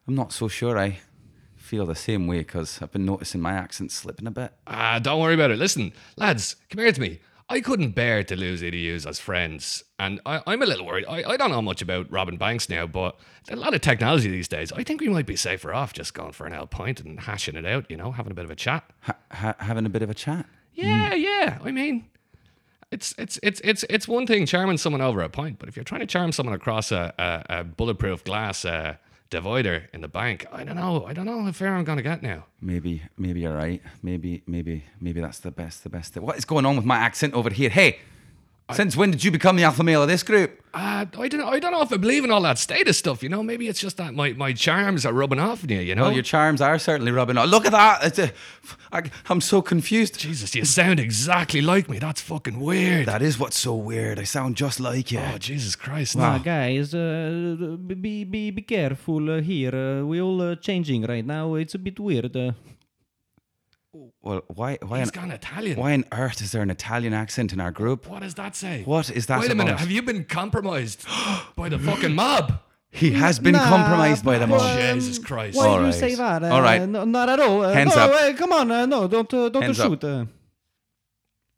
I'm 0.08 0.14
not 0.16 0.32
so 0.34 0.48
sure. 0.48 0.78
I 0.78 1.00
feel 1.66 1.86
the 1.86 1.96
same 1.96 2.28
way 2.28 2.40
because 2.40 2.80
I've 2.82 2.92
been 2.92 3.06
noticing 3.06 3.42
my 3.42 3.54
accent 3.54 3.92
slipping 3.92 4.28
a 4.28 4.32
bit. 4.32 4.54
Ah, 4.68 5.00
don't 5.00 5.20
worry 5.20 5.34
about 5.34 5.52
it. 5.52 5.58
Listen, 5.58 5.92
lads, 6.16 6.56
come 6.70 6.80
here 6.84 6.92
to 6.92 7.02
me. 7.02 7.20
I 7.48 7.62
couldn't 7.62 7.92
bear 7.92 8.24
to 8.24 8.36
lose 8.36 8.62
EDUs 8.62 9.06
as 9.06 9.20
friends. 9.20 9.84
And 10.00 10.20
I, 10.26 10.42
I'm 10.48 10.62
a 10.64 10.66
little 10.66 10.86
worried. 10.86 11.06
I, 11.08 11.24
I 11.24 11.38
don't 11.38 11.52
know 11.52 11.62
much 11.62 11.82
about 11.82 12.12
robbing 12.12 12.38
banks 12.38 12.70
now, 12.70 12.88
but 12.88 13.20
a 13.50 13.56
lot 13.56 13.76
of 13.76 13.82
technology 13.82 14.30
these 14.30 14.48
days. 14.48 14.72
I 14.72 14.84
think 14.84 15.02
we 15.02 15.10
might 15.10 15.28
be 15.28 15.36
safer 15.36 15.74
off 15.74 15.94
just 15.94 16.14
going 16.16 16.32
for 16.32 16.48
an 16.48 16.54
L 16.54 16.66
point 16.66 17.02
and 17.02 17.20
hashing 17.20 17.56
it 17.56 17.66
out, 17.66 17.90
you 17.92 17.98
know, 17.98 18.12
having 18.12 18.32
a 18.32 18.36
bit 18.36 18.46
of 18.46 18.52
a 18.52 18.56
chat. 18.56 18.84
Ha- 19.02 19.18
ha- 19.32 19.56
having 19.60 19.86
a 19.86 19.90
bit 19.90 20.02
of 20.02 20.10
a 20.10 20.16
chat. 20.16 20.48
Yeah, 20.74 21.14
yeah. 21.14 21.60
I 21.64 21.72
mean, 21.72 22.06
it's 22.92 23.14
it's 23.18 23.40
it's 23.44 23.62
it's 23.64 23.86
it's 23.90 24.08
one 24.08 24.26
thing 24.26 24.46
charming 24.46 24.78
someone 24.78 25.02
over 25.02 25.22
a 25.22 25.30
point, 25.30 25.60
but 25.60 25.70
if 25.70 25.76
you're 25.76 25.84
trying 25.86 26.02
to 26.02 26.08
charm 26.08 26.32
someone 26.32 26.56
across 26.56 26.92
a, 26.92 27.14
a, 27.20 27.60
a 27.60 27.64
bulletproof 27.64 28.24
glass 28.24 28.66
uh, 28.66 28.96
divider 29.36 29.90
in 29.94 30.00
the 30.02 30.08
bank, 30.08 30.46
I 30.52 30.64
don't 30.64 30.78
know. 30.78 31.06
I 31.06 31.14
don't 31.14 31.26
know 31.26 31.44
how 31.44 31.52
far 31.52 31.76
I'm 31.76 31.84
gonna 31.84 32.02
get 32.02 32.24
now. 32.24 32.46
Maybe, 32.62 33.02
maybe 33.18 33.42
you're 33.42 33.54
right. 33.54 33.82
Maybe, 34.02 34.44
maybe, 34.48 34.86
maybe 35.02 35.20
that's 35.20 35.40
the 35.40 35.52
best, 35.52 35.84
the 35.84 35.90
best. 35.90 36.16
What 36.16 36.38
is 36.38 36.46
going 36.46 36.66
on 36.66 36.76
with 36.78 36.86
my 36.86 36.98
accent 36.98 37.34
over 37.34 37.50
here? 37.50 37.70
Hey, 37.70 38.00
since 38.72 38.96
when 38.96 39.12
did 39.12 39.24
you 39.26 39.32
become 39.32 39.58
the 39.58 39.64
alpha 39.64 39.84
male 39.84 40.02
of 40.02 40.08
this 40.08 40.24
group? 40.24 40.52
Uh, 40.76 41.06
I 41.18 41.28
don't 41.30 41.40
know. 41.40 41.48
I 41.48 41.60
don't 41.60 41.72
know 41.72 41.82
if 41.82 41.94
I 41.94 41.96
believe 41.96 42.26
in 42.26 42.32
all 42.32 42.42
that 42.42 42.58
status 42.58 42.98
stuff. 42.98 43.24
You 43.24 43.30
know, 43.30 43.42
maybe 43.42 43.70
it's 43.70 43.80
just 43.80 43.96
that 43.96 44.14
my, 44.14 44.34
my 44.34 44.52
charms 44.52 45.06
are 45.06 45.14
rubbing 45.14 45.40
off 45.40 45.64
on 45.64 45.70
you. 45.70 45.80
You 45.80 45.96
know, 45.96 46.04
Well, 46.04 46.12
your 46.12 46.22
charms 46.22 46.60
are 46.60 46.78
certainly 46.78 47.14
rubbing 47.14 47.38
off. 47.38 47.48
Look 47.48 47.66
at 47.66 47.72
that. 47.72 48.04
It's 48.04 48.20
a, 48.20 48.32
I, 48.92 49.04
I'm 49.30 49.40
so 49.40 49.62
confused. 49.62 50.20
Jesus, 50.20 50.54
you 50.54 50.66
sound 50.66 51.00
exactly 51.00 51.62
like 51.62 51.88
me. 51.90 51.98
That's 52.00 52.20
fucking 52.20 52.60
weird. 52.60 53.06
That 53.08 53.22
is 53.22 53.40
what's 53.40 53.58
so 53.58 53.74
weird. 53.74 54.20
I 54.20 54.26
sound 54.26 54.58
just 54.58 54.82
like 54.82 55.14
you. 55.14 55.20
oh, 55.20 55.38
Jesus 55.38 55.78
Christ! 55.78 56.18
Ah, 56.20 56.40
guys, 56.40 56.94
uh, 56.94 57.78
be 57.88 58.26
be 58.26 58.52
be 58.52 58.62
careful 58.62 59.32
uh, 59.32 59.42
here. 59.42 59.74
Uh, 59.74 60.04
we 60.06 60.20
all 60.22 60.42
uh, 60.42 60.56
changing 60.56 61.04
right 61.04 61.26
now. 61.26 61.56
It's 61.56 61.76
a 61.76 61.80
bit 61.80 61.98
weird. 62.02 62.36
Uh, 63.96 64.10
Well, 64.22 64.42
why, 64.48 64.78
why, 64.82 65.00
He's 65.00 65.10
on, 65.10 65.14
gone 65.22 65.32
Italian. 65.32 65.80
why 65.80 65.94
on 65.94 66.04
earth 66.12 66.42
is 66.42 66.52
there 66.52 66.62
an 66.62 66.70
Italian 66.70 67.14
accent 67.14 67.54
in 67.54 67.60
our 67.62 67.72
group? 67.72 68.08
What 68.08 68.22
does 68.22 68.36
that 68.36 68.56
say? 68.56 68.84
What 68.84 69.10
is 69.10 69.28
that 69.28 69.40
Wait 69.40 69.52
a 69.52 69.56
minute. 69.56 69.80
Have 69.80 69.92
you 69.92 70.02
been 70.02 70.24
compromised 70.26 71.06
by 71.56 71.70
the 71.70 71.80
fucking 71.80 72.14
mob? 72.16 72.60
He 72.90 73.12
has 73.12 73.40
been 73.40 73.54
Nah, 73.54 73.68
compromised 73.68 74.24
by 74.24 74.38
the 74.38 74.48
mob. 74.48 74.62
um, 74.62 75.00
Jesus 75.00 75.20
Christ. 75.20 75.58
Why 75.58 75.68
All 75.68 75.80
do 75.80 75.86
you 75.88 75.92
say 75.92 76.16
that? 76.16 76.44
Uh, 76.44 76.48
All 76.54 76.62
right. 76.62 76.82
no, 76.88 77.04
not 77.04 77.28
at 77.30 77.40
all. 77.40 77.64
Uh, 77.64 77.74
Hands 77.74 77.94
no, 77.96 78.02
up. 78.04 78.12
uh, 78.12 78.34
come 78.38 78.54
on, 78.54 78.72
uh, 78.72 78.86
no, 78.86 79.08
don't 79.08 79.34
uh, 79.34 79.50
don't 79.50 79.64
Hands 79.64 79.76
shoot. 79.78 80.04
Uh, 80.04 80.26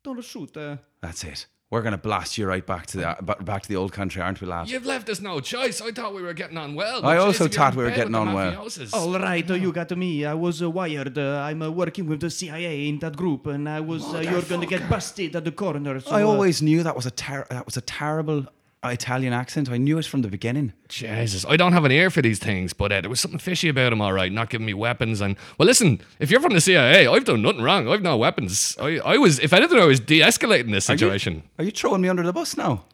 don't 0.03 0.23
shoot. 0.23 0.55
Uh. 0.57 0.77
That's 1.01 1.23
it. 1.23 1.45
We're 1.69 1.81
gonna 1.81 1.97
blast 1.97 2.37
you 2.37 2.47
right 2.47 2.65
back 2.65 2.85
to 2.87 2.97
the 2.97 3.35
back 3.43 3.63
to 3.63 3.67
the 3.67 3.75
old 3.75 3.91
country, 3.91 4.21
aren't 4.21 4.39
we, 4.39 4.47
lad? 4.47 4.69
You've 4.69 4.85
left 4.85 5.09
us 5.09 5.19
no 5.19 5.41
choice. 5.41 5.81
I 5.81 5.91
thought 5.91 6.13
we 6.13 6.21
were 6.21 6.33
getting 6.33 6.57
on 6.57 6.75
well. 6.75 7.05
I 7.05 7.17
also 7.17 7.43
jeez, 7.43 7.47
if 7.47 7.51
you're 7.53 7.59
thought 7.59 7.75
we 7.75 7.83
were 7.83 7.91
getting 7.91 8.15
on 8.15 8.31
well. 8.31 8.69
All 8.93 9.19
right, 9.19 9.51
uh, 9.51 9.53
you 9.53 9.73
got 9.73 9.91
me. 9.91 10.23
I 10.23 10.33
was 10.33 10.61
uh, 10.61 10.69
wired. 10.69 11.17
Uh, 11.17 11.41
I'm 11.41 11.61
uh, 11.61 11.69
working 11.69 12.07
with 12.07 12.21
the 12.21 12.29
CIA 12.29 12.87
in 12.87 12.99
that 12.99 13.17
group, 13.17 13.47
and 13.47 13.67
I 13.67 13.81
was. 13.81 14.01
Uh, 14.13 14.19
you're 14.19 14.43
gonna 14.43 14.65
get 14.65 14.89
busted 14.89 15.35
at 15.35 15.43
the 15.43 15.51
corner. 15.51 15.99
So, 15.99 16.11
I 16.11 16.23
uh, 16.23 16.27
always 16.27 16.61
knew 16.61 16.83
that 16.83 16.95
was 16.95 17.05
a 17.05 17.11
ter- 17.11 17.47
that 17.49 17.65
was 17.65 17.75
a 17.75 17.81
terrible 17.81 18.45
Italian 18.87 19.33
accent. 19.33 19.69
I 19.69 19.77
knew 19.77 19.97
it 19.97 20.05
from 20.05 20.21
the 20.21 20.27
beginning. 20.27 20.73
Jesus, 20.89 21.45
I 21.47 21.57
don't 21.57 21.73
have 21.73 21.85
an 21.85 21.91
ear 21.91 22.09
for 22.09 22.21
these 22.21 22.39
things, 22.39 22.73
but 22.73 22.91
uh, 22.91 23.01
there 23.01 23.09
was 23.09 23.19
something 23.19 23.39
fishy 23.39 23.69
about 23.69 23.93
him, 23.93 24.01
all 24.01 24.13
right, 24.13 24.31
not 24.31 24.49
giving 24.49 24.65
me 24.65 24.73
weapons. 24.73 25.21
And 25.21 25.35
well, 25.57 25.65
listen, 25.65 26.01
if 26.19 26.29
you're 26.31 26.39
from 26.41 26.53
the 26.53 26.61
CIA, 26.61 27.07
I've 27.07 27.25
done 27.25 27.41
nothing 27.41 27.61
wrong. 27.61 27.87
I've 27.87 28.01
no 28.01 28.17
weapons. 28.17 28.75
I, 28.79 28.99
I 28.99 29.17
was, 29.17 29.39
if 29.39 29.53
anything, 29.53 29.79
I 29.79 29.85
was 29.85 29.99
de-escalating 29.99 30.71
this 30.71 30.89
Are 30.89 30.93
you- 30.93 30.97
situation. 30.99 31.43
Are 31.57 31.63
you 31.63 31.71
throwing 31.71 32.01
me 32.01 32.09
under 32.09 32.23
the 32.23 32.33
bus 32.33 32.57
now? 32.57 32.85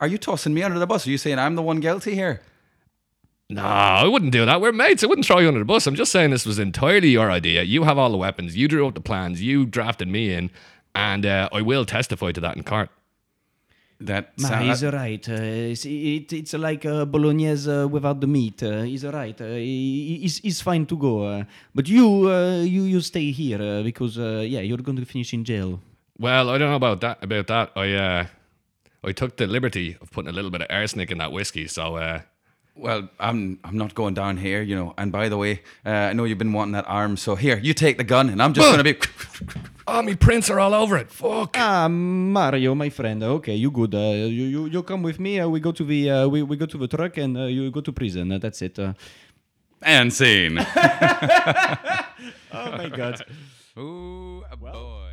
Are 0.00 0.08
you 0.08 0.18
tossing 0.18 0.52
me 0.54 0.62
under 0.62 0.78
the 0.78 0.86
bus? 0.86 1.06
Are 1.06 1.10
you 1.10 1.18
saying 1.18 1.38
I'm 1.38 1.54
the 1.54 1.62
one 1.62 1.78
guilty 1.80 2.14
here? 2.14 2.42
No, 3.50 3.62
I 3.64 4.06
wouldn't 4.06 4.32
do 4.32 4.46
that. 4.46 4.60
We're 4.60 4.72
mates. 4.72 5.04
I 5.04 5.06
wouldn't 5.06 5.26
throw 5.26 5.38
you 5.38 5.48
under 5.48 5.60
the 5.60 5.66
bus. 5.66 5.86
I'm 5.86 5.94
just 5.94 6.10
saying 6.10 6.30
this 6.30 6.46
was 6.46 6.58
entirely 6.58 7.08
your 7.10 7.30
idea. 7.30 7.62
You 7.62 7.82
have 7.84 7.98
all 7.98 8.10
the 8.10 8.16
weapons. 8.16 8.56
You 8.56 8.66
drew 8.66 8.86
up 8.88 8.94
the 8.94 9.00
plans. 9.00 9.42
You 9.42 9.66
drafted 9.66 10.08
me 10.08 10.32
in, 10.32 10.50
and 10.94 11.26
uh, 11.26 11.50
I 11.52 11.60
will 11.60 11.84
testify 11.84 12.32
to 12.32 12.40
that 12.40 12.56
in 12.56 12.62
court. 12.62 12.88
That 14.06 14.32
Nah, 14.38 14.48
sound- 14.48 14.64
he's 14.68 14.84
alright. 14.84 15.28
Uh, 15.28 15.32
it's, 15.72 15.84
it, 15.86 16.32
it's 16.32 16.54
like 16.54 16.84
uh, 16.86 17.04
bolognese 17.04 17.70
uh, 17.70 17.86
without 17.86 18.20
the 18.20 18.26
meat. 18.26 18.62
Uh, 18.62 18.82
he's 18.82 19.04
alright. 19.04 19.40
Uh, 19.40 19.46
he, 19.54 20.18
he's, 20.22 20.38
he's 20.38 20.60
fine 20.60 20.86
to 20.86 20.96
go. 20.96 21.24
Uh, 21.24 21.44
but 21.74 21.88
you, 21.88 22.28
uh, 22.30 22.60
you, 22.62 22.82
you 22.84 23.00
stay 23.00 23.30
here 23.30 23.60
uh, 23.62 23.82
because 23.82 24.18
uh, 24.18 24.44
yeah, 24.46 24.60
you're 24.60 24.78
going 24.78 24.96
to 24.98 25.04
finish 25.04 25.32
in 25.32 25.44
jail. 25.44 25.80
Well, 26.18 26.50
I 26.50 26.58
don't 26.58 26.70
know 26.70 26.76
about 26.76 27.00
that. 27.00 27.22
About 27.22 27.46
that, 27.48 27.70
I 27.74 27.92
uh, 27.94 28.26
I 29.04 29.12
took 29.12 29.36
the 29.36 29.46
liberty 29.46 29.96
of 30.00 30.10
putting 30.10 30.28
a 30.28 30.32
little 30.32 30.50
bit 30.50 30.60
of 30.62 30.68
arsenic 30.70 31.10
in 31.10 31.18
that 31.18 31.32
whiskey. 31.32 31.66
So 31.66 31.96
uh, 31.96 32.20
Well, 32.74 33.10
I'm 33.20 33.58
I'm 33.64 33.76
not 33.76 33.94
going 33.94 34.14
down 34.14 34.38
here, 34.38 34.62
you 34.62 34.74
know. 34.74 34.94
And 34.96 35.12
by 35.12 35.28
the 35.28 35.36
way, 35.36 35.62
uh, 35.84 35.90
I 35.90 36.12
know 36.14 36.24
you've 36.24 36.38
been 36.38 36.54
wanting 36.54 36.72
that 36.72 36.88
arm, 36.88 37.16
so 37.16 37.34
here 37.36 37.58
you 37.58 37.74
take 37.74 37.98
the 37.98 38.04
gun, 38.04 38.30
and 38.30 38.42
I'm 38.42 38.54
just 38.54 38.70
gonna 38.70 38.82
be. 38.82 38.96
oh, 39.86 40.00
me 40.00 40.14
prints 40.14 40.48
are 40.48 40.58
all 40.58 40.72
over 40.72 40.96
it. 40.96 41.10
Fuck. 41.10 41.56
Ah, 41.58 41.86
Mario, 41.88 42.74
my 42.74 42.88
friend. 42.88 43.22
Okay, 43.22 43.54
you 43.54 43.70
good? 43.70 43.94
Uh, 43.94 43.98
you, 43.98 44.44
you, 44.44 44.66
you 44.66 44.82
come 44.82 45.02
with 45.02 45.20
me. 45.20 45.38
Uh, 45.38 45.48
we 45.48 45.60
go 45.60 45.70
to 45.70 45.84
the, 45.84 46.10
uh, 46.10 46.28
we, 46.28 46.42
we 46.42 46.56
go 46.56 46.66
to 46.66 46.78
the 46.78 46.88
truck, 46.88 47.18
and 47.18 47.36
uh, 47.36 47.44
you 47.44 47.70
go 47.70 47.82
to 47.82 47.92
prison. 47.92 48.32
Uh, 48.32 48.38
that's 48.38 48.62
it. 48.62 48.78
Uh, 48.78 48.94
and 49.82 50.12
scene. 50.12 50.58
oh 50.58 50.64
my 52.52 52.88
god. 52.88 53.22
Ooh, 53.78 54.44
a 54.50 54.56
boy. 54.56 55.10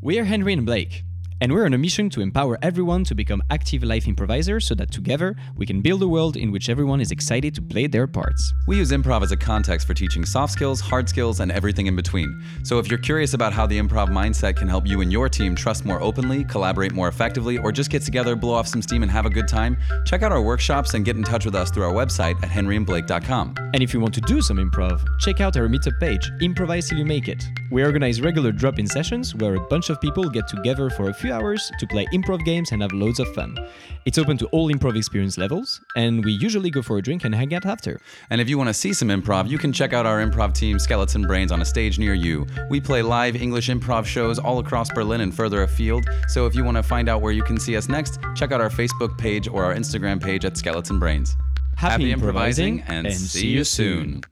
We 0.00 0.18
are 0.18 0.24
Henry 0.24 0.52
and 0.52 0.64
Blake, 0.64 1.04
and 1.40 1.52
we're 1.52 1.64
on 1.64 1.72
a 1.74 1.78
mission 1.78 2.10
to 2.10 2.20
empower 2.20 2.58
everyone 2.62 3.02
to 3.04 3.14
become 3.14 3.42
active 3.50 3.82
life 3.82 4.06
improvisers 4.06 4.66
so 4.66 4.74
that 4.74 4.90
together 4.90 5.34
we 5.56 5.64
can 5.64 5.80
build 5.80 6.02
a 6.02 6.08
world 6.08 6.36
in 6.36 6.52
which 6.52 6.68
everyone 6.68 7.00
is 7.00 7.10
excited 7.10 7.54
to 7.54 7.62
play 7.62 7.86
their 7.86 8.06
parts. 8.06 8.52
We 8.66 8.76
use 8.76 8.90
improv 8.90 9.22
as 9.22 9.32
a 9.32 9.36
context 9.36 9.86
for 9.86 9.94
teaching 9.94 10.24
soft 10.24 10.52
skills, 10.52 10.80
hard 10.80 11.08
skills, 11.08 11.40
and 11.40 11.50
everything 11.50 11.86
in 11.86 11.96
between. 11.96 12.44
So 12.62 12.78
if 12.78 12.90
you're 12.90 12.98
curious 12.98 13.32
about 13.32 13.52
how 13.52 13.66
the 13.66 13.78
improv 13.78 14.08
mindset 14.08 14.56
can 14.56 14.68
help 14.68 14.86
you 14.86 15.00
and 15.00 15.10
your 15.10 15.28
team 15.28 15.54
trust 15.54 15.86
more 15.86 16.02
openly, 16.02 16.44
collaborate 16.44 16.92
more 16.92 17.08
effectively, 17.08 17.56
or 17.56 17.72
just 17.72 17.90
get 17.90 18.02
together, 18.02 18.36
blow 18.36 18.52
off 18.52 18.68
some 18.68 18.82
steam, 18.82 19.02
and 19.02 19.10
have 19.10 19.24
a 19.24 19.30
good 19.30 19.48
time, 19.48 19.78
check 20.04 20.22
out 20.22 20.32
our 20.32 20.42
workshops 20.42 20.94
and 20.94 21.04
get 21.04 21.16
in 21.16 21.22
touch 21.22 21.46
with 21.46 21.54
us 21.54 21.70
through 21.70 21.84
our 21.84 21.92
website 21.92 22.40
at 22.42 22.50
henryandblake.com. 22.50 23.54
And 23.72 23.82
if 23.82 23.94
you 23.94 24.00
want 24.00 24.14
to 24.14 24.20
do 24.20 24.42
some 24.42 24.58
improv, 24.58 25.00
check 25.18 25.40
out 25.40 25.56
our 25.56 25.68
meetup 25.68 25.98
page, 26.00 26.30
Improvise 26.42 26.88
Till 26.88 26.98
You 26.98 27.06
Make 27.06 27.28
It. 27.28 27.42
We 27.70 27.82
organize 27.82 28.20
regular 28.20 28.52
drop 28.52 28.78
in 28.78 28.86
sessions 28.86 29.34
where 29.34 29.54
a 29.54 29.60
bunch 29.68 29.90
of 29.90 30.00
people 30.00 30.28
get 30.28 30.48
together 30.48 30.90
for 30.90 31.08
a 31.08 31.14
few 31.14 31.29
hours 31.30 31.70
to 31.78 31.86
play 31.86 32.06
improv 32.12 32.44
games 32.44 32.72
and 32.72 32.82
have 32.82 32.92
loads 32.92 33.20
of 33.20 33.32
fun. 33.34 33.56
It's 34.04 34.18
open 34.18 34.36
to 34.38 34.46
all 34.48 34.70
improv 34.70 34.96
experience 34.96 35.38
levels, 35.38 35.80
and 35.96 36.24
we 36.24 36.32
usually 36.32 36.70
go 36.70 36.82
for 36.82 36.98
a 36.98 37.02
drink 37.02 37.24
and 37.24 37.34
hang 37.34 37.54
out 37.54 37.66
after. 37.66 38.00
And 38.30 38.40
if 38.40 38.48
you 38.48 38.58
want 38.58 38.68
to 38.68 38.74
see 38.74 38.92
some 38.92 39.08
improv, 39.08 39.48
you 39.48 39.58
can 39.58 39.72
check 39.72 39.92
out 39.92 40.06
our 40.06 40.24
improv 40.24 40.54
team, 40.54 40.78
Skeleton 40.78 41.26
Brains, 41.26 41.52
on 41.52 41.60
a 41.60 41.64
stage 41.64 41.98
near 41.98 42.14
you. 42.14 42.46
We 42.68 42.80
play 42.80 43.02
live 43.02 43.36
English 43.36 43.68
improv 43.68 44.06
shows 44.06 44.38
all 44.38 44.58
across 44.58 44.90
Berlin 44.90 45.20
and 45.20 45.34
further 45.34 45.62
afield. 45.62 46.04
So 46.28 46.46
if 46.46 46.54
you 46.54 46.64
want 46.64 46.76
to 46.76 46.82
find 46.82 47.08
out 47.08 47.20
where 47.20 47.32
you 47.32 47.42
can 47.42 47.58
see 47.58 47.76
us 47.76 47.88
next, 47.88 48.18
check 48.34 48.52
out 48.52 48.60
our 48.60 48.70
Facebook 48.70 49.16
page 49.18 49.48
or 49.48 49.64
our 49.64 49.74
Instagram 49.74 50.22
page 50.22 50.44
at 50.44 50.56
Skeleton 50.56 50.98
Brains. 50.98 51.36
Happy 51.76 52.12
improvising 52.12 52.40
improvising, 52.50 52.80
and, 52.96 53.06
and 53.06 53.16
see 53.16 53.48
you 53.48 53.64
soon. 53.64 54.22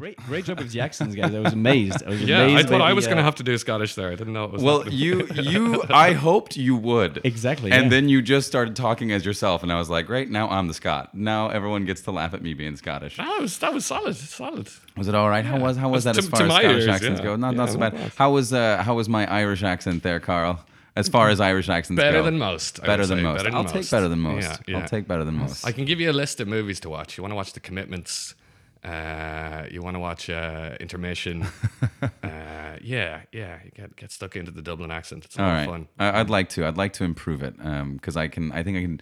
Great, 0.00 0.16
great 0.16 0.46
job 0.46 0.58
with 0.58 0.72
the 0.72 0.80
accents, 0.80 1.14
guys. 1.14 1.34
I 1.34 1.40
was 1.40 1.52
amazed. 1.52 2.02
I 2.06 2.08
was 2.08 2.22
Yeah, 2.22 2.56
I 2.56 2.62
thought 2.62 2.80
I 2.80 2.88
the, 2.88 2.94
was 2.94 3.04
going 3.04 3.18
to 3.18 3.22
uh, 3.22 3.24
have 3.26 3.34
to 3.34 3.42
do 3.42 3.58
Scottish 3.58 3.96
there. 3.96 4.08
I 4.08 4.14
didn't 4.14 4.32
know 4.32 4.44
it 4.44 4.50
was. 4.50 4.62
Well, 4.62 4.88
you, 4.88 5.26
you, 5.34 5.82
I 5.90 6.14
hoped 6.14 6.56
you 6.56 6.74
would. 6.74 7.20
Exactly, 7.22 7.70
And 7.70 7.84
yeah. 7.84 7.88
then 7.90 8.08
you 8.08 8.22
just 8.22 8.46
started 8.46 8.74
talking 8.76 9.12
as 9.12 9.26
yourself, 9.26 9.62
and 9.62 9.70
I 9.70 9.76
was 9.78 9.90
like, 9.90 10.06
great, 10.06 10.30
now 10.30 10.48
I'm 10.48 10.68
the 10.68 10.72
Scot. 10.72 11.14
Now 11.14 11.50
everyone 11.50 11.84
gets 11.84 12.00
to 12.02 12.12
laugh 12.12 12.32
at 12.32 12.40
me 12.40 12.54
being 12.54 12.76
Scottish. 12.76 13.18
that 13.18 13.40
was 13.42 13.58
that 13.58 13.74
was 13.74 13.84
solid, 13.84 14.16
solid. 14.16 14.70
Was 14.96 15.06
it 15.06 15.14
all 15.14 15.28
right? 15.28 15.44
How 15.44 15.58
was 15.58 15.76
how 15.76 15.90
was 15.90 16.04
that 16.04 16.14
To- 16.14 16.20
as 16.20 16.28
far 16.28 16.44
as 16.44 16.48
my 16.48 16.60
Scottish 16.62 16.84
ears, 16.84 16.88
accents 16.88 17.18
yeah. 17.20 17.24
go? 17.26 17.36
Not 17.36 17.52
Yeah, 17.52 17.58
not 17.58 17.68
so 17.68 17.78
not 17.78 17.92
bad. 17.92 18.00
bad. 18.00 18.12
How 18.16 18.30
was 18.30 18.54
uh 18.54 18.82
how 18.82 18.94
was 18.94 19.06
my 19.06 19.30
Irish 19.30 19.62
accent 19.62 20.02
there, 20.02 20.18
Carl? 20.18 20.64
As 20.96 21.10
far 21.10 21.28
as 21.28 21.40
Irish 21.40 21.68
accents 21.68 22.00
go. 22.00 22.06
Better 22.06 22.20
go, 22.20 22.24
than 22.24 22.38
most. 22.38 22.82
Better 22.82 23.04
than 23.04 23.22
most. 23.22 23.36
better 23.36 23.50
than 23.50 23.54
I'll 23.54 23.62
most. 23.64 23.72
take 23.74 23.90
better 23.90 24.08
than 24.08 24.20
most. 24.20 24.44
Yeah, 24.44 24.56
yeah. 24.66 24.78
I'll 24.78 24.88
take 24.88 25.06
better 25.06 25.24
than 25.24 25.34
most. 25.36 25.66
I 25.66 25.72
can 25.72 25.84
give 25.84 26.00
you 26.00 26.10
a 26.10 26.16
list 26.22 26.40
of 26.40 26.48
movies 26.48 26.80
to 26.80 26.88
watch. 26.88 27.18
You 27.18 27.22
want 27.22 27.32
to 27.32 27.36
watch 27.36 27.52
The 27.52 27.60
Commitments. 27.60 28.34
Uh, 28.82 29.66
you 29.70 29.82
want 29.82 29.94
to 29.94 30.00
watch 30.00 30.30
uh, 30.30 30.76
Intermission. 30.80 31.42
uh, 32.22 32.76
yeah, 32.80 33.22
yeah. 33.32 33.58
You 33.64 33.70
get 33.74 33.96
get 33.96 34.10
stuck 34.10 34.36
into 34.36 34.50
the 34.50 34.62
Dublin 34.62 34.90
accent. 34.90 35.24
It's 35.26 35.36
a 35.36 35.42
all 35.42 35.48
lot 35.48 35.54
right, 35.54 35.62
of 35.62 35.70
fun. 35.70 35.88
I, 35.98 36.20
I'd 36.20 36.30
like 36.30 36.48
to. 36.50 36.66
I'd 36.66 36.78
like 36.78 36.94
to 36.94 37.04
improve 37.04 37.42
it 37.42 37.56
because 37.58 38.16
I 38.16 38.28
can. 38.28 38.52
I 38.52 38.62
think 38.62 38.78
I 38.78 38.80
can. 38.82 39.00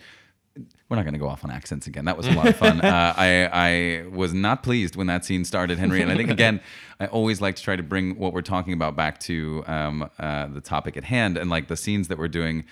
We're 0.88 0.96
not 0.96 1.04
going 1.04 1.12
to 1.12 1.20
go 1.20 1.28
off 1.28 1.44
on 1.44 1.52
accents 1.52 1.86
again. 1.86 2.06
That 2.06 2.16
was 2.16 2.26
a 2.26 2.32
lot 2.32 2.48
of 2.48 2.56
fun. 2.56 2.80
uh, 2.84 3.14
I 3.16 3.48
I 3.52 4.08
was 4.08 4.34
not 4.34 4.64
pleased 4.64 4.96
when 4.96 5.06
that 5.06 5.24
scene 5.24 5.44
started, 5.44 5.78
Henry. 5.78 6.02
And 6.02 6.10
I 6.10 6.16
think 6.16 6.30
again, 6.30 6.60
I 6.98 7.06
always 7.06 7.40
like 7.40 7.54
to 7.56 7.62
try 7.62 7.76
to 7.76 7.82
bring 7.82 8.18
what 8.18 8.32
we're 8.32 8.42
talking 8.42 8.72
about 8.72 8.96
back 8.96 9.20
to 9.20 9.62
um, 9.68 10.10
uh, 10.18 10.48
the 10.48 10.60
topic 10.60 10.96
at 10.96 11.04
hand 11.04 11.36
and 11.36 11.48
like 11.50 11.68
the 11.68 11.76
scenes 11.76 12.08
that 12.08 12.18
we're 12.18 12.26
doing. 12.26 12.64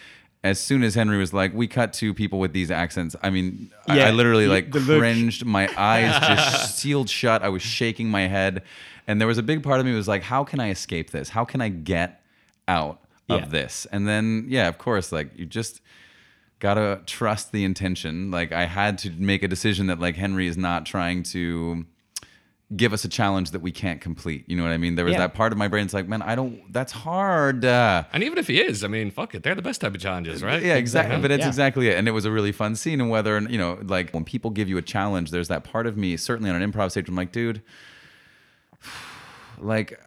As 0.46 0.60
soon 0.60 0.82
as 0.82 0.94
Henry 0.94 1.18
was 1.18 1.32
like, 1.32 1.52
"We 1.54 1.66
cut 1.66 1.92
to 1.94 2.14
people 2.14 2.38
with 2.38 2.52
these 2.52 2.70
accents," 2.70 3.16
I 3.22 3.30
mean, 3.30 3.70
I, 3.88 4.00
I 4.08 4.10
literally 4.10 4.46
like 4.46 4.70
cringed. 4.70 5.44
My 5.44 5.68
eyes 5.76 6.18
just 6.28 6.78
sealed 6.78 7.10
shut. 7.10 7.42
I 7.42 7.48
was 7.48 7.62
shaking 7.62 8.08
my 8.08 8.28
head, 8.28 8.62
and 9.06 9.20
there 9.20 9.28
was 9.28 9.38
a 9.38 9.42
big 9.42 9.62
part 9.62 9.80
of 9.80 9.86
me 9.86 9.92
was 9.92 10.08
like, 10.08 10.22
"How 10.22 10.44
can 10.44 10.60
I 10.60 10.70
escape 10.70 11.10
this? 11.10 11.28
How 11.30 11.44
can 11.44 11.60
I 11.60 11.68
get 11.68 12.22
out 12.68 13.00
of 13.28 13.40
Yeah. 13.40 13.46
this?" 13.46 13.86
And 13.92 14.06
then, 14.06 14.46
yeah, 14.48 14.68
of 14.68 14.78
course, 14.78 15.10
like 15.12 15.30
you 15.36 15.46
just 15.46 15.80
gotta 16.58 17.00
trust 17.06 17.52
the 17.52 17.64
intention. 17.64 18.30
Like 18.30 18.52
I 18.52 18.64
had 18.66 18.98
to 18.98 19.10
make 19.10 19.42
a 19.42 19.48
decision 19.48 19.88
that 19.88 19.98
like 20.00 20.16
Henry 20.16 20.46
is 20.46 20.56
not 20.56 20.86
trying 20.86 21.22
to, 21.24 21.84
give 22.74 22.92
us 22.92 23.04
a 23.04 23.08
challenge 23.08 23.52
that 23.52 23.60
we 23.60 23.70
can't 23.70 24.00
complete. 24.00 24.44
You 24.48 24.56
know 24.56 24.64
what 24.64 24.72
I 24.72 24.76
mean? 24.76 24.96
There 24.96 25.04
was 25.04 25.12
Yeah. 25.12 25.18
that 25.18 25.34
part 25.34 25.52
of 25.52 25.58
my 25.58 25.68
brain. 25.68 25.84
It's 25.84 25.94
like, 25.94 26.08
man, 26.08 26.20
I 26.22 26.34
don't. 26.34 26.72
That's 26.72 26.90
hard. 26.90 27.64
Uh, 27.64 28.02
And 28.12 28.24
even 28.24 28.38
if 28.38 28.48
he 28.48 28.60
is, 28.60 28.82
I 28.82 28.88
mean, 28.88 29.12
fuck 29.12 29.36
it, 29.36 29.44
they're 29.44 29.54
the 29.54 29.62
best 29.62 29.80
type 29.82 29.94
of 29.94 30.00
challenges, 30.00 30.42
right? 30.42 30.60
yeah, 30.60 30.74
exactly. 30.74 31.20
But 31.22 31.30
it's 31.30 31.42
Yeah. 31.42 31.46
exactly 31.48 31.88
it. 31.88 31.96
And 31.96 32.08
it 32.08 32.10
was 32.10 32.24
a 32.24 32.30
really 32.32 32.50
fun 32.50 32.74
scene. 32.74 33.00
And 33.00 33.08
whether, 33.08 33.38
you 33.40 33.56
know, 33.58 33.78
like 33.84 34.10
when 34.10 34.24
people 34.24 34.50
give 34.50 34.68
you 34.68 34.78
a 34.78 34.82
challenge, 34.82 35.30
there's 35.30 35.46
that 35.46 35.62
part 35.62 35.86
of 35.86 35.96
me, 35.96 36.16
certainly 36.16 36.50
on 36.50 36.60
an 36.60 36.72
improv 36.72 36.90
stage, 36.90 37.08
I'm 37.08 37.14
like, 37.14 37.30
dude, 37.30 37.62
like, 39.58 40.00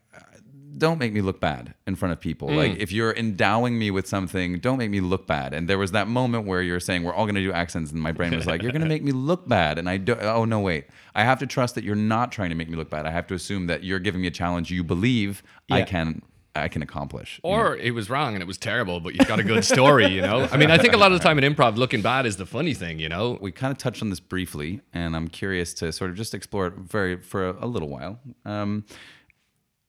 don't 0.80 0.98
make 0.98 1.13
me 1.13 1.22
look 1.22 1.39
bad 1.39 1.74
in 1.86 1.96
front 1.96 2.13
of 2.13 2.20
people. 2.20 2.50
Like, 2.50 2.78
if 2.78 2.92
you're 2.92 3.13
endowing 3.13 3.78
me 3.78 3.92
with 3.92 4.08
something, 4.08 4.60
don't 4.60 4.78
make 4.78 4.89
me 4.89 5.02
look 5.02 5.28
bad. 5.28 5.54
And 5.54 5.68
there 5.70 5.78
was 5.78 5.92
that 5.92 6.08
moment 6.08 6.48
where 6.48 6.62
you're 6.62 6.80
saying, 6.80 7.04
we're 7.04 7.13
all 7.13 7.26
going 7.26 7.36
to 7.36 7.42
do 7.42 7.52
accents. 7.52 7.92
And 7.92 8.02
my 8.02 8.12
brain 8.12 8.36
was 8.36 8.48
like, 8.48 8.62
you're 8.63 8.72
going 8.72 8.82
to 8.82 8.88
make 8.88 9.04
me 9.04 9.12
look 9.12 9.48
bad. 9.48 9.78
And 9.78 9.89
I 9.89 9.98
don't. 9.98 10.22
oh, 10.24 10.46
no, 10.46 10.60
wait. 10.60 10.86
I 11.13 11.24
have 11.24 11.39
to 11.39 11.48
trust 11.48 11.76
that 11.76 11.84
you're 11.84 11.96
not 11.96 12.32
trying 12.32 12.50
to 12.50 12.56
make 12.56 12.70
me 12.70 12.76
look 12.78 12.89
bad. 12.89 13.06
I 13.06 13.12
have 13.12 13.28
to 13.28 13.34
assume 13.36 13.68
that 13.68 13.84
you're 13.84 14.00
giving 14.00 14.22
me 14.22 14.28
a 14.28 14.32
challenge 14.32 14.72
you 14.72 14.84
believe 14.84 15.44
I 15.70 15.84
can. 15.84 16.22
I 16.56 16.68
can 16.68 16.82
accomplish. 16.82 17.39
you 17.44 17.50
know? 17.50 17.56
Or 17.56 17.78
it 17.78 17.92
was 17.92 18.10
wrong 18.10 18.34
and 18.34 18.42
it 18.42 18.48
was 18.48 18.58
terrible, 18.58 19.00
but 19.00 19.13
you've 19.13 19.28
got 19.28 19.39
a 19.39 19.44
good 19.44 19.63
story, 19.63 20.08
you 20.08 20.22
know? 20.22 20.48
I 20.52 20.58
mean, 20.58 20.72
I 20.72 20.78
think 20.80 20.94
a 20.94 20.98
lot 20.98 21.12
of 21.12 21.20
the 21.20 21.24
time 21.24 21.38
in 21.38 21.54
improv, 21.56 21.78
looking 21.78 22.02
bad 22.02 22.26
is 22.26 22.38
the 22.38 22.46
funny 22.46 22.74
thing, 22.74 23.00
you 23.00 23.08
know? 23.08 23.38
we 23.39 23.52
kind 23.52 23.72
of 23.72 23.78
touched 23.78 24.02
on 24.02 24.10
this 24.10 24.20
briefly, 24.20 24.82
and 24.92 25.15
I'm 25.15 25.28
curious 25.28 25.74
to 25.76 25.92
sort 25.92 26.10
of 26.10 26.18
just 26.18 26.34
explore 26.34 26.68
it 26.68 26.74
very 26.74 27.18
for 27.22 27.50
a, 27.50 27.65
a 27.65 27.68
little 27.68 27.88
while. 27.88 28.20
Um, 28.46 28.84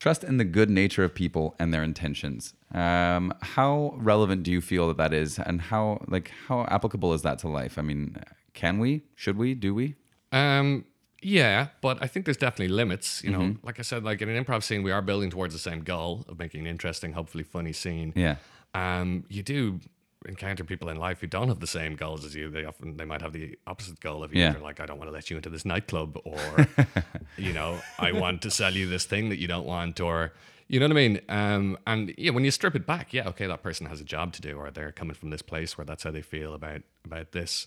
trust 0.00 0.24
in 0.24 0.38
the 0.38 0.44
good 0.44 0.68
nature 0.70 1.04
of 1.04 1.14
people 1.14 1.54
and 1.60 1.72
their 1.72 1.84
intentions. 1.84 2.54
Um, 2.74 3.32
how 3.42 3.94
relevant 3.96 4.42
do 4.42 4.50
you 4.50 4.60
feel 4.60 4.88
that 4.88 4.96
that 4.96 5.12
is, 5.12 5.38
and 5.38 5.60
how 5.60 6.00
like 6.08 6.32
how 6.48 6.64
applicable 6.68 7.14
is 7.14 7.22
that 7.22 7.38
to 7.40 7.48
life? 7.48 7.78
I 7.78 7.82
mean, 7.82 8.16
can 8.54 8.78
we? 8.80 9.02
Should 9.14 9.36
we? 9.36 9.54
Do 9.54 9.74
we? 9.74 9.94
Um, 10.32 10.84
yeah, 11.22 11.68
but 11.82 11.98
I 12.02 12.06
think 12.06 12.24
there's 12.24 12.36
definitely 12.38 12.74
limits. 12.74 13.22
You 13.22 13.30
know, 13.30 13.40
Mm-hmm. 13.40 13.66
like 13.66 13.78
I 13.78 13.82
said, 13.82 14.02
like 14.04 14.22
in 14.22 14.28
an 14.28 14.42
improv 14.44 14.62
scene, 14.62 14.82
we 14.82 14.90
are 14.92 15.02
building 15.02 15.30
towards 15.30 15.52
the 15.54 15.60
same 15.60 15.80
goal 15.82 16.24
of 16.28 16.38
making 16.38 16.60
an 16.62 16.66
interesting, 16.66 17.12
hopefully 17.12 17.44
funny 17.44 17.72
scene. 17.72 18.12
Yeah. 18.16 18.36
Um, 18.74 19.24
you 19.28 19.42
do 19.42 19.80
encounter 20.26 20.64
people 20.64 20.88
in 20.88 20.98
life 20.98 21.20
who 21.20 21.26
don't 21.26 21.48
have 21.48 21.60
the 21.60 21.66
same 21.66 21.96
goals 21.96 22.24
as 22.24 22.34
you. 22.34 22.50
They 22.50 22.64
often 22.64 22.96
they 22.96 23.04
might 23.04 23.22
have 23.22 23.32
the 23.32 23.58
opposite 23.66 24.00
goal 24.00 24.22
of 24.22 24.34
you. 24.34 24.40
Yeah. 24.40 24.52
They're 24.52 24.62
like, 24.62 24.80
I 24.80 24.86
don't 24.86 24.98
want 24.98 25.08
to 25.08 25.12
let 25.12 25.30
you 25.30 25.36
into 25.36 25.50
this 25.50 25.64
nightclub, 25.64 26.18
or 26.24 26.68
you 27.36 27.52
know, 27.52 27.80
I 27.98 28.12
want 28.12 28.42
to 28.42 28.50
sell 28.50 28.74
you 28.74 28.88
this 28.88 29.04
thing 29.04 29.28
that 29.30 29.38
you 29.38 29.48
don't 29.48 29.66
want, 29.66 30.00
or 30.00 30.32
you 30.68 30.78
know 30.78 30.86
what 30.86 30.92
I 30.92 31.08
mean. 31.08 31.20
Um, 31.28 31.78
and 31.86 32.14
yeah, 32.18 32.32
when 32.32 32.44
you 32.44 32.50
strip 32.50 32.74
it 32.74 32.86
back, 32.86 33.12
yeah, 33.12 33.28
okay, 33.28 33.46
that 33.46 33.62
person 33.62 33.86
has 33.86 34.00
a 34.00 34.04
job 34.04 34.32
to 34.34 34.42
do, 34.42 34.58
or 34.58 34.70
they're 34.70 34.92
coming 34.92 35.14
from 35.14 35.30
this 35.30 35.42
place 35.42 35.78
where 35.78 35.84
that's 35.84 36.02
how 36.02 36.10
they 36.10 36.22
feel 36.22 36.54
about 36.54 36.82
about 37.04 37.32
this. 37.32 37.66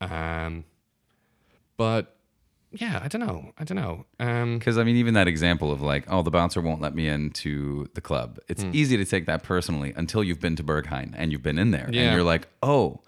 Um, 0.00 0.64
but 1.76 2.15
yeah, 2.78 3.00
I 3.02 3.08
don't 3.08 3.20
know. 3.26 3.52
I 3.58 3.64
don't 3.64 3.76
know. 3.76 4.04
Um, 4.20 4.58
Because 4.58 4.78
I 4.78 4.84
mean, 4.84 4.96
even 4.96 5.14
that 5.14 5.28
example 5.28 5.72
of 5.72 5.80
like, 5.80 6.04
oh, 6.08 6.22
the 6.22 6.30
bouncer 6.30 6.60
won't 6.60 6.80
let 6.80 6.94
me 6.94 7.08
into 7.08 7.88
the 7.94 8.00
club. 8.00 8.38
It's 8.48 8.62
Hmm. 8.62 8.70
easy 8.72 8.96
to 8.96 9.04
take 9.04 9.26
that 9.26 9.42
personally 9.42 9.92
until 9.96 10.22
you've 10.24 10.40
been 10.40 10.56
to 10.56 10.64
Berghain 10.64 11.12
and 11.16 11.32
you've 11.32 11.42
been 11.42 11.58
in 11.58 11.70
there, 11.70 11.88
Yeah. 11.90 12.02
and 12.02 12.14
you're 12.14 12.24
like, 12.24 12.48
oh, 12.62 13.00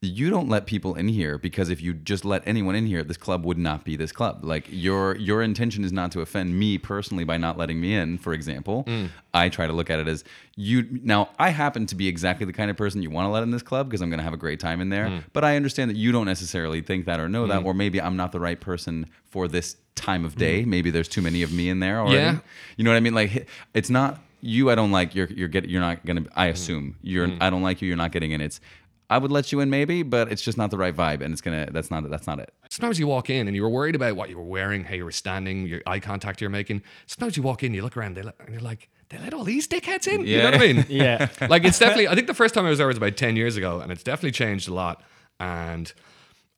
you 0.00 0.30
don't 0.30 0.48
let 0.48 0.66
people 0.66 0.94
in 0.94 1.08
here 1.08 1.38
because 1.38 1.70
if 1.70 1.82
you 1.82 1.92
just 1.92 2.24
let 2.24 2.40
anyone 2.46 2.76
in 2.76 2.86
here, 2.86 3.02
this 3.02 3.16
club 3.16 3.44
would 3.44 3.58
not 3.58 3.84
be 3.84 3.96
this 3.96 4.12
club. 4.12 4.44
Like 4.44 4.66
your 4.70 5.16
your 5.16 5.42
intention 5.42 5.82
is 5.82 5.92
not 5.92 6.12
to 6.12 6.20
offend 6.20 6.56
me 6.56 6.78
personally 6.78 7.24
by 7.24 7.36
not 7.36 7.58
letting 7.58 7.80
me 7.80 7.96
in. 7.96 8.16
For 8.18 8.32
example, 8.32 8.84
Hmm. 8.86 9.06
I 9.34 9.48
try 9.48 9.66
to 9.66 9.72
look 9.72 9.90
at 9.90 9.98
it 9.98 10.06
as 10.06 10.22
you. 10.54 10.86
Now, 11.02 11.30
I 11.38 11.50
happen 11.50 11.86
to 11.86 11.96
be 11.96 12.06
exactly 12.06 12.46
the 12.46 12.52
kind 12.52 12.70
of 12.70 12.76
person 12.76 13.02
you 13.02 13.10
want 13.10 13.26
to 13.26 13.30
let 13.30 13.42
in 13.42 13.50
this 13.50 13.62
club 13.62 13.88
because 13.88 14.00
I'm 14.00 14.08
going 14.08 14.18
to 14.18 14.24
have 14.24 14.32
a 14.32 14.36
great 14.38 14.60
time 14.60 14.80
in 14.80 14.88
there. 14.88 15.08
Hmm. 15.08 15.18
But 15.32 15.42
I 15.42 15.56
understand 15.56 15.90
that 15.90 15.96
you 15.96 16.12
don't 16.12 16.26
necessarily 16.26 16.80
think 16.80 17.06
that 17.06 17.18
or 17.18 17.28
know 17.28 17.48
that, 17.48 17.64
or 17.64 17.74
maybe 17.74 18.00
I'm 18.00 18.16
not 18.16 18.30
the 18.30 18.40
right 18.40 18.60
person 18.60 19.06
for 19.24 19.48
this 19.48 19.76
time 19.96 20.24
of 20.24 20.36
day. 20.36 20.64
Maybe 20.64 20.90
there's 20.92 21.08
too 21.08 21.22
many 21.22 21.42
of 21.42 21.52
me 21.52 21.68
in 21.70 21.80
there 21.80 21.98
already. 21.98 22.18
Yeah. 22.18 22.38
You 22.76 22.84
know 22.84 22.90
what 22.92 22.96
I 22.96 23.00
mean? 23.00 23.14
Like 23.14 23.48
it's 23.74 23.90
not 23.90 24.20
you. 24.42 24.70
I 24.70 24.76
don't 24.76 24.92
like. 24.92 25.16
You're 25.16 25.26
you're 25.26 25.48
getting. 25.48 25.70
You're 25.70 25.80
not 25.80 26.06
gonna. 26.06 26.24
I 26.36 26.46
assume 26.46 26.94
you're. 27.02 27.28
I 27.40 27.50
don't 27.50 27.62
like 27.62 27.82
you. 27.82 27.88
You're 27.88 27.96
not 27.96 28.12
getting 28.12 28.30
in. 28.30 28.40
It's. 28.40 28.60
I 29.10 29.16
would 29.18 29.32
let 29.32 29.52
you 29.52 29.60
in 29.60 29.70
maybe, 29.70 30.02
but 30.02 30.30
it's 30.30 30.42
just 30.42 30.58
not 30.58 30.70
the 30.70 30.76
right 30.76 30.94
vibe, 30.94 31.22
and 31.22 31.32
it's 31.32 31.40
gonna. 31.40 31.68
That's 31.70 31.90
not. 31.90 32.08
That's 32.10 32.26
not 32.26 32.38
it. 32.40 32.52
Sometimes 32.70 32.98
you 32.98 33.06
walk 33.06 33.30
in 33.30 33.46
and 33.48 33.56
you 33.56 33.62
were 33.62 33.68
worried 33.70 33.94
about 33.94 34.16
what 34.16 34.28
you 34.28 34.36
were 34.36 34.44
wearing, 34.44 34.84
how 34.84 34.94
you 34.94 35.04
were 35.04 35.12
standing, 35.12 35.66
your 35.66 35.80
eye 35.86 35.98
contact 36.00 36.40
you're 36.40 36.50
making. 36.50 36.82
Sometimes 37.06 37.36
you 37.36 37.42
walk 37.42 37.62
in, 37.62 37.72
you 37.72 37.82
look 37.82 37.96
around, 37.96 38.16
they 38.16 38.22
let, 38.22 38.34
and 38.40 38.50
you're 38.50 38.60
like, 38.60 38.90
they 39.08 39.18
let 39.18 39.32
all 39.32 39.44
these 39.44 39.66
dickheads 39.66 40.06
in. 40.06 40.26
You 40.26 40.38
know 40.38 40.44
what 40.50 40.54
I 40.54 40.58
mean? 40.58 40.84
Yeah. 40.90 41.28
like 41.48 41.64
it's 41.64 41.78
definitely. 41.78 42.08
I 42.08 42.14
think 42.14 42.26
the 42.26 42.34
first 42.34 42.54
time 42.54 42.66
I 42.66 42.68
was 42.68 42.78
there 42.78 42.86
was 42.86 42.98
about 42.98 43.16
ten 43.16 43.34
years 43.36 43.56
ago, 43.56 43.80
and 43.80 43.90
it's 43.90 44.02
definitely 44.02 44.32
changed 44.32 44.68
a 44.68 44.74
lot. 44.74 45.02
And 45.40 45.90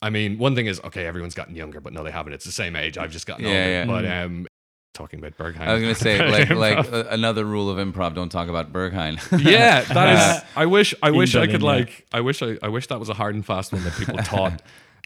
I 0.03 0.11
mean, 0.11 0.37
one 0.39 0.55
thing 0.57 0.67
is 0.67 0.81
okay, 0.81 1.07
everyone's 1.07 1.35
gotten 1.35 1.55
younger, 1.55 1.81
but 1.81 1.93
no, 1.93 2.03
they 2.03 2.11
haven't. 2.11 2.33
It's 2.33 2.45
the 2.47 2.53
same 2.53 2.75
age. 2.75 2.99
I've 2.99 3.13
just 3.13 3.27
gotten 3.27 3.45
Yeah, 3.45 3.51
older. 3.51 3.71
yeah. 3.71 3.85
But 3.87 4.05
um, 4.07 4.47
talking 4.93 5.19
about 5.19 5.37
Berghain, 5.37 5.61
I 5.61 5.75
was 5.75 5.83
gonna 5.83 5.95
say 5.97 6.29
like 6.31 6.51
like 6.51 6.93
uh, 6.93 7.05
another 7.11 7.45
rule 7.45 7.71
of 7.71 7.77
improv: 7.77 8.15
don't 8.15 8.31
talk 8.31 8.49
about 8.49 8.73
Berghain. 8.73 9.19
yeah, 9.45 9.83
that 9.83 10.37
is. 10.39 10.49
I 10.57 10.67
wish. 10.67 10.95
I 11.03 11.11
wish 11.11 11.35
I 11.35 11.47
could 11.47 11.63
like. 11.63 12.07
I 12.13 12.21
wish. 12.21 12.43
I, 12.43 12.59
I 12.63 12.69
wish 12.69 12.87
that 12.89 12.99
was 12.99 13.09
a 13.09 13.15
hard 13.15 13.35
and 13.35 13.45
fast 13.45 13.73
one 13.73 13.85
that 13.85 13.95
people 13.95 14.19
taught. 14.25 14.63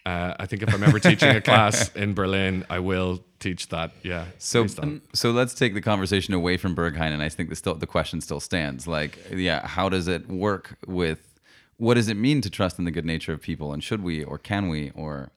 Uh, 0.07 0.35
I 0.39 0.45
think 0.45 0.63
if 0.63 0.75
I'm 0.75 0.83
ever 0.83 0.99
teaching 0.99 1.31
a 1.31 1.41
class 1.41 1.91
in 1.95 2.13
Berlin, 2.13 2.67
I 2.69 2.79
will 2.79 3.25
teach 3.41 3.69
that. 3.69 3.93
Yeah. 4.03 4.27
So, 4.37 4.65
based 4.65 4.79
so 5.15 5.31
let's 5.31 5.55
take 5.55 5.73
the 5.73 5.81
conversation 5.81 6.35
away 6.35 6.59
from 6.59 6.77
Berghain, 6.77 7.13
and 7.13 7.23
I 7.23 7.31
think 7.31 7.49
the 7.49 7.57
still 7.57 7.75
the 7.75 7.87
question 7.87 8.21
still 8.21 8.41
stands. 8.41 8.87
Like, 8.87 9.19
yeah, 9.31 9.67
how 9.67 9.89
does 9.89 10.09
it 10.09 10.29
work 10.29 10.79
with? 10.87 11.41
What 11.77 11.95
does 11.95 12.09
it 12.09 12.17
mean 12.17 12.41
to 12.43 12.51
trust 12.51 12.79
in 12.79 12.85
the 12.85 12.91
good 12.91 13.07
nature 13.07 13.33
of 13.33 13.41
people, 13.41 13.73
and 13.73 13.83
should 13.83 14.03
we, 14.03 14.23
or 14.23 14.39
can 14.39 14.69
we, 14.69 14.91
or 14.95 15.33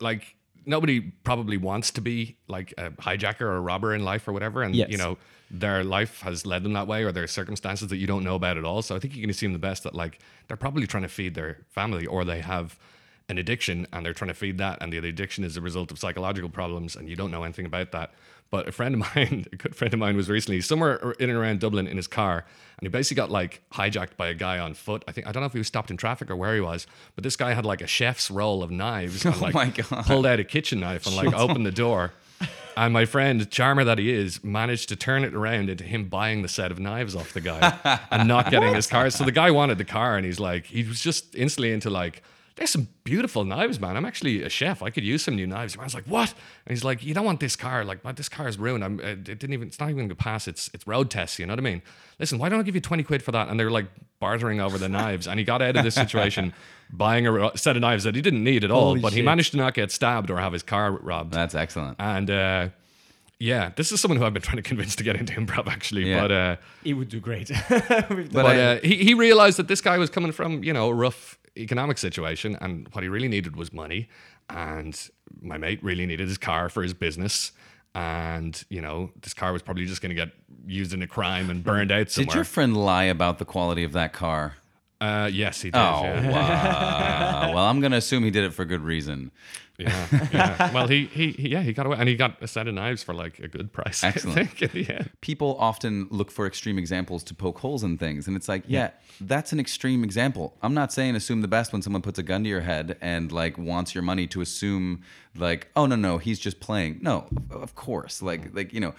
like 0.00 0.35
nobody 0.66 1.00
probably 1.00 1.56
wants 1.56 1.90
to 1.92 2.00
be 2.00 2.36
like 2.48 2.74
a 2.76 2.90
hijacker 2.90 3.42
or 3.42 3.56
a 3.56 3.60
robber 3.60 3.94
in 3.94 4.04
life 4.04 4.26
or 4.28 4.32
whatever, 4.32 4.62
and 4.62 4.74
Yes. 4.74 4.90
you 4.90 4.98
know 4.98 5.16
their 5.48 5.84
life 5.84 6.20
has 6.22 6.44
led 6.44 6.64
them 6.64 6.72
that 6.72 6.88
way, 6.88 7.04
or 7.04 7.12
there 7.12 7.22
are 7.22 7.28
circumstances 7.28 7.86
that 7.88 7.98
you 7.98 8.06
don't 8.06 8.24
know 8.24 8.34
about 8.34 8.56
at 8.58 8.64
all. 8.64 8.82
So 8.82 8.96
I 8.96 8.98
think 8.98 9.14
you 9.14 9.20
can 9.20 9.30
assume 9.30 9.52
the 9.52 9.60
best 9.60 9.84
that 9.84 9.94
like 9.94 10.18
they're 10.48 10.56
probably 10.56 10.86
trying 10.88 11.04
to 11.04 11.08
feed 11.08 11.34
their 11.34 11.58
family, 11.70 12.04
or 12.04 12.24
they 12.24 12.40
have 12.40 12.76
an 13.28 13.38
addiction 13.38 13.86
and 13.92 14.04
they're 14.04 14.12
trying 14.14 14.28
to 14.28 14.34
feed 14.34 14.58
that, 14.58 14.78
and 14.80 14.92
the 14.92 14.98
addiction 14.98 15.44
is 15.44 15.56
a 15.56 15.60
result 15.60 15.90
of 15.92 15.98
psychological 15.98 16.50
problems, 16.50 16.96
and 16.96 17.08
you 17.08 17.16
don't 17.16 17.30
know 17.30 17.44
anything 17.44 17.66
about 17.66 17.92
that. 17.92 18.12
But 18.50 18.68
a 18.68 18.72
friend 18.72 18.94
of 18.94 19.00
mine, 19.00 19.46
a 19.52 19.56
good 19.56 19.74
friend 19.74 19.92
of 19.92 20.00
mine, 20.00 20.16
was 20.16 20.28
recently 20.28 20.60
somewhere 20.60 21.12
in 21.18 21.30
and 21.30 21.38
around 21.38 21.60
Dublin 21.60 21.86
in 21.86 21.96
his 21.96 22.06
car, 22.06 22.44
and 22.78 22.86
he 22.86 22.88
basically 22.88 23.16
got 23.16 23.30
like 23.30 23.62
hijacked 23.72 24.16
by 24.16 24.28
a 24.28 24.34
guy 24.34 24.58
on 24.58 24.74
foot. 24.74 25.04
I 25.08 25.12
think 25.12 25.26
I 25.26 25.32
don't 25.32 25.42
know 25.42 25.46
if 25.46 25.52
he 25.52 25.58
was 25.58 25.66
stopped 25.66 25.90
in 25.90 25.96
traffic 25.96 26.30
or 26.30 26.36
where 26.36 26.54
he 26.54 26.60
was, 26.60 26.86
but 27.14 27.24
this 27.24 27.36
guy 27.36 27.54
had 27.54 27.64
like 27.64 27.80
a 27.80 27.86
chef's 27.86 28.30
roll 28.30 28.62
of 28.62 28.70
knives, 28.70 29.24
and, 29.24 29.34
oh 29.38 29.40
like, 29.40 29.54
my 29.54 29.70
God. 29.70 30.06
pulled 30.06 30.26
out 30.26 30.38
a 30.40 30.44
kitchen 30.44 30.80
knife 30.80 31.06
and 31.06 31.16
like 31.16 31.32
opened 31.34 31.66
the 31.66 31.72
door. 31.72 32.12
And 32.76 32.92
my 32.92 33.06
friend, 33.06 33.50
charmer 33.50 33.84
that 33.84 33.96
he 33.98 34.12
is, 34.12 34.44
managed 34.44 34.90
to 34.90 34.96
turn 34.96 35.24
it 35.24 35.34
around 35.34 35.70
into 35.70 35.82
him 35.82 36.10
buying 36.10 36.42
the 36.42 36.48
set 36.48 36.70
of 36.70 36.78
knives 36.78 37.16
off 37.16 37.32
the 37.32 37.40
guy 37.40 37.98
and 38.10 38.28
not 38.28 38.50
getting 38.50 38.74
his 38.74 38.86
car. 38.86 39.08
So 39.08 39.24
the 39.24 39.32
guy 39.32 39.50
wanted 39.50 39.78
the 39.78 39.86
car, 39.86 40.18
and 40.18 40.26
he's 40.26 40.38
like, 40.38 40.66
he 40.66 40.82
was 40.82 41.00
just 41.00 41.34
instantly 41.34 41.72
into 41.72 41.88
like, 41.88 42.22
there's 42.56 42.70
some 42.70 42.88
beautiful 43.04 43.44
knives, 43.44 43.78
man. 43.78 43.96
I'm 43.96 44.04
actually 44.06 44.42
a 44.42 44.48
chef. 44.48 44.82
I 44.82 44.88
could 44.90 45.04
use 45.04 45.22
some 45.22 45.36
new 45.36 45.46
knives. 45.46 45.74
The 45.74 45.78
man's 45.80 45.94
like, 45.94 46.04
what? 46.06 46.30
And 46.64 46.70
he's 46.74 46.82
like, 46.84 47.04
you 47.04 47.12
don't 47.14 47.24
want 47.26 47.38
this 47.40 47.54
car. 47.54 47.84
Like, 47.84 48.02
"Man, 48.02 48.14
this 48.14 48.28
car 48.30 48.48
is 48.48 48.58
ruined. 48.58 48.82
I'm, 48.82 48.98
uh, 48.98 49.02
it 49.08 49.24
didn't 49.24 49.52
even. 49.52 49.68
It's 49.68 49.78
not 49.78 49.86
even 49.90 49.96
going 49.98 50.08
to 50.08 50.14
pass. 50.14 50.48
It's 50.48 50.70
it's 50.72 50.86
road 50.86 51.10
tests. 51.10 51.38
You 51.38 51.44
know 51.46 51.52
what 51.52 51.58
I 51.60 51.62
mean? 51.62 51.82
Listen, 52.18 52.38
why 52.38 52.48
don't 52.48 52.58
I 52.60 52.62
give 52.62 52.74
you 52.74 52.80
twenty 52.80 53.02
quid 53.02 53.22
for 53.22 53.30
that? 53.32 53.48
And 53.48 53.60
they're 53.60 53.70
like 53.70 53.86
bartering 54.20 54.60
over 54.60 54.78
the 54.78 54.88
knives. 54.88 55.28
And 55.28 55.38
he 55.38 55.44
got 55.44 55.60
out 55.60 55.76
of 55.76 55.84
this 55.84 55.94
situation 55.94 56.54
buying 56.90 57.26
a 57.26 57.56
set 57.58 57.76
of 57.76 57.82
knives 57.82 58.04
that 58.04 58.14
he 58.14 58.22
didn't 58.22 58.42
need 58.42 58.64
at 58.64 58.70
all. 58.70 58.84
Holy 58.86 59.00
but 59.00 59.12
he 59.12 59.20
managed 59.22 59.50
to 59.52 59.58
not 59.58 59.74
get 59.74 59.90
stabbed 59.92 60.30
or 60.30 60.38
have 60.38 60.54
his 60.54 60.62
car 60.62 60.92
robbed. 60.92 61.34
that's 61.34 61.54
excellent. 61.54 61.96
And 62.00 62.30
uh, 62.30 62.68
yeah, 63.38 63.72
this 63.76 63.92
is 63.92 64.00
someone 64.00 64.16
who 64.18 64.24
I've 64.24 64.32
been 64.32 64.40
trying 64.40 64.56
to 64.56 64.62
convince 64.62 64.96
to 64.96 65.04
get 65.04 65.16
into 65.16 65.34
improv 65.34 65.66
actually. 65.66 66.08
Yeah. 66.08 66.20
But 66.22 66.32
uh, 66.32 66.56
It 66.84 66.94
would 66.94 67.10
do 67.10 67.20
great. 67.20 67.50
With 67.68 67.68
the- 67.88 68.28
but 68.32 68.56
uh, 68.56 68.78
he 68.82 68.96
he 69.04 69.12
realized 69.12 69.58
that 69.58 69.68
this 69.68 69.82
guy 69.82 69.98
was 69.98 70.08
coming 70.08 70.32
from 70.32 70.64
you 70.64 70.72
know 70.72 70.88
a 70.88 70.94
rough 70.94 71.38
economic 71.56 71.98
situation, 71.98 72.56
and 72.60 72.88
what 72.92 73.02
he 73.02 73.08
really 73.08 73.28
needed 73.28 73.56
was 73.56 73.72
money. 73.72 74.08
And 74.48 74.98
my 75.42 75.58
mate 75.58 75.82
really 75.82 76.06
needed 76.06 76.28
his 76.28 76.38
car 76.38 76.68
for 76.68 76.82
his 76.82 76.94
business. 76.94 77.52
And 77.94 78.62
you 78.68 78.80
know, 78.80 79.10
this 79.20 79.34
car 79.34 79.52
was 79.52 79.62
probably 79.62 79.86
just 79.86 80.02
going 80.02 80.10
to 80.10 80.14
get 80.14 80.30
used 80.66 80.92
in 80.92 81.02
a 81.02 81.06
crime 81.06 81.50
and 81.50 81.64
burned 81.64 81.90
out 81.90 82.10
somewhere. 82.10 82.26
Did 82.26 82.34
your 82.34 82.44
friend 82.44 82.76
lie 82.76 83.04
about 83.04 83.38
the 83.38 83.44
quality 83.44 83.84
of 83.84 83.92
that 83.92 84.12
car? 84.12 84.56
uh, 85.00 85.28
yes, 85.32 85.60
he 85.60 85.70
did. 85.70 85.78
Oh, 85.78 86.02
yeah. 86.02 86.30
wow. 86.30 87.54
well, 87.54 87.64
I'm 87.64 87.80
gonna 87.80 87.96
assume 87.96 88.24
he 88.24 88.30
did 88.30 88.44
it 88.44 88.54
for 88.54 88.64
good 88.64 88.80
reason. 88.80 89.30
Yeah, 89.78 90.28
yeah. 90.32 90.70
Well, 90.74 90.88
he, 90.88 91.06
he 91.06 91.32
he 91.32 91.48
yeah 91.50 91.62
he 91.62 91.72
got 91.72 91.86
away, 91.86 91.96
and 91.98 92.08
he 92.08 92.16
got 92.16 92.42
a 92.42 92.48
set 92.48 92.66
of 92.68 92.74
knives 92.74 93.02
for 93.02 93.14
like 93.14 93.38
a 93.38 93.48
good 93.48 93.72
price. 93.72 94.02
Excellent. 94.02 94.62
In 94.62 95.08
people 95.20 95.56
often 95.58 96.08
look 96.10 96.30
for 96.30 96.46
extreme 96.46 96.78
examples 96.78 97.22
to 97.24 97.34
poke 97.34 97.58
holes 97.58 97.84
in 97.84 97.98
things. 97.98 98.26
And 98.26 98.36
it's 98.36 98.48
like, 98.48 98.64
yeah, 98.66 98.90
that's 99.20 99.52
an 99.52 99.60
extreme 99.60 100.04
example. 100.04 100.56
I'm 100.62 100.74
not 100.74 100.92
saying 100.92 101.16
assume 101.16 101.42
the 101.42 101.48
best 101.48 101.72
when 101.72 101.82
someone 101.82 102.02
puts 102.02 102.18
a 102.18 102.22
gun 102.22 102.42
to 102.44 102.48
your 102.48 102.62
head 102.62 102.96
and 103.00 103.30
like 103.32 103.58
wants 103.58 103.94
your 103.94 104.02
money 104.02 104.26
to 104.28 104.40
assume 104.40 105.02
like, 105.36 105.68
oh 105.76 105.86
no, 105.86 105.96
no, 105.96 106.18
he's 106.18 106.38
just 106.38 106.60
playing. 106.60 106.98
No, 107.02 107.26
of 107.50 107.74
course. 107.74 108.22
Like 108.22 108.54
like, 108.54 108.72
you 108.72 108.80
know, 108.80 108.94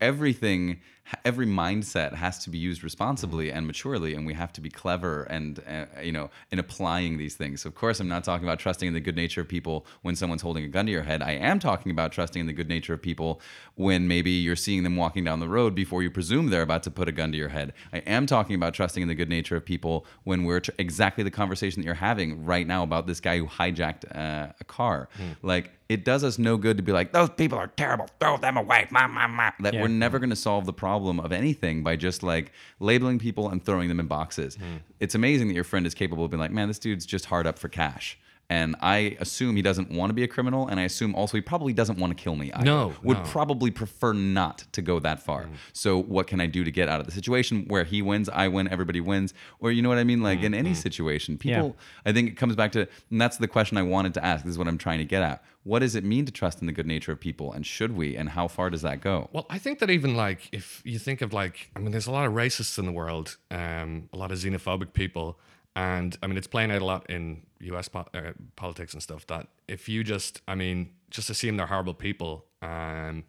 everything 0.00 0.80
every 1.24 1.46
mindset 1.46 2.14
has 2.14 2.38
to 2.38 2.50
be 2.50 2.58
used 2.58 2.82
responsibly 2.82 3.50
and 3.52 3.66
maturely 3.66 4.14
and 4.14 4.24
we 4.26 4.32
have 4.34 4.52
to 4.52 4.60
be 4.60 4.70
clever 4.70 5.24
and 5.24 5.60
uh, 5.68 5.84
you 6.02 6.12
know 6.12 6.30
in 6.50 6.58
applying 6.58 7.18
these 7.18 7.34
things 7.34 7.62
so 7.62 7.68
of 7.68 7.74
course 7.74 8.00
i'm 8.00 8.08
not 8.08 8.24
talking 8.24 8.46
about 8.46 8.58
trusting 8.58 8.88
in 8.88 8.94
the 8.94 9.00
good 9.00 9.16
nature 9.16 9.42
of 9.42 9.48
people 9.48 9.86
when 10.04 10.14
someone's 10.14 10.42
holding 10.42 10.64
a 10.64 10.68
gun 10.68 10.84
to 10.84 10.92
your 10.92 11.02
head. 11.04 11.22
I 11.22 11.30
am 11.32 11.58
talking 11.58 11.90
about 11.90 12.12
trusting 12.12 12.38
in 12.38 12.46
the 12.46 12.52
good 12.52 12.68
nature 12.68 12.92
of 12.92 13.00
people 13.00 13.40
when 13.74 14.06
maybe 14.06 14.30
you're 14.32 14.54
seeing 14.54 14.82
them 14.82 14.96
walking 14.96 15.24
down 15.24 15.40
the 15.40 15.48
road 15.48 15.74
before 15.74 16.02
you 16.02 16.10
presume 16.10 16.50
they're 16.50 16.60
about 16.60 16.82
to 16.82 16.90
put 16.90 17.08
a 17.08 17.12
gun 17.12 17.32
to 17.32 17.38
your 17.38 17.48
head. 17.48 17.72
I 17.90 17.98
am 18.00 18.26
talking 18.26 18.54
about 18.54 18.74
trusting 18.74 19.00
in 19.02 19.08
the 19.08 19.14
good 19.14 19.30
nature 19.30 19.56
of 19.56 19.64
people 19.64 20.04
when 20.24 20.44
we're 20.44 20.60
tr- 20.60 20.72
exactly 20.78 21.24
the 21.24 21.30
conversation 21.30 21.80
that 21.80 21.86
you're 21.86 21.94
having 21.94 22.44
right 22.44 22.66
now 22.66 22.82
about 22.82 23.06
this 23.06 23.18
guy 23.18 23.38
who 23.38 23.46
hijacked 23.46 24.04
uh, 24.14 24.52
a 24.60 24.64
car. 24.64 25.08
Like, 25.40 25.70
it 25.88 26.04
does 26.04 26.22
us 26.22 26.38
no 26.38 26.58
good 26.58 26.76
to 26.76 26.82
be 26.82 26.92
like, 26.92 27.12
those 27.12 27.30
people 27.30 27.56
are 27.56 27.68
terrible. 27.68 28.06
Throw 28.20 28.36
them 28.36 28.58
away. 28.58 28.86
Ma, 28.90 29.08
ma, 29.08 29.26
ma. 29.26 29.52
That 29.60 29.72
Yeah. 29.72 29.80
we're 29.80 29.88
never 29.88 30.18
going 30.18 30.30
to 30.30 30.36
solve 30.36 30.66
the 30.66 30.72
problem 30.74 31.18
of 31.18 31.32
anything 31.32 31.82
by 31.82 31.96
just 31.96 32.22
like 32.22 32.52
labeling 32.78 33.18
people 33.18 33.48
and 33.48 33.64
throwing 33.64 33.88
them 33.88 34.00
in 34.00 34.06
boxes. 34.06 34.58
It's 35.00 35.14
amazing 35.14 35.48
that 35.48 35.54
your 35.54 35.64
friend 35.64 35.86
is 35.86 35.94
capable 35.94 36.26
of 36.26 36.30
being 36.30 36.40
like, 36.40 36.50
man, 36.50 36.68
this 36.68 36.78
dude's 36.78 37.06
just 37.06 37.24
hard 37.26 37.46
up 37.46 37.58
for 37.58 37.68
cash. 37.68 38.18
And 38.50 38.76
I 38.80 39.16
assume 39.20 39.56
he 39.56 39.62
doesn't 39.62 39.90
want 39.90 40.10
to 40.10 40.14
be 40.14 40.22
a 40.22 40.28
criminal, 40.28 40.68
and 40.68 40.78
I 40.78 40.82
assume 40.82 41.14
also 41.14 41.36
he 41.36 41.40
probably 41.40 41.72
doesn't 41.72 41.98
want 41.98 42.16
to 42.16 42.22
kill 42.22 42.36
me. 42.36 42.52
Either. 42.52 42.64
No, 42.64 42.94
would 43.02 43.16
no. 43.16 43.24
probably 43.24 43.70
prefer 43.70 44.12
not 44.12 44.64
to 44.72 44.82
go 44.82 44.98
that 44.98 45.22
far. 45.22 45.44
Mm. 45.44 45.54
So 45.72 46.00
what 46.00 46.26
can 46.26 46.40
I 46.40 46.46
do 46.46 46.62
to 46.62 46.70
get 46.70 46.88
out 46.88 47.00
of 47.00 47.06
the 47.06 47.12
situation 47.12 47.64
where 47.68 47.84
he 47.84 48.02
wins, 48.02 48.28
I 48.28 48.48
win, 48.48 48.68
everybody 48.68 49.00
wins, 49.00 49.32
or 49.60 49.72
you 49.72 49.80
know 49.80 49.88
what 49.88 49.98
I 49.98 50.04
mean? 50.04 50.22
Like 50.22 50.40
mm, 50.40 50.44
in 50.44 50.54
any 50.54 50.72
mm. 50.72 50.76
situation, 50.76 51.38
people. 51.38 51.76
I 52.04 52.12
think 52.12 52.28
it 52.28 52.36
comes 52.36 52.54
back 52.54 52.72
to, 52.72 52.86
and 53.10 53.20
that's 53.20 53.38
the 53.38 53.48
question 53.48 53.78
I 53.78 53.82
wanted 53.82 54.14
to 54.14 54.24
ask. 54.24 54.44
This 54.44 54.52
is 54.52 54.58
what 54.58 54.68
I'm 54.68 54.78
trying 54.78 54.98
to 54.98 55.04
get 55.04 55.22
at. 55.22 55.42
What 55.62 55.78
does 55.78 55.94
it 55.94 56.04
mean 56.04 56.26
to 56.26 56.32
trust 56.32 56.60
in 56.60 56.66
the 56.66 56.72
good 56.72 56.86
nature 56.86 57.12
of 57.12 57.20
people, 57.20 57.50
and 57.50 57.64
should 57.64 57.96
we, 57.96 58.16
and 58.16 58.28
how 58.28 58.48
far 58.48 58.68
does 58.68 58.82
that 58.82 59.00
go? 59.00 59.30
Well, 59.32 59.46
I 59.48 59.58
think 59.58 59.78
that 59.78 59.88
even 59.88 60.14
like 60.14 60.50
if 60.52 60.82
you 60.84 60.98
think 60.98 61.22
of 61.22 61.32
like, 61.32 61.70
I 61.74 61.78
mean, 61.78 61.90
there's 61.90 62.06
a 62.06 62.12
lot 62.12 62.26
of 62.26 62.34
racists 62.34 62.78
in 62.78 62.84
the 62.84 62.92
world, 62.92 63.38
um, 63.50 64.10
a 64.12 64.18
lot 64.18 64.30
of 64.30 64.36
xenophobic 64.36 64.92
people, 64.92 65.38
and 65.76 66.16
I 66.22 66.26
mean, 66.26 66.36
it's 66.36 66.46
playing 66.46 66.70
out 66.70 66.82
a 66.82 66.84
lot 66.84 67.08
in 67.10 67.42
U.S. 67.60 67.88
Po- 67.88 68.06
uh, 68.14 68.32
politics 68.56 68.92
and 68.92 69.02
stuff. 69.02 69.26
That 69.26 69.48
if 69.66 69.88
you 69.88 70.04
just, 70.04 70.40
I 70.46 70.54
mean, 70.54 70.90
just 71.10 71.30
assume 71.30 71.56
they're 71.56 71.66
horrible 71.66 71.94
people, 71.94 72.46
um, 72.62 73.24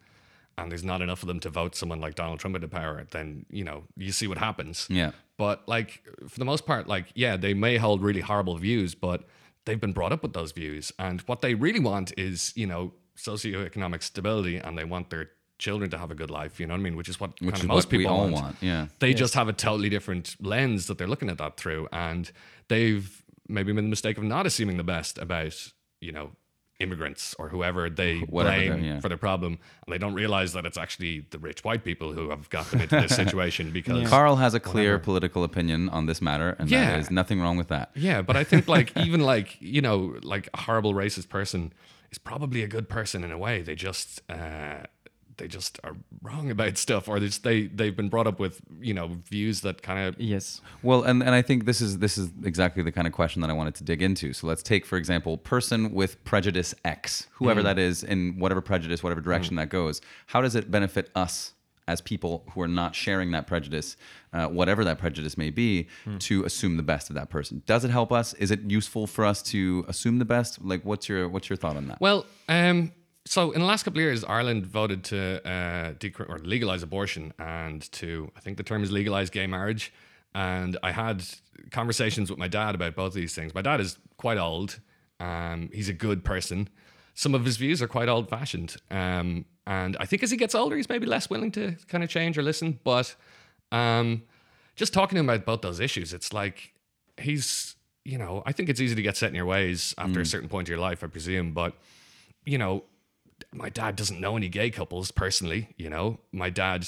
and 0.58 0.72
there's 0.72 0.84
not 0.84 1.02
enough 1.02 1.24
of 1.24 1.28
them 1.28 1.40
to 1.42 1.50
vote 1.50 1.76
someone 1.76 2.00
like 2.00 2.16
Donald 2.16 2.40
Trump 2.40 2.56
into 2.56 2.68
power, 2.68 3.06
then 3.12 3.46
you 3.50 3.64
know 3.64 3.84
you 3.98 4.12
see 4.12 4.28
what 4.28 4.38
happens. 4.38 4.88
Yeah. 4.90 5.12
But 5.38 5.68
like 5.68 6.04
for 6.28 6.40
the 6.40 6.46
most 6.46 6.66
part, 6.66 6.88
like 6.88 7.08
yeah, 7.16 7.36
they 7.36 7.54
may 7.54 7.78
hold 7.78 8.02
really 8.02 8.22
horrible 8.22 8.58
views, 8.58 8.94
but 8.96 9.24
they've 9.66 9.82
been 9.82 9.94
brought 9.94 10.14
up 10.14 10.22
with 10.22 10.34
those 10.34 10.52
views, 10.52 10.92
and 11.00 11.22
what 11.22 11.42
they 11.42 11.56
really 11.56 11.80
want 11.80 12.14
is 12.18 12.54
you 12.56 12.68
know 12.68 12.94
socioeconomic 13.18 14.04
stability, 14.04 14.58
and 14.58 14.78
they 14.78 14.86
want 14.86 15.10
their 15.10 15.32
children 15.58 15.90
to 15.92 15.98
have 15.98 16.12
a 16.12 16.16
good 16.16 16.30
life. 16.32 16.60
You 16.60 16.68
know 16.68 16.74
what 16.74 16.80
I 16.82 16.84
mean? 16.84 16.96
Which 16.96 17.10
is 17.10 17.20
what 17.20 17.32
Which 17.40 17.42
kind 17.42 17.56
is 17.56 17.62
of 17.62 17.68
most 17.70 17.86
what 17.88 17.92
we 17.92 17.98
people 18.00 18.14
all 18.14 18.22
want. 18.24 18.34
want. 18.34 18.56
Yeah. 18.62 18.88
They 19.00 19.14
just 19.14 19.34
have 19.36 19.48
a 19.48 19.54
totally 19.54 19.90
different 19.90 20.36
lens 20.40 20.88
that 20.88 20.98
they're 20.98 21.08
looking 21.08 21.30
at 21.30 21.38
that 21.38 21.58
through, 21.58 21.88
and 21.92 22.32
they've 22.68 23.24
maybe 23.48 23.72
made 23.74 23.86
the 23.86 23.90
mistake 23.90 24.18
of 24.18 24.24
not 24.24 24.46
assuming 24.46 24.78
the 24.78 24.84
best 24.84 25.18
about 25.18 25.56
you 26.02 26.12
know 26.12 26.32
immigrants 26.82 27.34
or 27.40 27.48
whoever 27.48 27.90
they 27.90 28.18
Whatever 28.20 28.74
blame 28.74 28.84
yeah. 28.84 29.00
for 29.00 29.08
their 29.08 29.18
problem, 29.18 29.58
and 29.86 29.94
they 29.94 29.98
don't 29.98 30.14
realize 30.14 30.52
that 30.54 30.66
it's 30.66 30.78
actually 30.78 31.26
the 31.30 31.40
rich 31.40 31.64
white 31.64 31.86
people 31.86 32.12
who 32.12 32.30
have 32.32 32.50
got 32.50 32.66
them 32.70 32.82
into 32.82 33.00
this 33.00 33.16
situation 33.24 33.72
because 33.72 34.10
Carl 34.10 34.36
has 34.36 34.54
a 34.54 34.60
clear 34.60 35.00
political 35.00 35.46
opinion 35.46 35.88
on 35.90 36.06
this 36.06 36.22
matter, 36.22 36.56
and 36.60 36.70
Yeah. 36.70 36.90
there 36.92 37.00
is 37.00 37.10
nothing 37.10 37.40
wrong 37.40 37.56
with 37.56 37.70
that. 37.70 37.92
Yeah, 37.96 38.22
but 38.22 38.36
I 38.36 38.44
think 38.44 38.68
like 38.78 38.96
even 38.98 39.22
like 39.22 39.56
you 39.62 39.82
know 39.82 40.18
like 40.22 40.50
a 40.54 40.62
horrible 40.62 40.94
racist 40.94 41.30
person 41.30 41.72
is 42.12 42.18
probably 42.18 42.62
a 42.62 42.68
good 42.68 42.90
person 42.90 43.24
in 43.24 43.32
a 43.32 43.38
way. 43.38 43.62
They 43.62 43.76
just 43.76 44.22
uh, 44.30 44.84
they 45.38 45.48
just 45.48 45.80
are 45.84 45.96
wrong 46.22 46.50
about 46.50 46.78
stuff, 46.86 47.08
or 47.08 47.20
they 47.20 47.28
just, 47.28 47.44
they 47.44 47.68
they've 47.68 47.96
been 47.96 48.10
brought 48.10 48.28
up 48.28 48.40
with 48.40 48.62
you 48.80 48.94
know 48.94 49.18
views 49.30 49.62
that 49.62 49.82
kind 49.82 50.08
of 50.08 50.20
Yes. 50.20 50.62
Well, 50.84 51.04
and, 51.04 51.22
and 51.22 51.36
I 51.36 51.42
think 51.42 51.66
this 51.66 51.82
is 51.82 52.00
this 52.00 52.18
is 52.18 52.32
exactly 52.44 52.84
the 52.84 52.92
kind 52.92 53.08
of 53.08 53.14
question 53.14 53.42
that 53.42 53.50
I 53.50 53.54
wanted 53.54 53.76
to 53.76 53.84
dig 53.84 54.02
into. 54.02 54.34
So 54.34 54.48
let's 54.48 54.64
take, 54.64 54.86
for 54.86 54.98
example, 54.98 55.38
person 55.38 55.94
with 55.94 56.24
prejudice 56.24 56.74
X, 56.84 57.28
whoever 57.34 57.62
that 57.64 57.78
is, 57.78 58.04
in 58.04 58.40
whatever 58.40 58.62
prejudice, 58.62 59.04
whatever 59.04 59.22
direction 59.22 59.56
that 59.58 59.70
goes. 59.70 60.02
How 60.28 60.42
does 60.42 60.56
it 60.56 60.72
benefit 60.72 61.10
us 61.16 61.54
as 61.88 62.02
people 62.02 62.44
who 62.52 62.62
are 62.62 62.68
not 62.68 62.96
sharing 62.96 63.30
that 63.32 63.46
prejudice, 63.46 63.96
uh, 64.34 64.48
whatever 64.48 64.84
that 64.84 64.98
prejudice 64.98 65.38
may 65.38 65.52
be, 65.52 65.88
to 66.20 66.44
assume 66.44 66.78
the 66.78 66.84
best 66.84 67.10
of 67.10 67.16
that 67.16 67.30
person? 67.30 67.62
Does 67.66 67.86
it 67.86 67.92
help 67.92 68.12
us? 68.12 68.34
Is 68.36 68.52
it 68.52 68.62
useful 68.62 69.08
for 69.08 69.26
us 69.26 69.42
to 69.44 69.86
assume 69.88 70.20
the 70.20 70.26
best? 70.26 70.64
Like, 70.64 70.84
what's 70.84 71.08
your 71.08 71.30
what's 71.30 71.50
your 71.50 71.58
thought 71.58 71.78
on 71.78 71.88
that? 71.88 72.02
Well, 72.02 72.26
um, 72.50 72.92
so 73.26 73.52
in 73.52 73.60
the 73.60 73.66
last 73.66 73.84
couple 73.84 74.00
of 74.00 74.04
years, 74.04 74.24
Ireland 74.24 74.68
voted 74.68 75.04
to 75.06 75.42
uh, 75.48 75.94
decri- 75.94 76.30
or 76.30 76.40
legalize 76.40 76.84
abortion 76.84 77.34
and 77.40 77.92
to, 77.94 78.32
I 78.38 78.40
think 78.40 78.58
the 78.58 78.64
term 78.64 78.84
is 78.84 78.92
legalize 78.92 79.30
gay 79.32 79.48
marriage. 79.48 79.92
And 80.36 80.78
I 80.84 80.92
had 80.92 81.24
conversations 81.72 82.30
with 82.30 82.38
my 82.38 82.48
dad 82.48 82.76
about 82.76 82.96
both 82.96 83.08
of 83.08 83.14
these 83.14 83.34
things. 83.34 83.56
My 83.56 83.62
dad 83.62 83.80
is 83.80 83.98
quite 84.18 84.38
old. 84.38 84.80
Um, 85.20 85.70
he's 85.74 85.90
a 85.90 85.94
good 85.94 86.24
person. 86.24 86.70
Some 87.16 87.34
of 87.34 87.46
his 87.46 87.58
views 87.58 87.82
are 87.82 87.88
quite 87.88 88.10
old 88.10 88.30
fashioned. 88.30 88.76
Um, 88.92 89.46
and 89.66 89.98
I 90.00 90.06
think 90.06 90.22
as 90.22 90.30
he 90.30 90.38
gets 90.38 90.54
older, 90.54 90.76
he's 90.76 90.90
maybe 90.90 91.08
less 91.08 91.30
willing 91.30 91.52
to 91.54 91.76
kind 91.88 92.04
of 92.04 92.10
change 92.10 92.38
or 92.38 92.44
listen. 92.44 92.80
But 92.84 93.16
um, 93.72 94.24
just 94.76 94.94
talking 94.94 95.16
to 95.16 95.22
him 95.22 95.30
about 95.30 95.46
both 95.46 95.62
those 95.62 95.80
issues, 95.80 96.14
it's 96.14 96.32
like 96.32 96.74
he's, 97.18 97.76
you 98.04 98.20
know, 98.20 98.44
I 98.46 98.52
think 98.52 98.70
it's 98.70 98.82
easy 98.82 98.94
to 98.94 99.02
get 99.02 99.18
set 99.18 99.30
in 99.30 99.36
your 99.36 99.46
ways 99.46 99.96
after 99.98 100.20
a 100.20 100.26
certain 100.26 100.50
point 100.50 100.68
of 100.68 100.70
your 100.70 100.80
life, 100.80 101.04
I 101.04 101.08
presume. 101.08 101.54
But 101.54 101.74
you 102.46 102.58
know, 102.60 102.84
my 103.54 103.70
dad 103.70 103.96
doesn't 103.96 104.20
know 104.20 104.38
any 104.38 104.50
gay 104.50 104.70
couples 104.70 105.12
personally. 105.12 105.70
You 105.78 105.90
know, 105.90 106.20
my 106.32 106.50
dad 106.50 106.86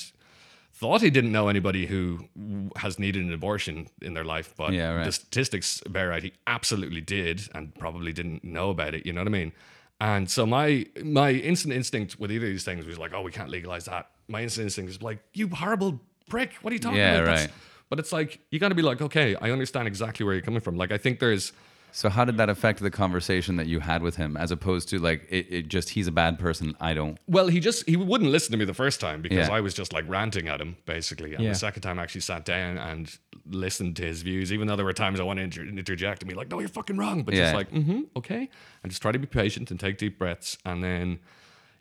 thought 0.73 1.01
he 1.01 1.10
didn't 1.10 1.31
know 1.31 1.47
anybody 1.47 1.88
who 1.88 2.27
has 2.75 2.99
needed 2.99 3.23
an 3.25 3.33
abortion 3.33 3.88
in 4.01 4.13
their 4.13 4.23
life, 4.23 4.53
but 4.55 4.73
Yeah, 4.73 4.91
right. 4.93 5.05
the 5.05 5.12
statistics 5.12 5.81
bear 5.89 6.13
out 6.13 6.21
he 6.23 6.33
absolutely 6.45 7.01
did 7.01 7.49
and 7.55 7.73
probably 7.75 8.13
didn't 8.13 8.43
know 8.43 8.69
about 8.69 8.93
it. 8.93 9.05
You 9.05 9.13
know 9.13 9.21
what 9.21 9.27
I 9.27 9.31
mean? 9.31 9.53
And 9.99 10.29
so 10.29 10.45
my 10.45 10.86
my 11.03 11.31
instant 11.31 11.73
instinct 11.73 12.19
with 12.19 12.31
either 12.31 12.45
of 12.45 12.51
these 12.51 12.63
things 12.63 12.86
was 12.86 12.99
like, 12.99 13.13
oh, 13.13 13.23
we 13.23 13.31
can't 13.31 13.49
legalize 13.49 13.86
that. 13.86 14.12
My 14.27 14.43
instant 14.43 14.65
instinct 14.65 14.91
is 14.91 15.01
like, 15.01 15.19
you 15.33 15.47
horrible 15.47 15.99
prick. 16.29 16.53
What 16.62 16.71
are 16.71 16.75
you 16.75 16.79
talking 16.79 16.99
Yeah, 16.99 17.13
about? 17.15 17.25
That's- 17.25 17.45
right. 17.47 17.53
But 17.89 17.99
it's 17.99 18.12
like 18.12 18.41
you 18.51 18.60
got 18.60 18.69
to 18.69 18.75
be 18.75 18.81
like, 18.81 19.01
okay, 19.01 19.36
I 19.41 19.49
understand 19.49 19.88
exactly 19.88 20.25
where 20.25 20.36
you're 20.36 20.43
coming 20.43 20.60
from. 20.60 20.75
Like 20.77 20.91
I 20.91 20.97
think 20.97 21.19
there's 21.19 21.53
So 21.91 22.10
how 22.10 22.26
did 22.26 22.38
that 22.38 22.50
affect 22.50 22.80
the 22.80 22.91
conversation 22.91 23.56
that 23.56 23.65
you 23.67 23.80
had 23.80 24.02
with 24.04 24.17
him, 24.17 24.38
as 24.38 24.52
opposed 24.52 24.89
to 24.89 25.00
like 25.00 25.26
it, 25.30 25.47
it 25.50 25.67
just 25.67 25.89
he's 25.89 26.06
a 26.08 26.12
bad 26.12 26.38
person, 26.38 26.76
I 26.80 26.93
don't. 26.93 27.17
Well, 27.28 27.47
he 27.47 27.60
just 27.60 27.88
he 27.89 27.95
wouldn't 27.95 28.30
listen 28.30 28.52
to 28.52 28.58
me 28.58 28.65
the 28.65 28.73
first 28.73 29.00
time 29.00 29.21
because 29.21 29.47
Yeah. 29.47 29.54
I 29.56 29.62
was 29.62 29.73
just 29.73 29.93
like 29.93 30.08
ranting 30.08 30.47
at 30.47 30.62
him 30.62 30.78
basically. 30.86 31.34
And 31.34 31.43
Yeah. 31.43 31.50
the 31.52 31.56
second 31.56 31.82
time 31.82 31.97
I 31.97 32.04
actually 32.04 32.21
sat 32.21 32.45
down 32.45 32.78
and 32.78 33.17
listened 33.50 33.95
to 33.95 34.06
his 34.06 34.21
views, 34.21 34.52
even 34.54 34.67
though 34.67 34.76
there 34.76 34.86
were 34.86 34.93
times 34.93 35.19
I 35.19 35.23
wanted 35.23 35.52
to 35.54 35.62
inter- 35.62 35.71
interject 35.80 36.21
and 36.21 36.30
be 36.30 36.36
like, 36.36 36.50
"No, 36.50 36.60
you're 36.60 36.69
fucking 36.69 36.97
wrong," 36.97 37.23
but 37.23 37.34
Yeah. 37.34 37.43
just 37.43 37.56
like, 37.56 37.71
"Mm-hmm, 37.71 38.02
okay," 38.17 38.50
and 38.84 38.91
just 38.91 39.02
try 39.02 39.12
to 39.12 39.19
be 39.19 39.26
patient 39.28 39.71
and 39.71 39.80
take 39.80 39.97
deep 39.97 40.19
breaths, 40.19 40.58
and 40.65 40.84
then 40.84 41.19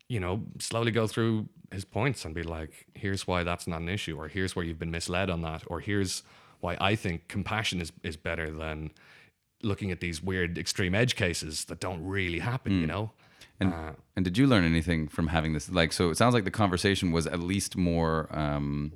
you 0.09 0.21
know 0.21 0.45
slowly 0.61 0.93
go 0.93 1.07
through 1.09 1.49
his 1.73 1.85
points 1.85 2.25
and 2.25 2.33
be 2.35 2.45
like, 2.45 2.87
"Here's 2.95 3.27
why 3.27 3.43
that's 3.43 3.67
not 3.67 3.81
an 3.81 3.89
issue," 3.89 4.17
or 4.17 4.29
"Here's 4.29 4.55
where 4.55 4.65
you've 4.65 4.79
been 4.79 4.93
misled 4.93 5.29
on 5.29 5.43
that," 5.43 5.65
or 5.67 5.81
"Here's 5.81 6.23
why 6.61 6.77
I 6.81 6.95
think 6.95 7.27
compassion 7.29 7.81
is 7.81 7.93
is 8.03 8.17
better 8.17 8.51
than." 8.51 8.93
Looking 9.67 9.91
at 9.93 10.01
these 10.01 10.19
weird 10.31 10.57
extreme 10.59 10.95
edge 11.03 11.15
cases 11.17 11.65
that 11.69 11.79
don't 11.87 12.03
really 12.15 12.41
happen, 12.51 12.73
Mm. 12.73 12.81
you 12.83 12.87
know. 12.87 13.05
And 13.61 13.73
Uh, 13.73 13.93
and 14.17 14.25
did 14.25 14.37
you 14.39 14.47
learn 14.47 14.65
anything 14.65 15.09
from 15.17 15.27
having 15.29 15.53
this? 15.55 15.71
Like, 15.81 15.93
so 15.99 16.03
it 16.13 16.17
sounds 16.17 16.35
like 16.35 16.45
the 16.45 16.57
conversation 16.63 17.07
was 17.13 17.27
at 17.27 17.41
least 17.53 17.77
more 17.77 18.15
um, 18.45 18.93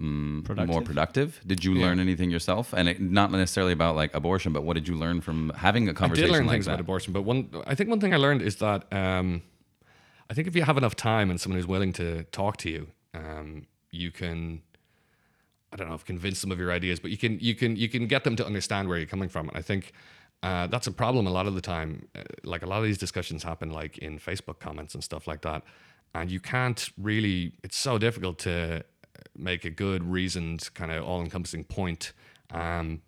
mm, 0.00 0.04
more 0.04 0.42
Productive? 0.42 0.84
productive. 0.84 1.40
Did 1.46 1.64
you 1.64 1.74
learn 1.74 1.98
anything 2.00 2.30
yourself? 2.30 2.72
And 2.72 2.88
it, 2.88 3.00
not 3.00 3.30
necessarily 3.30 3.72
about 3.72 3.96
like 3.96 4.14
abortion, 4.14 4.52
but 4.52 4.62
what 4.64 4.74
did 4.74 4.86
you 4.88 4.94
learn 4.96 5.20
from 5.20 5.50
having 5.56 5.88
a 5.88 5.94
conversation 5.94 6.24
I 6.24 6.32
did 6.32 6.32
learn 6.38 6.46
like 6.46 6.54
things 6.54 6.66
that? 6.66 6.72
about 6.72 6.80
abortion, 6.80 7.12
but 7.12 7.22
one 7.22 7.48
I 7.66 7.74
think 7.74 7.90
one 7.90 8.00
thing 8.00 8.12
I 8.14 8.18
learned 8.18 8.42
is 8.42 8.56
that 8.56 8.80
um, 8.92 9.42
I 10.30 10.34
think 10.34 10.48
if 10.48 10.54
you 10.56 10.62
have 10.62 10.76
enough 10.78 10.96
time 10.96 11.30
and 11.30 11.40
someone 11.40 11.58
who's 11.58 11.66
willing 11.68 11.92
to 11.94 12.24
talk 12.32 12.56
to 12.58 12.70
you, 12.70 12.82
um, 13.14 13.66
you 13.90 14.10
can 14.10 14.62
I 15.74 15.76
don't 15.76 15.88
know 15.88 15.96
if 15.96 16.04
convince 16.04 16.40
them 16.40 16.52
of 16.52 16.58
your 16.60 16.70
ideas, 16.70 17.00
but 17.00 17.10
you 17.10 17.16
can 17.18 17.38
you 17.40 17.56
can 17.56 17.74
you 17.74 17.88
can 17.88 18.06
get 18.06 18.22
them 18.22 18.36
to 18.36 18.46
understand 18.46 18.88
where 18.88 18.96
you're 18.96 19.08
coming 19.08 19.28
from. 19.28 19.48
And 19.48 19.58
I 19.58 19.62
think 19.62 19.92
uh, 20.44 20.68
that's 20.68 20.86
a 20.86 20.92
problem 20.92 21.26
a 21.26 21.30
lot 21.30 21.48
of 21.48 21.56
the 21.56 21.60
time. 21.60 22.06
Uh, 22.14 22.22
like 22.44 22.62
a 22.62 22.66
lot 22.66 22.78
of 22.78 22.84
these 22.84 22.98
discussions 22.98 23.42
happen 23.42 23.70
like 23.70 23.98
in 23.98 24.20
Facebook 24.20 24.60
comments 24.60 24.94
and 24.94 25.02
stuff 25.02 25.26
like 25.26 25.42
that, 25.42 25.64
and 26.14 26.30
you 26.30 26.38
can't 26.38 26.88
really. 26.96 27.54
It's 27.64 27.76
so 27.76 27.98
difficult 27.98 28.38
to 28.40 28.84
make 29.36 29.64
a 29.64 29.70
good, 29.70 30.04
reasoned, 30.04 30.70
kind 30.74 30.92
of 30.92 31.04
all-encompassing 31.04 31.64
point. 31.64 32.12
Um, 32.50 33.02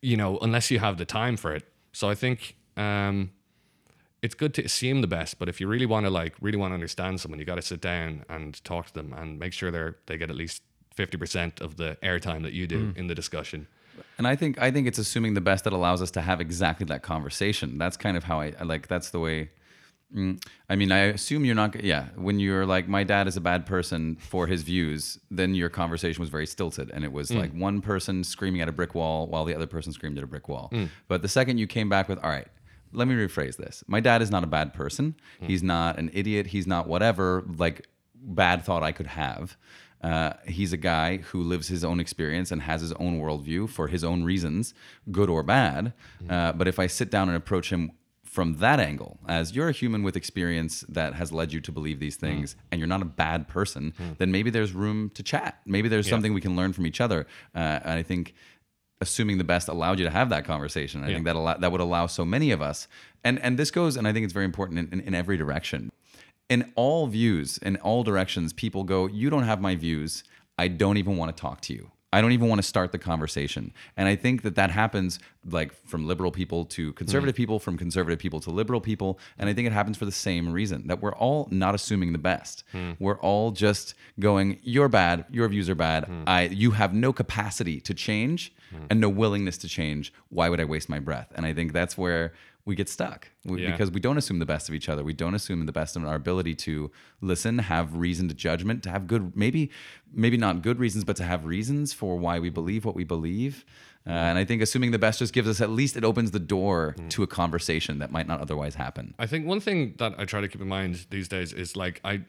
you 0.00 0.16
know, 0.16 0.38
unless 0.40 0.70
you 0.70 0.78
have 0.78 0.98
the 0.98 1.04
time 1.04 1.36
for 1.36 1.52
it. 1.52 1.64
So 1.92 2.08
I 2.08 2.14
think 2.14 2.56
um, 2.76 3.32
it's 4.22 4.34
good 4.34 4.54
to 4.54 4.62
assume 4.62 5.00
the 5.00 5.08
best, 5.08 5.40
but 5.40 5.48
if 5.48 5.60
you 5.60 5.66
really 5.66 5.86
want 5.86 6.06
to 6.06 6.10
like 6.10 6.34
really 6.40 6.58
want 6.58 6.70
to 6.70 6.74
understand 6.74 7.20
someone, 7.20 7.40
you 7.40 7.44
got 7.44 7.56
to 7.56 7.62
sit 7.62 7.80
down 7.80 8.24
and 8.28 8.62
talk 8.62 8.86
to 8.86 8.94
them 8.94 9.12
and 9.12 9.38
make 9.38 9.52
sure 9.52 9.72
they're 9.72 9.96
they 10.06 10.16
get 10.16 10.30
at 10.30 10.36
least 10.36 10.62
fifty 10.98 11.16
percent 11.16 11.60
of 11.60 11.76
the 11.76 11.96
airtime 12.02 12.42
that 12.42 12.52
you 12.52 12.66
do 12.66 12.90
hmm. 12.90 12.98
in 12.98 13.06
the 13.06 13.14
discussion. 13.14 13.68
And 14.18 14.26
I 14.26 14.34
think 14.36 14.60
I 14.60 14.70
think 14.72 14.88
it's 14.88 14.98
assuming 14.98 15.34
the 15.34 15.40
best 15.40 15.62
that 15.64 15.72
allows 15.72 16.02
us 16.02 16.10
to 16.12 16.20
have 16.20 16.40
exactly 16.40 16.84
that 16.86 17.02
conversation. 17.02 17.78
That's 17.78 17.96
kind 17.96 18.16
of 18.16 18.24
how 18.24 18.40
I, 18.40 18.52
I 18.60 18.64
like. 18.64 18.88
That's 18.88 19.10
the 19.10 19.20
way. 19.20 19.50
Mm, 20.14 20.42
I 20.70 20.74
mean, 20.74 20.90
I 20.90 21.00
assume 21.18 21.44
you're 21.44 21.54
not. 21.54 21.84
Yeah, 21.84 22.06
when 22.16 22.40
you're 22.40 22.66
like, 22.66 22.88
my 22.88 23.04
dad 23.04 23.28
is 23.28 23.36
a 23.36 23.40
bad 23.40 23.64
person 23.64 24.16
for 24.16 24.46
his 24.46 24.62
views, 24.62 25.18
then 25.30 25.54
your 25.54 25.68
conversation 25.68 26.20
was 26.20 26.30
very 26.30 26.46
stilted, 26.46 26.90
and 26.92 27.04
it 27.04 27.12
was 27.12 27.28
hmm. 27.28 27.38
like 27.38 27.52
one 27.52 27.80
person 27.80 28.24
screaming 28.24 28.60
at 28.60 28.68
a 28.68 28.72
brick 28.72 28.94
wall 28.94 29.28
while 29.28 29.44
the 29.44 29.54
other 29.54 29.66
person 29.66 29.92
screamed 29.92 30.18
at 30.18 30.24
a 30.24 30.26
brick 30.26 30.48
wall. 30.48 30.68
Hmm. 30.72 30.86
But 31.06 31.22
the 31.22 31.28
second 31.28 31.58
you 31.58 31.66
came 31.66 31.88
back 31.88 32.08
with, 32.08 32.18
all 32.24 32.30
right, 32.30 32.48
let 32.92 33.06
me 33.06 33.14
rephrase 33.14 33.56
this. 33.56 33.84
My 33.86 34.00
dad 34.00 34.22
is 34.22 34.30
not 34.30 34.42
a 34.42 34.46
bad 34.48 34.72
person. 34.74 35.14
He's 35.40 35.62
not 35.62 35.98
an 35.98 36.10
idiot. 36.12 36.48
He's 36.48 36.66
not 36.66 36.88
whatever 36.88 37.44
like 37.56 37.86
bad 38.14 38.64
thought 38.64 38.82
I 38.82 38.92
could 38.92 39.06
have. 39.06 39.56
Uh, 40.02 40.32
he's 40.46 40.72
a 40.72 40.76
guy 40.76 41.16
who 41.18 41.42
lives 41.42 41.68
his 41.68 41.84
own 41.84 41.98
experience 42.00 42.52
and 42.52 42.62
has 42.62 42.80
his 42.80 42.92
own 42.94 43.20
worldview 43.20 43.68
for 43.68 43.88
his 43.88 44.04
own 44.04 44.22
reasons, 44.24 44.74
good 45.10 45.28
or 45.28 45.42
bad. 45.42 45.92
Uh, 46.28 46.52
but 46.52 46.68
if 46.68 46.78
I 46.78 46.86
sit 46.86 47.10
down 47.10 47.28
and 47.28 47.36
approach 47.36 47.70
him 47.70 47.92
from 48.24 48.58
that 48.58 48.78
angle, 48.78 49.18
as 49.26 49.56
you're 49.56 49.68
a 49.68 49.72
human 49.72 50.02
with 50.04 50.14
experience 50.14 50.84
that 50.88 51.14
has 51.14 51.32
led 51.32 51.52
you 51.52 51.60
to 51.60 51.72
believe 51.72 51.98
these 51.98 52.14
things, 52.16 52.54
and 52.70 52.78
you're 52.78 52.86
not 52.86 53.02
a 53.02 53.06
bad 53.06 53.48
person, 53.48 53.92
then 54.18 54.30
maybe 54.30 54.50
there's 54.50 54.72
room 54.72 55.10
to 55.14 55.22
chat. 55.22 55.60
Maybe 55.66 55.88
there's 55.88 56.06
something 56.10 56.32
we 56.34 56.40
can 56.40 56.54
learn 56.54 56.72
from 56.72 56.86
each 56.86 57.00
other. 57.00 57.26
Uh, 57.54 57.58
and 57.84 57.98
I 57.98 58.02
think 58.04 58.34
assuming 59.00 59.38
the 59.38 59.44
best 59.44 59.68
allowed 59.68 59.98
you 59.98 60.04
to 60.04 60.10
have 60.10 60.28
that 60.28 60.44
conversation. 60.44 61.02
I 61.04 61.06
think 61.14 61.24
that 61.24 61.36
allow, 61.36 61.54
that 61.56 61.70
would 61.72 61.80
allow 61.80 62.06
so 62.06 62.24
many 62.24 62.50
of 62.50 62.60
us, 62.60 62.86
and 63.24 63.38
and 63.40 63.58
this 63.58 63.70
goes, 63.70 63.96
and 63.96 64.06
I 64.08 64.12
think 64.12 64.24
it's 64.24 64.32
very 64.32 64.44
important 64.44 64.78
in, 64.80 65.00
in, 65.00 65.06
in 65.08 65.14
every 65.14 65.36
direction. 65.36 65.90
In 66.48 66.72
all 66.76 67.06
views, 67.06 67.58
in 67.58 67.76
all 67.76 68.02
directions, 68.02 68.52
people 68.52 68.84
go, 68.84 69.06
"You 69.06 69.30
don't 69.30 69.44
have 69.44 69.60
my 69.60 69.74
views. 69.74 70.24
I 70.58 70.68
don't 70.68 70.96
even 70.96 71.16
want 71.16 71.36
to 71.36 71.40
talk 71.40 71.60
to 71.62 71.74
you. 71.74 71.90
I 72.10 72.22
don't 72.22 72.32
even 72.32 72.48
want 72.48 72.58
to 72.58 72.66
start 72.66 72.90
the 72.92 72.98
conversation." 72.98 73.72
And 73.96 74.08
I 74.08 74.16
think 74.16 74.40
that 74.42 74.54
that 74.54 74.70
happens 74.70 75.18
like 75.44 75.74
from 75.86 76.06
liberal 76.06 76.30
people 76.30 76.64
to 76.64 76.94
conservative 76.94 77.34
mm-hmm. 77.34 77.42
people, 77.42 77.58
from 77.58 77.76
conservative 77.76 78.18
people 78.18 78.40
to 78.40 78.50
liberal 78.50 78.80
people, 78.80 79.18
and 79.38 79.50
I 79.50 79.52
think 79.52 79.66
it 79.66 79.72
happens 79.72 79.98
for 79.98 80.06
the 80.06 80.12
same 80.12 80.50
reason 80.50 80.86
that 80.86 81.02
we're 81.02 81.14
all 81.14 81.48
not 81.50 81.74
assuming 81.74 82.12
the 82.12 82.18
best. 82.18 82.64
Mm. 82.72 82.96
We're 82.98 83.20
all 83.20 83.50
just 83.50 83.94
going, 84.18 84.58
"You're 84.62 84.88
bad. 84.88 85.26
Your 85.30 85.48
views 85.48 85.68
are 85.68 85.74
bad. 85.74 86.06
Mm. 86.06 86.24
I 86.26 86.42
you 86.44 86.70
have 86.70 86.94
no 86.94 87.12
capacity 87.12 87.80
to 87.82 87.92
change." 87.94 88.52
Mm. 88.74 88.86
and 88.90 89.00
no 89.00 89.08
willingness 89.08 89.56
to 89.58 89.68
change, 89.68 90.12
why 90.28 90.50
would 90.50 90.60
I 90.60 90.64
waste 90.64 90.90
my 90.90 90.98
breath? 90.98 91.32
And 91.34 91.46
I 91.46 91.54
think 91.54 91.72
that's 91.72 91.96
where 91.96 92.34
we 92.68 92.74
get 92.76 92.88
stuck 92.88 93.28
we, 93.44 93.62
Yeah. 93.62 93.70
because 93.72 93.90
we 93.90 93.98
don't 93.98 94.18
assume 94.18 94.38
the 94.38 94.46
best 94.54 94.68
of 94.68 94.74
each 94.74 94.88
other. 94.88 95.02
We 95.02 95.12
don't 95.14 95.34
assume 95.34 95.66
the 95.66 95.72
best 95.72 95.96
of 95.96 96.04
our 96.04 96.14
ability 96.14 96.54
to 96.66 96.90
listen, 97.20 97.58
have 97.58 97.96
reason 97.96 98.28
to 98.28 98.34
judgment, 98.34 98.82
to 98.84 98.90
have 98.90 99.06
good, 99.06 99.34
maybe, 99.34 99.70
maybe 100.12 100.36
not 100.36 100.62
good 100.62 100.78
reasons, 100.78 101.02
but 101.04 101.16
to 101.16 101.24
have 101.24 101.44
reasons 101.44 101.92
for 101.92 102.16
why 102.16 102.38
we 102.38 102.50
believe 102.50 102.84
what 102.84 102.94
we 102.94 103.04
believe. 103.04 103.64
Uh, 104.06 104.10
and 104.10 104.38
I 104.38 104.44
think 104.44 104.62
assuming 104.62 104.90
the 104.92 104.98
best 104.98 105.18
just 105.18 105.32
gives 105.32 105.48
us 105.48 105.60
at 105.60 105.70
least 105.70 105.96
it 105.96 106.04
opens 106.04 106.30
the 106.30 106.38
door 106.38 106.94
to 107.10 107.22
a 107.22 107.26
conversation 107.26 107.98
that 107.98 108.10
might 108.12 108.28
not 108.28 108.40
otherwise 108.40 108.74
happen. 108.76 109.14
I 109.18 109.26
think 109.26 109.46
one 109.46 109.60
thing 109.60 109.94
that 109.98 110.14
I 110.18 110.24
try 110.24 110.40
to 110.40 110.48
keep 110.48 110.60
in 110.60 110.68
mind 110.68 111.06
these 111.10 111.28
days 111.28 111.52
is 111.52 111.74
like 111.76 112.00
I 112.04 112.20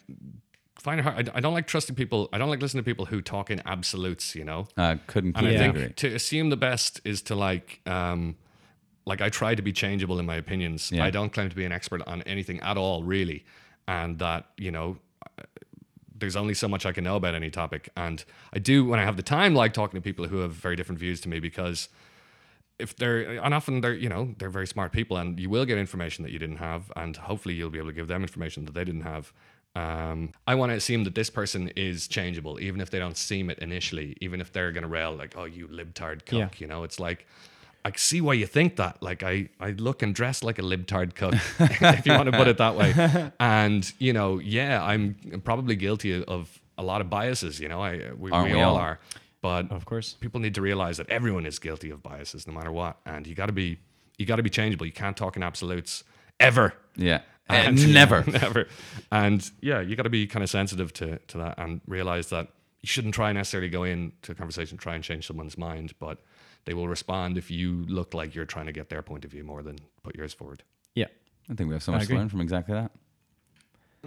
find 0.80 1.00
it 1.00 1.04
hard. 1.04 1.30
I, 1.30 1.38
I 1.38 1.40
don't 1.42 1.54
like 1.54 1.68
trusting 1.68 1.96
people. 1.96 2.30
I 2.34 2.38
don't 2.38 2.50
like 2.50 2.62
listening 2.62 2.84
to 2.84 2.90
people 2.90 3.06
who 3.06 3.22
talk 3.22 3.50
in 3.52 3.62
absolutes. 3.66 4.36
You 4.36 4.46
know, 4.46 4.68
Uh, 4.78 4.96
couldn't 5.08 5.36
and 5.38 5.46
keep 5.48 5.56
I 5.56 5.58
think 5.58 5.76
agree. 5.76 5.94
to 5.94 6.08
assume 6.16 6.50
the 6.50 6.58
best 6.58 7.02
is 7.04 7.22
to 7.24 7.36
like, 7.36 7.82
um, 7.86 8.36
like 9.10 9.22
I 9.28 9.30
try 9.30 9.52
to 9.56 9.62
be 9.70 9.74
changeable 9.84 10.18
in 10.22 10.26
my 10.26 10.38
opinions. 10.44 10.92
Yeah. 10.92 11.04
I 11.08 11.10
don't 11.18 11.32
claim 11.36 11.50
to 11.50 11.56
be 11.62 11.66
an 11.66 11.72
expert 11.80 12.02
on 12.08 12.22
anything 12.24 12.60
at 12.62 12.78
all, 12.78 13.04
really, 13.04 13.40
and 13.88 14.20
that 14.20 14.42
you 14.66 14.72
know. 14.72 14.98
There's 16.22 16.36
only 16.36 16.54
so 16.54 16.68
much 16.68 16.86
I 16.86 16.92
can 16.92 17.06
know 17.06 17.16
about 17.16 17.34
any 17.34 17.50
topic, 17.50 17.88
and 17.96 18.24
I 18.52 18.60
do 18.60 18.86
when 18.86 19.00
I 19.00 19.06
have 19.06 19.16
the 19.16 19.24
time 19.24 19.56
like 19.56 19.72
talking 19.74 19.98
to 19.98 20.02
people 20.10 20.28
who 20.28 20.40
have 20.40 20.52
very 20.52 20.76
different 20.76 21.00
views 21.00 21.22
to 21.22 21.30
me 21.30 21.40
because 21.40 21.88
if 22.78 22.94
they're 22.98 23.40
and 23.42 23.54
often 23.54 23.80
they're 23.82 23.94
you 23.94 24.10
know 24.10 24.36
they're 24.38 24.50
very 24.50 24.68
smart 24.68 24.92
people 24.92 25.16
and 25.16 25.40
you 25.40 25.50
will 25.50 25.64
get 25.66 25.78
information 25.78 26.24
that 26.26 26.32
you 26.32 26.40
didn't 26.40 26.58
have 26.58 26.92
and 26.98 27.16
hopefully 27.16 27.56
you'll 27.56 27.70
be 27.70 27.78
able 27.78 27.88
to 27.90 27.94
give 28.02 28.08
them 28.10 28.22
information 28.22 28.66
that 28.66 28.74
they 28.74 28.84
didn't 28.84 29.02
have 29.02 29.32
um, 29.76 30.32
i 30.48 30.54
want 30.56 30.70
to 30.72 30.76
assume 30.76 31.04
that 31.04 31.14
this 31.16 31.30
person 31.30 31.62
is 31.76 32.08
changeable 32.08 32.60
even 32.68 32.80
if 32.82 32.90
they 32.90 33.00
don't 33.00 33.18
seem 33.18 33.50
it 33.50 33.60
initially 33.60 34.16
even 34.22 34.40
if 34.42 34.52
they're 34.54 34.72
going 34.72 34.88
to 34.90 34.94
rail 35.00 35.14
like 35.24 35.34
oh 35.38 35.44
you 35.46 35.68
libtard 35.68 36.26
cook 36.26 36.40
Yeah. 36.40 36.50
you 36.62 36.68
know 36.68 36.84
it's 36.88 37.00
like 37.02 37.28
I 37.90 37.98
see 37.98 38.22
why 38.22 38.34
you 38.34 38.46
think 38.46 38.76
that. 38.78 39.02
Like 39.02 39.24
I, 39.24 39.50
I 39.60 39.72
look 39.72 40.02
and 40.04 40.14
dress 40.16 40.44
like 40.44 40.60
a 40.60 40.62
libtard 40.62 41.16
cook, 41.16 41.34
if 41.60 42.06
you 42.06 42.14
want 42.14 42.32
to 42.32 42.38
put 42.38 42.48
it 42.48 42.58
that 42.58 42.76
way. 42.76 43.32
And 43.40 43.92
you 44.00 44.14
know, 44.14 44.40
yeah, 44.40 44.84
I'm 44.84 45.16
probably 45.44 45.76
guilty 45.76 46.24
of 46.24 46.60
a 46.78 46.84
lot 46.84 47.02
of 47.02 47.10
biases. 47.10 47.60
You 47.60 47.68
know, 47.70 47.82
I 47.82 48.12
we, 48.18 48.32
we 48.32 48.44
we 48.44 48.54
all 48.54 48.76
all? 48.76 48.78
are. 48.78 49.00
But 49.42 49.72
Of 49.72 49.86
course. 49.86 50.16
people 50.20 50.40
need 50.42 50.56
to 50.56 50.62
realize 50.62 50.98
that 50.98 51.10
everyone 51.10 51.46
is 51.46 51.60
guilty 51.60 51.90
of 51.92 52.04
biases 52.04 52.46
no 52.46 52.54
matter 52.54 52.72
what 52.74 52.98
and 53.06 53.26
you 53.26 53.36
got 53.36 53.46
to 53.46 53.54
be 53.54 53.80
you 54.18 54.26
got 54.26 54.36
to 54.36 54.44
be 54.44 54.50
changeable 54.50 54.86
you 54.86 54.92
can't 54.92 55.16
talk 55.16 55.38
in 55.38 55.44
absolutes 55.44 56.04
ever 56.42 56.74
Yeah. 56.98 57.22
And- 57.50 57.80
And 57.80 57.94
never. 57.94 58.24
never 58.28 58.68
and 59.12 59.50
yeah 59.62 59.80
you 59.80 59.96
got 59.96 60.04
to 60.04 60.10
be 60.10 60.28
kind 60.28 60.44
of 60.44 60.50
sensitive 60.50 60.92
to 61.00 61.20
to 61.32 61.38
that 61.38 61.56
and 61.58 61.80
realize 61.88 62.28
that 62.36 62.50
you 62.82 62.88
shouldn't 62.88 63.14
try 63.16 63.32
necessarily 63.32 63.70
go 63.70 63.84
into 63.86 64.34
a 64.34 64.36
conversation 64.36 64.78
try 64.78 64.94
and 64.96 65.04
change 65.06 65.26
someone's 65.26 65.58
mind 65.58 65.94
but 66.00 66.18
they 66.70 66.76
will 66.76 66.88
respond 66.88 67.36
if 67.36 67.50
you 67.50 67.84
look 67.88 68.14
like 68.14 68.36
you're 68.36 68.46
trying 68.46 68.68
to 68.68 68.72
get 68.72 68.90
their 68.90 69.02
point 69.02 69.26
of 69.26 69.32
view 69.32 69.44
more 69.44 69.64
than 69.64 69.76
put 70.04 70.16
yours 70.16 70.36
forward 70.36 70.62
Yeah. 70.94 71.08
I 71.50 71.56
think 71.56 71.68
we 71.68 71.74
have 71.74 71.82
so 71.82 71.92
much 71.92 72.06
to 72.06 72.14
learn 72.14 72.30
from 72.30 72.42
exactly 72.42 72.76
that. 72.76 72.92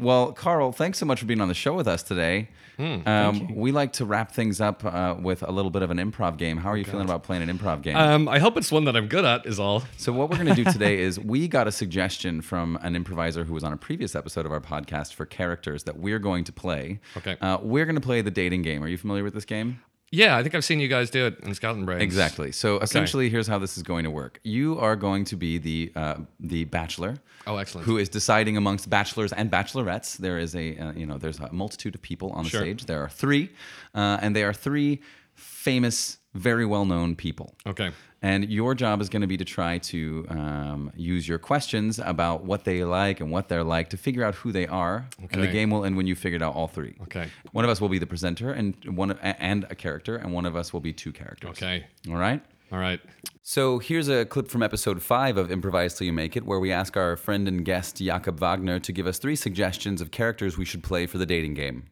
Well, 0.01 0.33
Carl, 0.33 0.71
thanks 0.71 0.99
so 0.99 1.05
much 1.05 1.19
for 1.19 1.27
being 1.27 1.41
on 1.41 1.49
the 1.49 1.55
show 1.55 1.75
with 1.75 1.89
us 1.89 2.05
today. 2.05 2.49
um, 2.79 3.55
we 3.55 3.73
like 3.73 3.93
to 3.95 4.05
wrap 4.05 4.31
things 4.31 4.61
up 4.61 4.85
uh, 4.85 5.17
with 5.21 5.43
a 5.43 5.51
little 5.51 5.73
bit 5.73 5.83
of 5.83 5.91
an 5.91 5.99
improv 5.99 6.39
game. 6.39 6.57
How 6.57 6.71
are 6.71 6.77
you 6.77 6.85
feeling 6.85 7.05
about 7.05 7.25
playing 7.25 7.43
an 7.49 7.59
improv 7.59 7.83
game? 7.83 7.97
um 7.97 8.29
i 8.29 8.39
hope 8.39 8.57
it's 8.57 8.71
one 8.73 8.85
that 8.85 8.97
i'm 8.97 9.09
good 9.09 9.25
at 9.25 9.45
is 9.45 9.59
all 9.59 9.83
so, 9.97 10.13
what 10.13 10.31
we're 10.31 10.37
going 10.37 10.55
to 10.55 10.65
do 10.65 10.65
today 10.79 11.01
is 11.01 11.19
we 11.19 11.49
got 11.49 11.67
a 11.67 11.73
suggestion 11.73 12.41
from 12.43 12.79
an 12.83 12.95
improviser 12.95 13.45
who 13.45 13.53
was 13.55 13.65
on 13.65 13.73
a 13.73 13.77
previous 13.77 14.15
episode 14.15 14.47
of 14.47 14.53
our 14.53 14.61
podcast 14.61 15.15
for 15.15 15.27
characters 15.27 15.83
that 15.83 15.99
we're 15.99 16.21
going 16.21 16.45
to 16.45 16.53
play. 16.53 17.01
Okay. 17.17 17.37
Uh, 17.41 17.59
we're 17.61 17.85
going 17.85 17.97
to 17.97 18.01
play 18.01 18.21
the 18.23 18.31
dating 18.31 18.63
game. 18.63 18.83
Are 18.85 18.89
you 18.89 18.97
familiar 18.99 19.25
with 19.25 19.35
this 19.35 19.45
game? 19.45 19.81
Yeah 20.13 20.37
i 20.37 20.43
think 20.43 20.55
i've 20.55 20.65
seen 20.65 20.79
you 20.79 20.87
guys 20.89 21.11
do 21.11 21.27
it 21.27 21.41
in 21.41 21.53
skeleton 21.55 21.85
brains 21.85 22.03
Exactly. 22.03 22.53
So 22.53 22.79
essentially, 22.79 23.29
here's 23.31 23.49
how 23.49 23.59
this 23.59 23.77
is 23.77 23.83
going 23.83 24.05
to 24.05 24.11
work. 24.11 24.39
You 24.45 24.79
are 24.79 24.95
going 24.95 25.25
to 25.33 25.37
be 25.37 25.59
the 25.59 25.81
uh, 25.97 26.17
the 26.39 26.65
bachelor. 26.67 27.17
Oh, 27.47 27.57
excellent. 27.57 27.87
Who 27.87 27.97
is 27.99 28.09
deciding 28.09 28.57
amongst 28.57 28.89
bachelors 28.89 29.33
and 29.33 29.51
bachelorettes? 29.51 30.19
There 30.19 30.39
is 30.39 30.55
a 30.55 30.67
uh, 30.79 30.93
you 31.01 31.07
know 31.07 31.19
there's 31.19 31.41
a 31.41 31.53
multitude 31.53 31.95
of 31.97 32.03
people 32.03 32.29
on 32.39 32.45
the 32.45 32.51
Sure. 32.51 32.61
stage. 32.61 32.85
There 32.87 33.03
are 33.03 33.09
three, 33.09 33.51
uh, 33.95 34.19
and 34.23 34.37
they 34.37 34.45
are 34.45 34.53
three 34.69 35.01
famous, 35.35 36.19
very 36.35 36.67
well 36.67 36.85
known 36.85 37.17
people. 37.17 37.49
okay 37.67 37.91
And 38.23 38.49
your 38.49 38.75
job 38.77 39.01
is 39.01 39.09
going 39.09 39.23
to 39.23 39.27
be 39.27 39.37
to 39.37 39.45
try 39.45 39.79
to 39.79 40.25
um, 40.29 40.93
use 40.95 41.27
your 41.27 41.39
questions 41.39 41.99
about 41.99 42.45
what 42.45 42.65
they 42.65 42.85
like 42.85 43.21
and 43.21 43.33
what 43.33 43.49
they're 43.49 43.65
like 43.65 43.91
to 43.91 43.97
figure 43.97 44.23
out 44.25 44.37
who 44.37 44.53
they 44.53 44.67
are. 44.69 45.09
And 45.33 45.43
the 45.43 45.49
game 45.49 45.71
will 45.71 45.85
end 45.85 45.97
when 45.97 46.07
you 46.07 46.15
figured 46.15 46.41
out 46.43 46.55
all 46.55 46.69
three. 46.69 46.95
Okay. 47.03 47.29
One 47.51 47.65
of 47.65 47.71
us 47.71 47.81
will 47.81 47.89
be 47.89 47.99
the 47.99 48.07
presenter 48.07 48.53
and 48.53 48.77
one 48.97 49.11
and 49.21 49.67
a 49.71 49.75
character, 49.75 50.17
and 50.17 50.33
one 50.33 50.47
of 50.47 50.55
us 50.55 50.73
will 50.73 50.81
be 50.81 50.93
two 50.93 51.13
characters. 51.13 51.51
okay 51.51 51.87
All 52.09 52.15
right. 52.17 52.41
all 52.71 52.79
right 52.79 53.01
So 53.43 53.81
here's 53.81 54.09
a 54.09 54.25
clip 54.25 54.47
from 54.49 54.63
episode 54.63 55.03
five 55.03 55.37
of 55.37 55.51
Improvise 55.51 55.95
Till 55.95 56.07
You 56.07 56.13
Make 56.13 56.37
It, 56.37 56.47
where 56.47 56.61
we 56.61 56.71
ask 56.71 56.97
our 56.97 57.17
friend 57.17 57.49
and 57.49 57.65
guest 57.65 57.97
Jakob 57.97 58.39
Wagner 58.39 58.79
to 58.79 58.93
give 58.93 59.07
us 59.09 59.19
three 59.19 59.37
suggestions 59.37 60.01
of 60.01 60.13
characters 60.13 60.57
we 60.57 60.65
should 60.65 60.85
play 60.85 61.07
for 61.07 61.19
the 61.19 61.27
dating 61.27 61.55
game. 61.55 61.89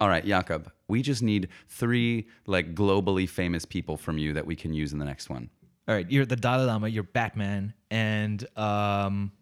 All 0.00 0.08
right, 0.08 0.24
Jakob, 0.24 0.72
we 0.88 1.02
just 1.02 1.22
need 1.22 1.48
three 1.68 2.26
like 2.46 2.74
globally 2.74 3.28
famous 3.28 3.64
people 3.66 3.96
from 3.98 4.16
you 4.16 4.32
that 4.32 4.46
we 4.46 4.56
can 4.56 4.72
use 4.72 4.92
in 4.92 4.98
the 4.98 5.04
next 5.04 5.28
one. 5.28 5.50
All 5.86 5.94
right, 5.94 6.10
you're 6.10 6.24
the 6.24 6.36
Dalai 6.36 6.64
Lama, 6.64 6.88
you're 6.88 7.02
Batman, 7.02 7.74
and 7.90 8.46
um, 8.56 9.32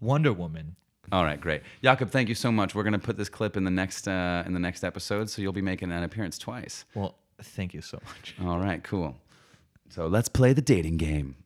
Wonder 0.00 0.32
Woman. 0.32 0.76
All 1.10 1.24
right, 1.24 1.40
great, 1.40 1.62
Jakob. 1.82 2.10
Thank 2.10 2.28
you 2.28 2.34
so 2.34 2.52
much. 2.52 2.74
We're 2.74 2.82
gonna 2.82 2.98
put 2.98 3.16
this 3.16 3.28
clip 3.28 3.56
in 3.56 3.64
the 3.64 3.70
next 3.70 4.06
uh, 4.06 4.42
in 4.46 4.52
the 4.52 4.60
next 4.60 4.84
episode, 4.84 5.30
so 5.30 5.40
you'll 5.40 5.52
be 5.52 5.62
making 5.62 5.90
an 5.90 6.02
appearance 6.02 6.38
twice. 6.38 6.84
Well, 6.94 7.16
thank 7.40 7.72
you 7.72 7.80
so 7.80 7.98
much. 8.04 8.34
All 8.46 8.58
right, 8.58 8.82
cool. 8.84 9.16
So 9.88 10.06
let's 10.06 10.28
play 10.28 10.52
the 10.52 10.62
dating 10.62 10.98
game. 10.98 11.36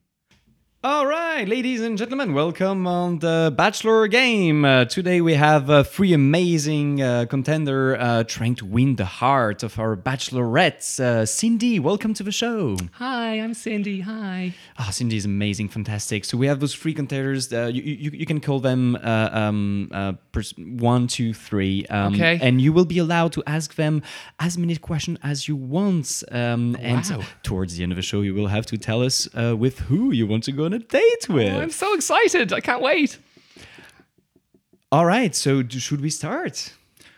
All 0.86 1.04
right, 1.04 1.48
ladies 1.48 1.80
and 1.80 1.98
gentlemen, 1.98 2.32
welcome 2.32 2.86
on 2.86 3.18
the 3.18 3.52
Bachelor 3.56 4.06
game. 4.06 4.64
Uh, 4.64 4.84
today 4.84 5.20
we 5.20 5.34
have 5.34 5.68
uh, 5.68 5.82
three 5.82 6.12
amazing 6.12 7.02
uh, 7.02 7.24
contender 7.28 7.96
uh, 7.98 8.22
trying 8.22 8.54
to 8.54 8.64
win 8.64 8.94
the 8.94 9.04
heart 9.04 9.64
of 9.64 9.80
our 9.80 9.96
bachelorettes. 9.96 11.00
Uh, 11.00 11.26
Cindy, 11.26 11.80
welcome 11.80 12.14
to 12.14 12.22
the 12.22 12.30
show. 12.30 12.76
hi 12.92 13.32
i'm 13.40 13.52
cindy 13.52 14.02
hi 14.02 14.54
Ah, 14.78 14.90
Cindy 14.92 15.16
is 15.16 15.24
amazing, 15.24 15.70
fantastic. 15.70 16.24
So 16.24 16.36
we 16.38 16.46
have 16.46 16.60
those 16.60 16.74
three 16.74 16.94
contenders. 16.94 17.52
Uh, 17.52 17.66
you, 17.72 17.82
you, 17.82 18.10
you 18.12 18.26
can 18.26 18.40
call 18.40 18.60
them 18.60 18.94
uh, 19.02 19.28
um, 19.32 19.88
uh, 19.92 20.12
pers- 20.30 20.54
one, 20.56 21.08
two, 21.08 21.34
three. 21.34 21.84
Um, 21.86 22.14
Okay. 22.14 22.38
And 22.40 22.60
you 22.60 22.72
will 22.72 22.84
be 22.84 22.98
allowed 22.98 23.32
to 23.32 23.42
ask 23.46 23.74
them 23.74 24.02
as 24.38 24.56
many 24.56 24.76
questions 24.76 25.18
as 25.24 25.48
you 25.48 25.56
want. 25.56 26.22
Um, 26.30 26.76
And 26.80 27.04
Wow. 27.10 27.22
towards 27.42 27.76
the 27.76 27.82
end 27.82 27.90
of 27.90 27.96
the 27.96 28.02
show, 28.02 28.20
you 28.20 28.34
will 28.34 28.46
have 28.48 28.66
to 28.66 28.76
tell 28.78 29.02
us 29.02 29.26
uh, 29.34 29.56
with 29.56 29.80
who 29.88 30.12
you 30.12 30.26
want 30.28 30.44
to 30.44 30.52
go 30.52 30.75
a 30.76 30.78
date 30.78 31.28
with. 31.28 31.52
i'm 31.52 31.70
so 31.70 31.94
excited 31.94 32.52
i 32.52 32.60
can't 32.60 32.82
wait 32.82 33.18
All 34.92 35.04
right. 35.04 35.34
So 35.34 35.62
do, 35.62 35.78
should 35.80 36.00
we 36.00 36.10
start? 36.10 36.72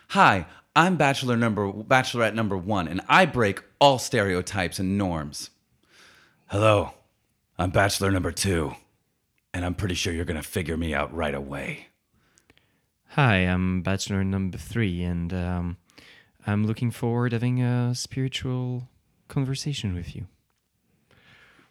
Hi, 0.08 0.46
I'm 0.74 0.96
bachelor 0.96 1.36
number 1.36 1.70
bachelorette 1.70 2.34
number 2.34 2.56
one, 2.56 2.88
and 2.88 3.00
I 3.08 3.26
break 3.26 3.62
all 3.78 3.98
stereotypes 3.98 4.78
and 4.78 4.96
norms. 4.96 5.50
Hello, 6.46 6.94
I'm 7.58 7.70
bachelor 7.70 8.10
number 8.10 8.32
two, 8.32 8.74
and 9.52 9.64
I'm 9.66 9.74
pretty 9.74 9.94
sure 9.94 10.14
you're 10.14 10.24
gonna 10.24 10.42
figure 10.42 10.78
me 10.78 10.94
out 10.94 11.14
right 11.14 11.34
away. 11.34 11.88
Hi, 13.12 13.36
I'm 13.36 13.82
Bachelor 13.82 14.22
number 14.24 14.58
three, 14.58 15.02
and 15.02 15.32
um, 15.32 15.76
I'm 16.46 16.66
looking 16.66 16.90
forward 16.90 17.30
to 17.30 17.36
having 17.36 17.62
a 17.62 17.94
spiritual 17.94 18.88
conversation 19.28 19.94
with 19.94 20.14
you. 20.16 20.26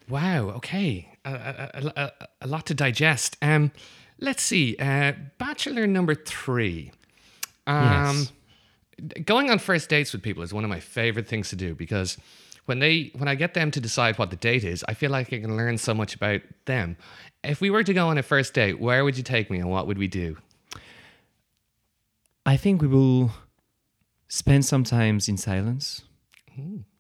Wow. 0.10 0.50
Okay. 0.50 1.10
A, 1.26 1.32
a, 1.34 1.92
a, 1.96 2.12
a, 2.42 2.48
lot 2.48 2.66
to 2.68 2.74
digest. 2.74 3.36
Um, 3.42 3.72
let's 4.20 4.42
see. 4.42 4.76
Uh, 4.78 5.14
bachelor 5.38 5.86
number 5.88 6.16
three. 6.16 6.92
Um, 7.66 8.28
Going 9.26 9.52
on 9.52 9.60
first 9.60 9.90
dates 9.90 10.12
with 10.12 10.24
people 10.24 10.42
is 10.42 10.54
one 10.54 10.64
of 10.64 10.72
my 10.72 10.80
favorite 10.80 11.28
things 11.28 11.50
to 11.50 11.56
do 11.56 11.76
because 11.76 12.18
when 12.66 12.80
they 12.80 13.12
when 13.16 13.28
I 13.28 13.36
get 13.36 13.54
them 13.54 13.70
to 13.72 13.80
decide 13.80 14.18
what 14.18 14.32
the 14.32 14.36
date 14.36 14.64
is, 14.64 14.84
I 14.88 14.96
feel 14.96 15.12
like 15.12 15.32
I 15.32 15.40
can 15.40 15.56
learn 15.56 15.78
so 15.78 15.94
much 15.94 16.16
about 16.16 16.42
them. 16.66 16.98
If 17.44 17.62
we 17.62 17.70
were 17.70 17.84
to 17.84 17.94
go 17.94 18.08
on 18.08 18.18
a 18.18 18.24
first 18.24 18.56
date, 18.56 18.80
where 18.80 19.04
would 19.04 19.16
you 19.16 19.24
take 19.24 19.52
me 19.52 19.60
and 19.60 19.70
what 19.70 19.86
would 19.86 20.00
we 20.00 20.08
do? 20.08 20.38
I 22.46 22.58
think 22.58 22.82
we 22.82 22.88
will 22.88 23.32
spend 24.30 24.66
some 24.66 24.84
times 24.84 25.30
in 25.30 25.38
silence, 25.38 26.04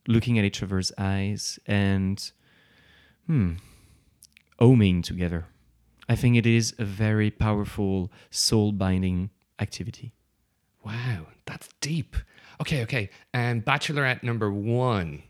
looking 0.07 0.37
at 0.37 0.45
each 0.45 0.61
other's 0.61 0.91
eyes 0.97 1.57
and 1.65 2.31
hmm, 3.27 3.53
oming 4.59 5.03
together. 5.03 5.45
I 6.09 6.15
think 6.15 6.37
it 6.37 6.45
is 6.45 6.73
a 6.79 6.85
very 6.85 7.29
powerful 7.29 8.11
soul 8.31 8.71
binding 8.71 9.29
activity. 9.59 10.13
Wow, 10.85 11.27
that's 11.45 11.69
deep. 11.81 12.15
Okay, 12.61 12.81
okay. 12.83 13.09
And 13.33 13.63
Bachelorette 13.63 14.23
number 14.23 14.51
one. 14.51 15.23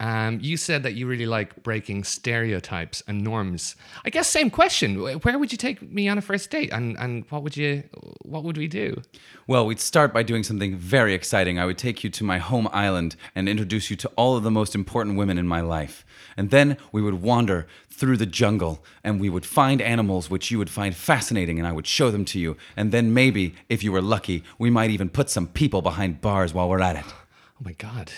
Um, 0.00 0.38
you 0.40 0.56
said 0.56 0.82
that 0.82 0.94
you 0.94 1.06
really 1.06 1.26
like 1.26 1.62
breaking 1.62 2.04
stereotypes 2.04 3.02
and 3.06 3.22
norms. 3.22 3.76
I 4.04 4.08
guess 4.08 4.28
same 4.28 4.48
question. 4.48 4.96
Where 5.20 5.38
would 5.38 5.52
you 5.52 5.58
take 5.58 5.82
me 5.82 6.08
on 6.08 6.16
a 6.16 6.22
first 6.22 6.50
date, 6.50 6.72
and 6.72 6.96
and 6.98 7.24
what 7.28 7.42
would 7.42 7.56
you 7.56 7.84
what 8.22 8.42
would 8.42 8.56
we 8.56 8.66
do? 8.66 9.02
Well, 9.46 9.66
we'd 9.66 9.78
start 9.78 10.14
by 10.14 10.22
doing 10.22 10.42
something 10.42 10.74
very 10.74 11.12
exciting. 11.12 11.58
I 11.58 11.66
would 11.66 11.76
take 11.76 12.02
you 12.02 12.08
to 12.10 12.24
my 12.24 12.38
home 12.38 12.68
island 12.72 13.14
and 13.34 13.46
introduce 13.46 13.90
you 13.90 13.96
to 13.96 14.08
all 14.16 14.36
of 14.36 14.42
the 14.42 14.50
most 14.50 14.74
important 14.74 15.18
women 15.18 15.36
in 15.36 15.46
my 15.46 15.60
life. 15.60 16.06
And 16.34 16.50
then 16.50 16.78
we 16.92 17.02
would 17.02 17.20
wander 17.20 17.66
through 17.90 18.16
the 18.16 18.26
jungle 18.26 18.82
and 19.04 19.20
we 19.20 19.28
would 19.28 19.44
find 19.44 19.82
animals 19.82 20.30
which 20.30 20.50
you 20.50 20.56
would 20.56 20.70
find 20.70 20.96
fascinating 20.96 21.58
and 21.58 21.68
I 21.68 21.72
would 21.72 21.86
show 21.86 22.10
them 22.10 22.24
to 22.26 22.38
you. 22.38 22.56
And 22.74 22.92
then 22.92 23.12
maybe, 23.12 23.54
if 23.68 23.82
you 23.84 23.92
were 23.92 24.00
lucky, 24.00 24.44
we 24.58 24.70
might 24.70 24.90
even 24.90 25.10
put 25.10 25.28
some 25.28 25.46
people 25.46 25.82
behind 25.82 26.22
bars 26.22 26.54
while 26.54 26.70
we're 26.70 26.80
at 26.80 26.96
it. 26.96 27.04
Oh 27.06 27.64
my 27.64 27.72
god, 27.72 28.10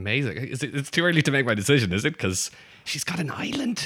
amazing! 0.00 0.36
It, 0.36 0.62
it's 0.78 0.90
too 0.90 1.04
early 1.04 1.22
to 1.22 1.30
make 1.30 1.46
my 1.46 1.54
decision, 1.54 1.92
is 1.92 2.04
it? 2.04 2.12
Because 2.16 2.50
she's 2.84 3.04
got 3.04 3.18
an 3.20 3.30
island. 3.30 3.78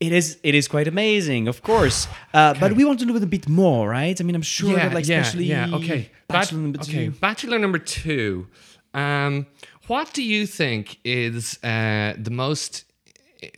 It 0.00 0.12
is 0.12 0.38
it 0.42 0.54
is 0.54 0.66
quite 0.68 0.88
amazing, 0.88 1.48
of 1.48 1.62
course. 1.62 2.08
Uh, 2.32 2.54
But 2.62 2.72
we 2.72 2.84
want 2.88 2.98
to 3.00 3.06
know 3.06 3.16
it 3.16 3.22
a 3.22 3.26
bit 3.26 3.48
more, 3.48 3.88
right? 4.00 4.18
I 4.20 4.24
mean, 4.24 4.34
I'm 4.34 4.48
sure 4.58 4.74
that 4.74 4.94
like 4.94 5.04
especially 5.04 5.44
yeah, 5.44 5.78
okay. 5.78 6.00
Bat- 6.28 6.36
Bachelor 6.36 6.60
number 6.60 6.80
okay, 6.80 7.04
two. 7.06 7.10
Bachelor 7.20 7.58
number 7.58 7.78
two. 7.78 8.46
Um, 8.94 9.46
what 9.88 10.12
do 10.14 10.22
you 10.22 10.46
think 10.46 10.98
is 11.04 11.58
uh, 11.62 12.14
the 12.16 12.30
most? 12.30 12.84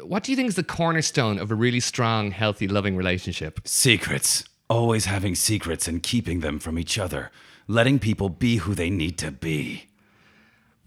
What 0.02 0.24
do 0.24 0.32
you 0.32 0.36
think 0.36 0.48
is 0.48 0.56
the 0.56 0.64
cornerstone 0.78 1.38
of 1.38 1.50
a 1.50 1.54
really 1.54 1.80
strong, 1.80 2.30
healthy, 2.32 2.66
loving 2.68 2.96
relationship? 2.96 3.60
Secrets. 3.64 4.44
Always 4.68 5.04
having 5.04 5.34
secrets 5.36 5.86
and 5.86 6.02
keeping 6.02 6.40
them 6.40 6.58
from 6.58 6.78
each 6.78 6.98
other. 6.98 7.30
Letting 7.68 7.98
people 7.98 8.28
be 8.28 8.56
who 8.56 8.74
they 8.74 8.90
need 8.90 9.16
to 9.18 9.30
be. 9.30 9.86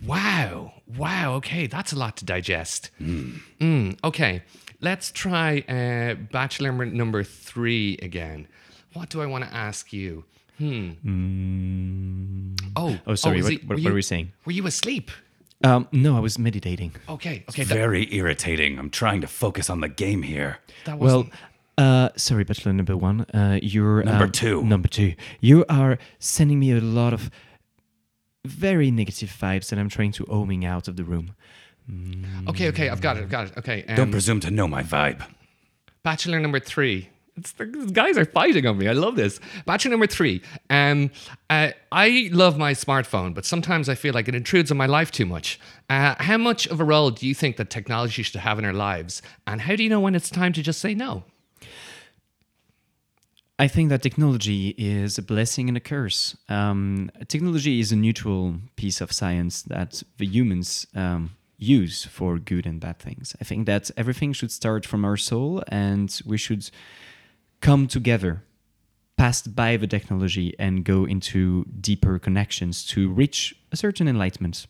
Wow, 0.04 0.74
wow. 0.98 1.36
Okay, 1.36 1.68
that's 1.68 1.94
a 1.94 1.96
lot 1.96 2.18
to 2.18 2.26
digest. 2.26 2.90
Mm, 3.02 3.98
okay, 4.04 4.42
let's 4.82 5.12
try 5.12 5.60
uh, 5.70 6.16
Bachelor 6.32 6.72
number- 6.86 7.24
three 7.24 7.98
again. 8.02 8.48
What 8.94 9.10
do 9.10 9.22
I 9.22 9.26
want 9.26 9.44
to 9.46 9.54
ask 9.54 9.92
you? 9.94 10.24
Hmm. 10.58 10.92
Oh, 12.76 12.98
Oh, 13.08 13.16
sorry, 13.16 13.40
is 13.40 13.44
what- 13.46 13.54
it- 13.54 13.64
what- 13.64 13.70
what 13.76 13.82
you- 13.82 13.90
were 13.90 13.96
we 13.96 14.02
saying? 14.02 14.32
Were 14.46 14.52
you 14.52 14.66
asleep? 14.68 15.12
Um, 15.64 15.88
no, 15.92 16.16
I 16.18 16.20
was 16.20 16.38
meditating. 16.38 16.92
Okay, 17.10 17.44
okay. 17.50 17.64
That, 17.64 17.74
Very 17.74 18.14
irritating. 18.14 18.78
I'm 18.78 18.90
trying 18.90 19.22
to 19.22 19.28
focus 19.28 19.70
on 19.70 19.80
the 19.82 19.88
game 19.90 20.22
here. 20.24 20.60
that 20.86 21.00
Well, 21.00 21.28
uh, 21.78 22.10
sorry, 22.18 22.44
Bachelor 22.44 22.74
number 22.74 22.96
one. 22.98 23.22
Uh, 23.34 23.60
you're 23.64 24.04
Number 24.04 24.26
um, 24.26 24.32
two. 24.32 24.64
Number 24.64 24.88
two. 24.90 25.14
You 25.40 25.66
are 25.70 25.98
sending 26.20 26.60
me 26.60 26.72
a 26.72 26.82
lot 26.82 27.14
of 27.14 27.32
very 28.46 28.92
negative 28.92 29.30
vibes, 29.30 29.72
and 29.72 29.80
I'm 29.80 29.90
trying 29.90 30.12
to 30.14 30.26
oming 30.26 30.66
out 30.66 30.88
of 30.88 30.96
the 30.96 31.04
room. 31.04 31.36
Okay, 32.48 32.68
okay, 32.70 32.90
I've 32.90 33.02
got 33.02 33.18
it, 33.18 33.24
I've 33.24 33.30
got 33.30 33.48
it. 33.48 33.58
Okay, 33.58 33.84
um, 33.88 33.96
Don't 33.96 34.12
presume 34.12 34.40
to 34.42 34.52
know 34.52 34.68
my 34.68 34.82
vibe. 34.84 35.24
Bachelor 36.04 36.40
number 36.40 36.60
three. 36.60 37.10
It's 37.38 37.52
the, 37.52 37.66
these 37.66 37.92
guys 37.92 38.18
are 38.18 38.26
fighting 38.26 38.66
on 38.66 38.78
me. 38.78 38.88
I 38.88 38.94
love 38.94 39.18
this. 39.18 39.40
Bachelor 39.66 39.92
number 39.92 40.08
three. 40.08 40.42
Um, 40.70 41.12
uh, 41.50 41.72
I 41.92 42.30
love 42.32 42.58
my 42.58 42.72
smartphone, 42.74 43.34
but 43.34 43.46
sometimes 43.46 43.90
I 43.90 43.96
feel 43.96 44.14
like 44.14 44.28
it 44.28 44.36
intrudes 44.36 44.72
on 44.72 44.78
my 44.78 44.86
life 44.86 45.12
too 45.12 45.26
much. 45.26 45.60
Uh, 45.90 46.16
how 46.18 46.38
much 46.38 46.66
of 46.68 46.80
a 46.80 46.84
role 46.84 47.12
do 47.12 47.28
you 47.28 47.36
think 47.36 47.58
that 47.58 47.70
technology 47.70 48.24
should 48.24 48.40
have 48.40 48.58
in 48.58 48.66
our 48.66 48.74
lives? 48.74 49.22
And 49.46 49.62
how 49.62 49.76
do 49.76 49.84
you 49.84 49.90
know 49.90 50.00
when 50.00 50.16
it's 50.16 50.30
time 50.30 50.54
to 50.54 50.64
just 50.64 50.80
say 50.80 50.96
no? 50.96 51.24
I 53.58 53.68
think 53.70 53.90
that 53.90 54.02
technology 54.02 54.76
is 54.78 55.18
a 55.18 55.22
blessing 55.22 55.70
and 55.70 55.78
a 55.78 55.80
curse. 55.80 56.36
Um, 56.50 57.10
technology 57.28 57.80
is 57.80 57.92
a 57.92 57.96
neutral 57.96 58.56
piece 58.76 59.00
of 59.00 59.14
science 59.14 59.62
that 59.64 60.04
the 60.18 60.26
humans 60.26 60.86
um, 60.94 61.32
use 61.58 62.04
for 62.04 62.38
good 62.38 62.66
and 62.66 62.82
bad 62.82 63.00
things. 63.00 63.34
I 63.40 63.46
think 63.46 63.66
that 63.66 63.92
everything 63.96 64.34
should 64.34 64.52
start 64.52 64.86
from 64.86 65.06
our 65.06 65.16
soul 65.16 65.64
and 65.70 66.20
we 66.26 66.38
should 66.38 66.70
come 67.62 67.88
together, 67.88 68.44
pass 69.18 69.42
by 69.42 69.78
the 69.78 69.88
technology, 69.88 70.54
and 70.60 70.84
go 70.84 71.06
into 71.06 71.66
deeper 71.80 72.20
connections 72.20 72.86
to 72.88 73.10
reach 73.10 73.56
a 73.72 73.78
certain 73.78 74.08
enlightenment. 74.08 74.68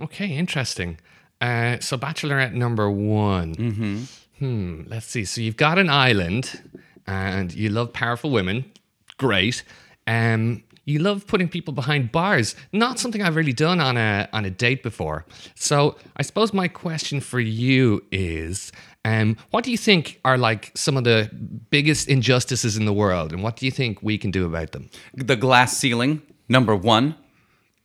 Okay, 0.00 0.28
interesting. 0.28 0.98
Uh, 1.40 1.78
so, 1.80 1.96
Bachelorette 1.96 2.54
number 2.54 2.90
one. 2.90 3.54
Mm-hmm. 3.54 4.02
Hmm. 4.38 4.82
Let's 4.86 5.06
see. 5.06 5.24
So, 5.24 5.40
you've 5.40 5.56
got 5.56 5.78
an 5.78 5.90
island, 5.90 6.62
and 7.08 7.52
you 7.54 7.70
love 7.70 7.92
powerful 7.92 8.30
women. 8.30 8.70
Great. 9.16 9.64
Um, 10.06 10.62
you 10.84 10.98
love 10.98 11.26
putting 11.26 11.48
people 11.48 11.74
behind 11.74 12.12
bars. 12.12 12.54
Not 12.72 12.98
something 12.98 13.22
I've 13.22 13.36
really 13.36 13.52
done 13.52 13.80
on 13.80 13.96
a 13.96 14.28
on 14.32 14.44
a 14.44 14.50
date 14.50 14.82
before. 14.82 15.26
So, 15.54 15.96
I 16.16 16.22
suppose 16.22 16.54
my 16.54 16.68
question 16.68 17.20
for 17.20 17.40
you 17.40 18.04
is, 18.10 18.72
um, 19.04 19.36
what 19.50 19.64
do 19.64 19.70
you 19.70 19.76
think 19.76 20.20
are 20.24 20.38
like 20.38 20.72
some 20.74 20.96
of 20.96 21.04
the 21.04 21.30
biggest 21.70 22.08
injustices 22.08 22.76
in 22.76 22.84
the 22.86 22.92
world, 22.92 23.32
and 23.32 23.42
what 23.42 23.56
do 23.56 23.66
you 23.66 23.72
think 23.72 24.02
we 24.02 24.16
can 24.16 24.30
do 24.30 24.46
about 24.46 24.72
them? 24.72 24.88
The 25.14 25.36
glass 25.36 25.76
ceiling, 25.76 26.22
number 26.48 26.74
one. 26.74 27.16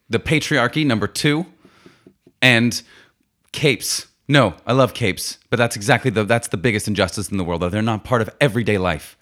The 0.09 0.19
patriarchy, 0.19 0.86
number 0.86 1.07
two. 1.07 1.45
And 2.41 2.82
capes. 3.51 4.07
No, 4.28 4.55
I 4.65 4.71
love 4.74 4.93
capes, 4.93 5.38
but 5.49 5.57
that's 5.57 5.76
exactly 5.76 6.09
the 6.11 6.24
that's 6.24 6.47
the 6.47 6.57
biggest 6.57 6.88
injustice 6.88 7.30
in 7.30 7.38
the 7.38 7.43
world. 7.43 7.61
That 7.61 7.71
they're 7.71 7.82
not 7.82 8.03
part 8.03 8.21
of 8.21 8.30
everyday 8.39 8.78
life. 8.78 9.17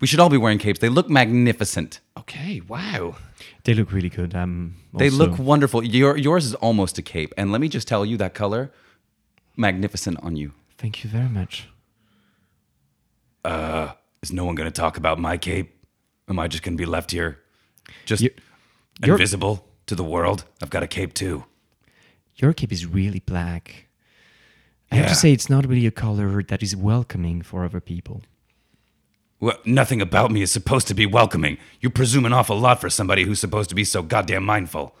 We 0.00 0.06
should 0.06 0.20
all 0.20 0.30
be 0.30 0.36
wearing 0.38 0.58
capes. 0.58 0.78
They 0.78 0.88
look 0.88 1.10
magnificent. 1.10 2.00
Okay. 2.16 2.62
Wow. 2.68 3.16
They 3.64 3.74
look 3.74 3.92
really 3.92 4.08
good. 4.08 4.34
Um, 4.34 4.76
They 4.94 5.06
also- 5.10 5.26
look 5.26 5.38
wonderful. 5.38 5.82
Your 5.84 6.16
yours 6.16 6.46
is 6.46 6.54
almost 6.54 6.98
a 6.98 7.02
cape, 7.02 7.34
and 7.36 7.52
let 7.52 7.60
me 7.60 7.68
just 7.68 7.86
tell 7.88 8.06
you 8.06 8.16
that 8.18 8.32
color, 8.34 8.70
magnificent 9.56 10.18
on 10.22 10.36
you. 10.36 10.52
Thank 10.78 11.02
you 11.04 11.10
very 11.10 11.28
much. 11.28 11.68
Is 14.22 14.32
no 14.32 14.44
one 14.44 14.54
going 14.56 14.70
to 14.70 14.80
talk 14.80 14.96
about 14.96 15.18
my 15.20 15.36
cape? 15.36 15.74
Am 16.28 16.38
I 16.38 16.48
just 16.48 16.62
going 16.64 16.76
to 16.76 16.80
be 16.80 16.86
left 16.86 17.12
here, 17.12 17.38
just 18.04 18.22
You- 18.22 18.30
you're- 19.00 19.12
invisible 19.14 19.64
to 19.86 19.94
the 19.94 20.04
world? 20.04 20.44
I've 20.62 20.70
got 20.70 20.82
a 20.82 20.86
cape 20.88 21.14
too. 21.14 21.44
Your 22.36 22.52
cape 22.52 22.72
is 22.72 22.84
really 22.84 23.20
black. 23.20 23.86
I 24.90 24.96
have 24.96 25.08
to 25.08 25.14
say, 25.14 25.32
it's 25.32 25.50
not 25.50 25.66
really 25.66 25.86
a 25.86 25.90
color 25.90 26.42
that 26.42 26.62
is 26.62 26.74
welcoming 26.74 27.42
for 27.42 27.64
other 27.64 27.80
people. 27.80 28.22
Well, 29.40 29.58
nothing 29.64 30.00
about 30.00 30.30
me 30.30 30.42
is 30.42 30.50
supposed 30.50 30.88
to 30.88 30.94
be 30.94 31.06
welcoming. 31.06 31.58
You 31.80 31.90
presume 31.90 32.24
an 32.26 32.32
awful 32.32 32.58
lot 32.58 32.80
for 32.80 32.90
somebody 32.90 33.24
who's 33.24 33.38
supposed 33.38 33.68
to 33.68 33.74
be 33.76 33.84
so 33.84 34.02
goddamn 34.02 34.44
mindful. 34.44 34.96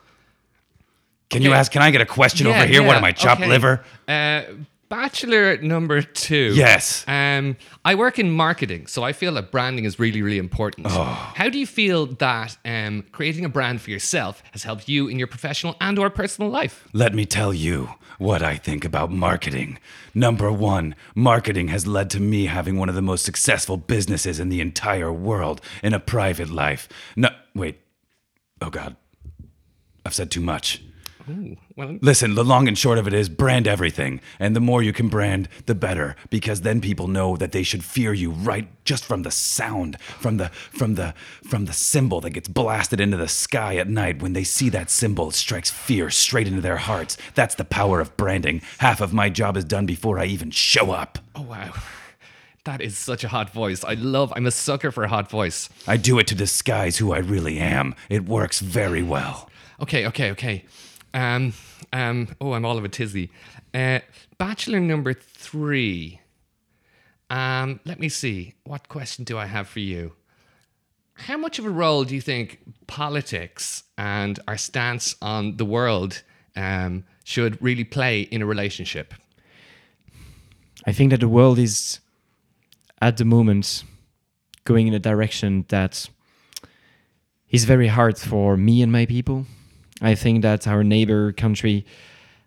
Can 1.30 1.42
you 1.42 1.52
ask? 1.52 1.72
Can 1.72 1.82
I 1.82 1.90
get 1.90 2.00
a 2.00 2.06
question 2.06 2.46
Yeah, 2.46 2.56
over 2.56 2.66
here? 2.66 2.82
What 2.82 2.96
am 2.96 3.04
I, 3.04 3.12
chopped 3.12 3.40
okay. 3.40 3.50
liver? 3.50 3.84
Uh, 4.06 4.42
bachelor 4.88 5.58
number 5.58 6.00
two. 6.00 6.52
Yes. 6.54 7.04
Um, 7.06 7.56
I 7.84 7.96
work 7.96 8.18
in 8.18 8.30
marketing, 8.30 8.86
so 8.86 9.02
I 9.02 9.12
feel 9.12 9.34
that 9.34 9.50
branding 9.50 9.84
is 9.84 9.98
really, 9.98 10.22
really 10.22 10.38
important. 10.38 10.86
Oh. 10.88 11.32
How 11.34 11.48
do 11.50 11.58
you 11.58 11.66
feel 11.66 12.06
that 12.06 12.56
um, 12.64 13.04
creating 13.12 13.44
a 13.44 13.48
brand 13.48 13.82
for 13.82 13.90
yourself 13.90 14.42
has 14.52 14.62
helped 14.62 14.88
you 14.88 15.08
in 15.08 15.18
your 15.18 15.26
professional 15.28 15.76
and/or 15.80 16.08
personal 16.10 16.50
life? 16.50 16.88
Let 16.92 17.12
me 17.12 17.26
tell 17.26 17.52
you 17.52 17.90
what 18.18 18.42
I 18.42 18.56
think 18.56 18.84
about 18.84 19.10
marketing. 19.10 19.78
Number 20.14 20.52
one, 20.52 20.94
marketing 21.14 21.68
has 21.68 21.86
led 21.86 22.10
to 22.10 22.20
me 22.20 22.46
having 22.46 22.76
one 22.76 22.88
of 22.88 22.94
the 22.94 23.02
most 23.02 23.24
successful 23.24 23.76
businesses 23.76 24.38
in 24.40 24.48
the 24.48 24.60
entire 24.60 25.12
world 25.12 25.60
in 25.82 25.94
a 25.94 26.00
private 26.00 26.50
life. 26.50 26.88
No, 27.16 27.30
wait. 27.54 27.80
Oh, 28.60 28.70
God. 28.70 28.96
I've 30.04 30.14
said 30.14 30.30
too 30.30 30.40
much. 30.40 30.82
Well, 31.76 31.98
Listen, 32.00 32.34
the 32.34 32.44
long 32.44 32.68
and 32.68 32.76
short 32.76 32.98
of 32.98 33.06
it 33.06 33.12
is 33.12 33.28
brand 33.28 33.68
everything. 33.68 34.20
And 34.38 34.56
the 34.56 34.60
more 34.60 34.82
you 34.82 34.92
can 34.92 35.08
brand, 35.08 35.48
the 35.66 35.74
better. 35.74 36.16
Because 36.30 36.62
then 36.62 36.80
people 36.80 37.08
know 37.08 37.36
that 37.36 37.52
they 37.52 37.62
should 37.62 37.84
fear 37.84 38.12
you 38.12 38.30
right 38.30 38.68
just 38.84 39.04
from 39.04 39.22
the 39.22 39.30
sound, 39.30 40.00
from 40.00 40.38
the 40.38 40.48
from 40.48 40.94
the 40.94 41.14
from 41.44 41.66
the 41.66 41.72
symbol 41.72 42.20
that 42.22 42.30
gets 42.30 42.48
blasted 42.48 43.00
into 43.00 43.16
the 43.16 43.28
sky 43.28 43.76
at 43.76 43.88
night. 43.88 44.22
When 44.22 44.32
they 44.32 44.44
see 44.44 44.68
that 44.70 44.90
symbol, 44.90 45.28
it 45.28 45.34
strikes 45.34 45.70
fear 45.70 46.10
straight 46.10 46.48
into 46.48 46.60
their 46.62 46.78
hearts. 46.78 47.16
That's 47.34 47.54
the 47.54 47.64
power 47.64 48.00
of 48.00 48.16
branding. 48.16 48.62
Half 48.78 49.00
of 49.00 49.12
my 49.12 49.28
job 49.28 49.56
is 49.56 49.64
done 49.64 49.86
before 49.86 50.18
I 50.18 50.24
even 50.26 50.50
show 50.50 50.90
up. 50.90 51.18
oh 51.36 51.42
wow, 51.42 51.74
that 52.64 52.80
is 52.80 52.96
such 52.96 53.24
a 53.24 53.28
hot 53.28 53.50
voice. 53.50 53.84
I 53.84 53.94
love. 53.94 54.32
I'm 54.34 54.46
a 54.46 54.50
sucker 54.50 54.90
for 54.90 55.04
a 55.04 55.08
hot 55.08 55.30
voice. 55.30 55.68
I 55.86 55.96
do 55.98 56.18
it 56.18 56.26
to 56.28 56.34
disguise 56.34 56.96
who 56.98 57.12
I 57.12 57.18
really 57.18 57.58
am. 57.58 57.94
It 58.08 58.24
works 58.24 58.60
very 58.60 59.02
well. 59.02 59.50
Okay, 59.80 60.06
okay, 60.06 60.30
okay. 60.32 60.64
Um, 61.14 61.52
um. 61.92 62.28
Oh, 62.40 62.52
I'm 62.52 62.64
all 62.64 62.78
of 62.78 62.84
a 62.84 62.88
tizzy. 62.88 63.30
Uh, 63.74 64.00
bachelor 64.38 64.80
number 64.80 65.12
three. 65.12 66.20
Um. 67.30 67.80
Let 67.84 67.98
me 68.00 68.08
see. 68.08 68.54
What 68.64 68.88
question 68.88 69.24
do 69.24 69.38
I 69.38 69.46
have 69.46 69.68
for 69.68 69.80
you? 69.80 70.12
How 71.14 71.36
much 71.36 71.58
of 71.58 71.66
a 71.66 71.70
role 71.70 72.04
do 72.04 72.14
you 72.14 72.20
think 72.20 72.60
politics 72.86 73.82
and 73.96 74.38
our 74.46 74.56
stance 74.56 75.16
on 75.20 75.56
the 75.56 75.64
world 75.64 76.22
um, 76.54 77.04
should 77.24 77.60
really 77.60 77.82
play 77.82 78.20
in 78.20 78.40
a 78.40 78.46
relationship? 78.46 79.12
I 80.86 80.92
think 80.92 81.10
that 81.10 81.20
the 81.20 81.28
world 81.28 81.58
is 81.58 81.98
at 83.02 83.16
the 83.16 83.24
moment 83.24 83.82
going 84.64 84.86
in 84.86 84.94
a 84.94 84.98
direction 85.00 85.64
that 85.68 86.08
is 87.50 87.64
very 87.64 87.88
hard 87.88 88.16
for 88.16 88.56
me 88.56 88.80
and 88.80 88.92
my 88.92 89.04
people. 89.04 89.46
I 90.00 90.14
think 90.14 90.42
that 90.42 90.66
our 90.66 90.84
neighbor 90.84 91.32
country 91.32 91.84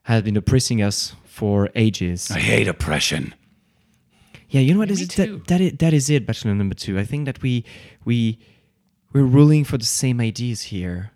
has 0.04 0.24
been 0.24 0.38
oppressing 0.38 0.82
us 0.82 1.16
for 1.26 1.70
ages. 1.76 2.32
I 2.32 2.40
hate 2.40 2.68
oppression. 2.68 3.34
Yeah, 4.50 4.62
you 4.62 4.74
know 4.74 4.80
what 4.80 4.92
is 4.92 5.00
me 5.00 5.06
it? 5.06 5.10
too. 5.10 5.38
That, 5.38 5.48
that, 5.48 5.62
is, 5.62 5.74
that 5.78 5.94
is 5.94 6.10
it, 6.10 6.26
Bachelor 6.26 6.54
number 6.56 6.76
two. 6.76 7.00
I 7.00 7.06
think 7.06 7.26
that 7.26 7.42
we 7.42 7.64
we 8.04 8.40
we're 9.14 9.24
ruling 9.24 9.64
for 9.64 9.78
the 9.78 9.86
same 9.86 10.20
ideas 10.20 10.64
here. 10.64 11.12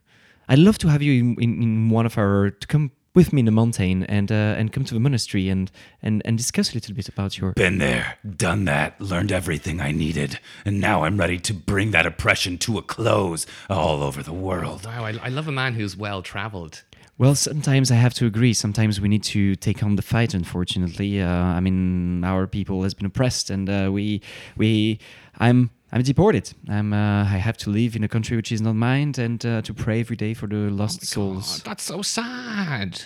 I'd 0.47 0.59
love 0.59 0.77
to 0.79 0.87
have 0.89 1.01
you 1.01 1.13
in, 1.13 1.35
in, 1.41 1.63
in 1.63 1.89
one 1.89 2.05
of 2.05 2.17
our 2.17 2.51
to 2.51 2.67
come 2.67 2.91
with 3.15 3.33
me 3.33 3.39
in 3.39 3.45
the 3.45 3.51
mountain 3.51 4.03
and 4.03 4.31
uh, 4.31 4.55
and 4.57 4.71
come 4.71 4.85
to 4.85 4.93
the 4.93 4.99
monastery 4.99 5.49
and, 5.49 5.71
and 6.03 6.21
and 6.25 6.37
discuss 6.37 6.71
a 6.71 6.73
little 6.75 6.93
bit 6.93 7.07
about 7.09 7.37
your 7.37 7.53
Been 7.53 7.79
there, 7.79 8.17
done 8.35 8.65
that, 8.65 8.99
learned 9.01 9.31
everything 9.31 9.81
I 9.81 9.91
needed, 9.91 10.39
and 10.65 10.79
now 10.79 11.03
I'm 11.05 11.17
ready 11.17 11.39
to 11.39 11.53
bring 11.53 11.91
that 11.91 12.05
oppression 12.05 12.57
to 12.59 12.77
a 12.77 12.81
close 12.81 13.47
all 13.69 14.03
over 14.03 14.21
the 14.21 14.33
world. 14.33 14.85
Wow, 14.85 15.05
I, 15.05 15.17
I 15.23 15.29
love 15.29 15.47
a 15.47 15.51
man 15.51 15.73
who's 15.73 15.97
well 15.97 16.21
traveled. 16.21 16.83
Well, 17.17 17.33
sometimes 17.33 17.91
I 17.91 17.95
have 17.95 18.13
to 18.15 18.25
agree. 18.25 18.53
Sometimes 18.53 18.99
we 18.99 19.07
need 19.07 19.23
to 19.23 19.55
take 19.55 19.81
on 19.83 19.95
the 19.95 20.01
fight. 20.01 20.33
Unfortunately, 20.33 21.21
uh, 21.21 21.29
I 21.29 21.61
mean, 21.61 22.25
our 22.25 22.45
people 22.45 22.83
has 22.83 22.93
been 22.93 23.05
oppressed, 23.05 23.49
and 23.49 23.69
uh, 23.69 23.89
we, 23.89 24.21
we, 24.57 24.99
I'm, 25.39 25.69
I'm 25.91 26.01
deported. 26.01 26.53
I'm, 26.67 26.93
uh, 26.93 27.23
I 27.23 27.37
have 27.37 27.57
to 27.57 27.69
live 27.69 27.95
in 27.95 28.03
a 28.03 28.07
country 28.07 28.35
which 28.35 28.51
is 28.51 28.61
not 28.61 28.75
mine, 28.75 29.13
and 29.17 29.45
uh, 29.45 29.61
to 29.61 29.73
pray 29.73 29.99
every 30.01 30.15
day 30.15 30.33
for 30.33 30.47
the 30.47 30.69
lost 30.69 31.05
souls. 31.05 31.61
Oh, 31.61 31.69
that's 31.69 31.83
so 31.83 32.01
sad. 32.01 33.03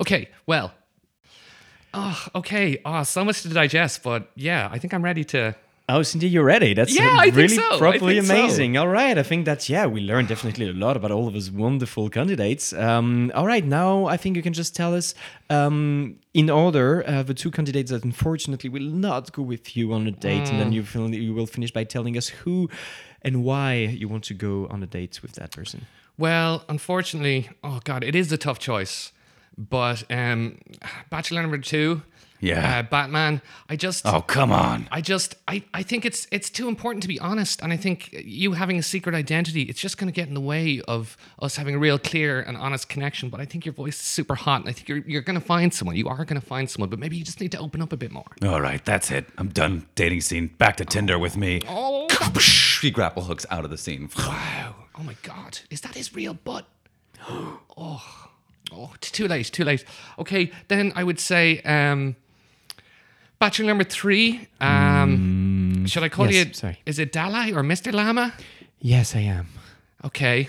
Okay, 0.00 0.28
well. 0.46 0.72
Oh, 1.92 2.26
okay. 2.34 2.78
Oh, 2.84 3.02
so 3.04 3.24
much 3.24 3.42
to 3.42 3.48
digest, 3.48 4.02
but 4.02 4.30
yeah, 4.34 4.68
I 4.70 4.78
think 4.78 4.92
I'm 4.92 5.02
ready 5.02 5.24
to. 5.24 5.54
Oh, 5.86 6.02
Cindy, 6.02 6.28
you're 6.30 6.44
ready. 6.44 6.72
That's 6.72 6.94
Yeah, 6.96 7.14
I 7.20 7.26
really 7.26 7.48
so. 7.48 7.78
Properly 7.78 8.14
think 8.14 8.26
so. 8.26 8.34
amazing. 8.34 8.78
All 8.78 8.88
right, 8.88 9.18
I 9.18 9.22
think 9.22 9.44
that's 9.44 9.68
yeah. 9.68 9.84
We 9.84 10.00
learned 10.00 10.28
definitely 10.28 10.70
a 10.70 10.72
lot 10.72 10.96
about 10.96 11.10
all 11.10 11.26
of 11.28 11.34
those 11.34 11.50
wonderful 11.50 12.08
candidates. 12.08 12.72
Um, 12.72 13.30
all 13.34 13.46
right, 13.46 13.62
now 13.66 14.06
I 14.06 14.16
think 14.16 14.34
you 14.36 14.42
can 14.42 14.54
just 14.54 14.74
tell 14.74 14.94
us 14.94 15.14
um, 15.50 16.16
in 16.32 16.48
order 16.48 17.04
uh, 17.06 17.22
the 17.22 17.34
two 17.34 17.50
candidates 17.50 17.90
that 17.90 18.02
unfortunately 18.02 18.70
will 18.70 18.80
not 19.08 19.32
go 19.32 19.42
with 19.42 19.76
you 19.76 19.92
on 19.92 20.06
a 20.06 20.10
date, 20.10 20.48
and 20.50 20.58
then 20.58 20.70
Mm. 20.72 21.12
you 21.12 21.18
you 21.20 21.34
will 21.34 21.46
finish 21.46 21.70
by 21.70 21.84
telling 21.84 22.16
us 22.16 22.28
who 22.28 22.70
and 23.20 23.44
why 23.44 23.74
you 23.74 24.08
want 24.08 24.24
to 24.24 24.34
go 24.34 24.66
on 24.70 24.82
a 24.82 24.86
date 24.86 25.20
with 25.20 25.32
that 25.32 25.50
person. 25.50 25.84
Well, 26.16 26.64
unfortunately, 26.66 27.50
oh 27.62 27.80
god, 27.84 28.02
it 28.04 28.14
is 28.14 28.32
a 28.32 28.38
tough 28.38 28.58
choice. 28.58 29.12
But 29.56 30.02
um, 30.10 30.58
Bachelor 31.10 31.42
number 31.42 31.58
two, 31.58 32.02
Yeah. 32.44 32.78
uh, 32.78 32.82
Batman. 32.82 33.40
I 33.68 33.76
just, 33.76 34.06
Oh, 34.06 34.20
come 34.20 34.52
on. 34.52 34.88
I 34.92 35.00
just, 35.00 35.34
I, 35.48 35.64
I 35.72 35.82
think 35.82 36.04
it's 36.04 36.26
it's 36.30 36.50
too 36.50 36.68
important 36.68 37.02
to 37.02 37.08
be 37.08 37.18
honest, 37.20 37.62
and 37.62 37.72
I 37.72 37.76
think 37.76 38.10
you 38.12 38.52
having 38.52 38.78
a 38.78 38.82
secret 38.82 39.14
identity, 39.14 39.62
it's 39.62 39.80
just 39.80 39.98
going 39.98 40.08
to 40.08 40.12
get 40.14 40.28
in 40.28 40.34
the 40.34 40.40
way 40.40 40.80
of 40.86 41.16
us 41.40 41.56
having 41.56 41.74
a 41.74 41.78
real 41.78 41.98
clear 41.98 42.40
and 42.40 42.56
honest 42.56 42.88
connection. 42.88 43.28
But 43.30 43.40
I 43.40 43.44
think 43.44 43.64
your 43.64 43.72
voice 43.74 43.94
is 43.94 44.06
super 44.06 44.34
hot, 44.34 44.60
and 44.60 44.68
I 44.68 44.72
think 44.72 44.88
you're 44.88 44.98
you're 44.98 45.22
going 45.22 45.38
to 45.40 45.44
find 45.46 45.72
someone. 45.72 45.96
You 45.96 46.08
are 46.08 46.24
going 46.24 46.40
to 46.40 46.46
find 46.46 46.68
someone, 46.70 46.90
but 46.90 46.98
maybe 46.98 47.16
you 47.16 47.24
just 47.24 47.40
need 47.40 47.52
to 47.52 47.58
open 47.58 47.80
up 47.82 47.92
a 47.92 47.96
bit 47.96 48.12
more. 48.12 48.26
All 48.42 48.60
right, 48.60 48.84
that's 48.84 49.10
it. 49.10 49.26
I'm 49.38 49.48
done 49.48 49.86
dating 49.94 50.20
scene. 50.20 50.48
Back 50.58 50.76
to 50.76 50.84
Tinder 50.84 51.18
with 51.18 51.36
me. 51.36 51.60
Oh, 51.68 52.06
He 52.82 52.90
grapple 52.90 53.24
hooks 53.24 53.46
out 53.50 53.64
of 53.64 53.70
the 53.70 53.78
scene. 53.78 54.10
Wow. 54.18 54.74
Oh 54.98 55.02
my 55.02 55.16
God. 55.22 55.60
Is 55.70 55.80
that 55.80 55.94
his 55.94 56.14
real 56.14 56.34
butt? 56.34 56.66
oh. 57.28 58.30
Oh, 58.72 58.90
it's 58.94 59.10
too 59.10 59.28
late. 59.28 59.46
Too 59.46 59.64
late. 59.64 59.84
Okay, 60.18 60.50
then 60.68 60.92
I 60.96 61.04
would 61.04 61.20
say 61.20 61.60
um, 61.62 62.16
Bachelor 63.38 63.66
number 63.66 63.84
three. 63.84 64.48
Um, 64.60 65.86
should 65.86 66.02
I 66.02 66.08
call 66.08 66.30
yes, 66.30 66.46
you? 66.46 66.54
sorry. 66.54 66.78
Is 66.86 66.98
it 66.98 67.12
Dalai 67.12 67.52
or 67.52 67.62
Mr. 67.62 67.92
Lama? 67.92 68.32
Yes, 68.80 69.14
I 69.14 69.20
am. 69.20 69.48
Okay. 70.04 70.48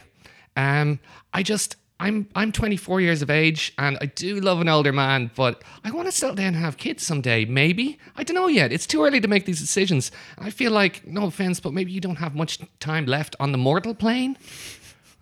Um, 0.55 0.99
I 1.33 1.43
just 1.43 1.75
I'm 1.99 2.27
I'm 2.35 2.51
24 2.51 3.01
years 3.01 3.21
of 3.21 3.29
age 3.29 3.73
and 3.77 3.97
I 4.01 4.07
do 4.07 4.39
love 4.39 4.59
an 4.59 4.67
older 4.67 4.91
man, 4.91 5.31
but 5.35 5.63
I 5.83 5.91
want 5.91 6.07
to 6.07 6.11
settle 6.11 6.35
down 6.35 6.47
and 6.47 6.57
have 6.57 6.77
kids 6.77 7.05
someday. 7.05 7.45
Maybe 7.45 7.97
I 8.15 8.23
don't 8.23 8.35
know 8.35 8.47
yet. 8.47 8.71
It's 8.71 8.85
too 8.85 9.03
early 9.03 9.21
to 9.21 9.27
make 9.27 9.45
these 9.45 9.59
decisions. 9.59 10.11
I 10.37 10.49
feel 10.49 10.71
like 10.71 11.07
no 11.07 11.25
offense, 11.25 11.59
but 11.59 11.73
maybe 11.73 11.91
you 11.91 12.01
don't 12.01 12.17
have 12.17 12.35
much 12.35 12.59
time 12.79 13.05
left 13.05 13.35
on 13.39 13.51
the 13.51 13.57
mortal 13.57 13.95
plane. 13.95 14.37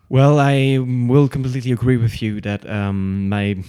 Well, 0.10 0.40
I 0.40 0.80
will 0.80 1.28
completely 1.28 1.72
agree 1.72 1.98
with 1.98 2.22
you 2.22 2.42
that 2.42 2.68
um, 2.70 3.30
my 3.30 3.64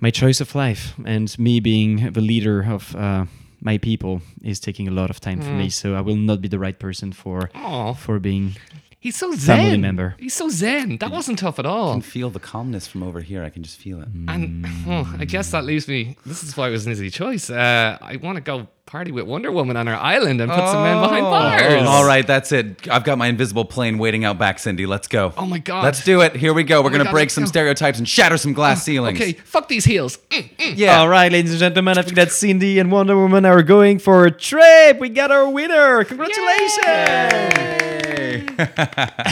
my 0.00 0.10
choice 0.10 0.40
of 0.40 0.54
life 0.54 0.94
and 1.04 1.36
me 1.38 1.60
being 1.60 2.12
the 2.12 2.20
leader 2.20 2.62
of 2.62 2.94
uh, 2.96 3.26
my 3.60 3.78
people 3.78 4.20
is 4.42 4.60
taking 4.60 4.86
a 4.88 4.90
lot 4.90 5.10
of 5.10 5.20
time 5.20 5.40
for 5.40 5.50
me. 5.50 5.70
So 5.70 5.94
I 5.94 6.00
will 6.02 6.16
not 6.16 6.40
be 6.40 6.48
the 6.48 6.58
right 6.58 6.78
person 6.78 7.12
for 7.12 7.50
Aw. 7.54 7.94
for 7.94 8.18
being. 8.18 8.56
He's 9.04 9.16
so 9.16 9.32
zen. 9.32 9.58
Family 9.58 9.76
member. 9.76 10.14
He's 10.18 10.32
so 10.32 10.48
zen. 10.48 10.96
That 10.96 11.10
wasn't 11.10 11.38
tough 11.38 11.58
at 11.58 11.66
all. 11.66 11.90
I 11.90 11.92
can 11.96 12.00
feel 12.00 12.30
the 12.30 12.40
calmness 12.40 12.86
from 12.86 13.02
over 13.02 13.20
here. 13.20 13.44
I 13.44 13.50
can 13.50 13.62
just 13.62 13.76
feel 13.76 14.00
it. 14.00 14.08
And 14.28 14.64
oh, 14.88 15.16
I 15.18 15.26
guess 15.26 15.50
that 15.50 15.66
leaves 15.66 15.86
me. 15.86 16.16
This 16.24 16.42
is 16.42 16.56
why 16.56 16.68
it 16.68 16.70
was 16.70 16.86
an 16.86 16.92
easy 16.92 17.10
choice. 17.10 17.50
Uh, 17.50 17.98
I 18.00 18.16
want 18.16 18.36
to 18.36 18.40
go 18.40 18.66
party 18.86 19.12
with 19.12 19.26
Wonder 19.26 19.52
Woman 19.52 19.76
on 19.76 19.88
her 19.88 19.94
island 19.94 20.40
and 20.40 20.50
put 20.50 20.58
some 20.70 20.82
men 20.84 21.02
behind 21.02 21.22
bars. 21.22 21.86
All 21.86 22.06
right, 22.06 22.26
that's 22.26 22.50
it. 22.52 22.88
I've 22.88 23.04
got 23.04 23.18
my 23.18 23.26
invisible 23.26 23.66
plane 23.66 23.98
waiting 23.98 24.24
out 24.24 24.38
back, 24.38 24.58
Cindy. 24.58 24.86
Let's 24.86 25.06
go. 25.06 25.34
Oh 25.36 25.44
my 25.44 25.58
God. 25.58 25.84
Let's 25.84 26.02
do 26.02 26.22
it. 26.22 26.34
Here 26.34 26.54
we 26.54 26.64
go. 26.64 26.80
We're 26.80 26.84
my 26.84 26.92
going 26.92 27.00
to 27.00 27.04
God, 27.04 27.12
break 27.12 27.24
let's 27.26 27.34
some 27.34 27.44
go. 27.44 27.48
stereotypes 27.48 27.98
and 27.98 28.08
shatter 28.08 28.38
some 28.38 28.54
glass 28.54 28.84
ceilings. 28.84 29.20
Okay, 29.20 29.34
fuck 29.34 29.68
these 29.68 29.84
heels. 29.84 30.16
Mm, 30.30 30.56
mm. 30.56 30.72
Yeah. 30.78 31.00
All 31.00 31.10
right, 31.10 31.30
ladies 31.30 31.50
and 31.50 31.60
gentlemen, 31.60 31.98
I 31.98 32.02
think 32.02 32.16
that 32.16 32.32
Cindy 32.32 32.78
and 32.78 32.90
Wonder 32.90 33.16
Woman 33.18 33.44
are 33.44 33.62
going 33.62 33.98
for 33.98 34.24
a 34.24 34.30
trip. 34.30 34.98
We 34.98 35.10
got 35.10 35.30
our 35.30 35.46
winner. 35.50 36.04
Congratulations! 36.04 37.93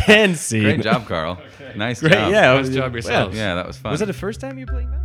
And 0.08 0.36
see. 0.36 0.60
Great 0.60 0.82
job, 0.82 1.06
Carl. 1.06 1.40
Nice 1.76 2.00
Great, 2.00 2.12
job. 2.12 2.32
yeah. 2.32 2.54
Nice 2.54 2.68
job 2.68 2.92
yourselves. 2.92 3.36
Yeah, 3.36 3.54
that 3.54 3.66
was 3.66 3.78
fun. 3.78 3.90
Was 3.92 4.00
that 4.00 4.06
the 4.06 4.12
first 4.12 4.40
time 4.40 4.58
you 4.58 4.66
played 4.66 4.88
that? 4.90 4.98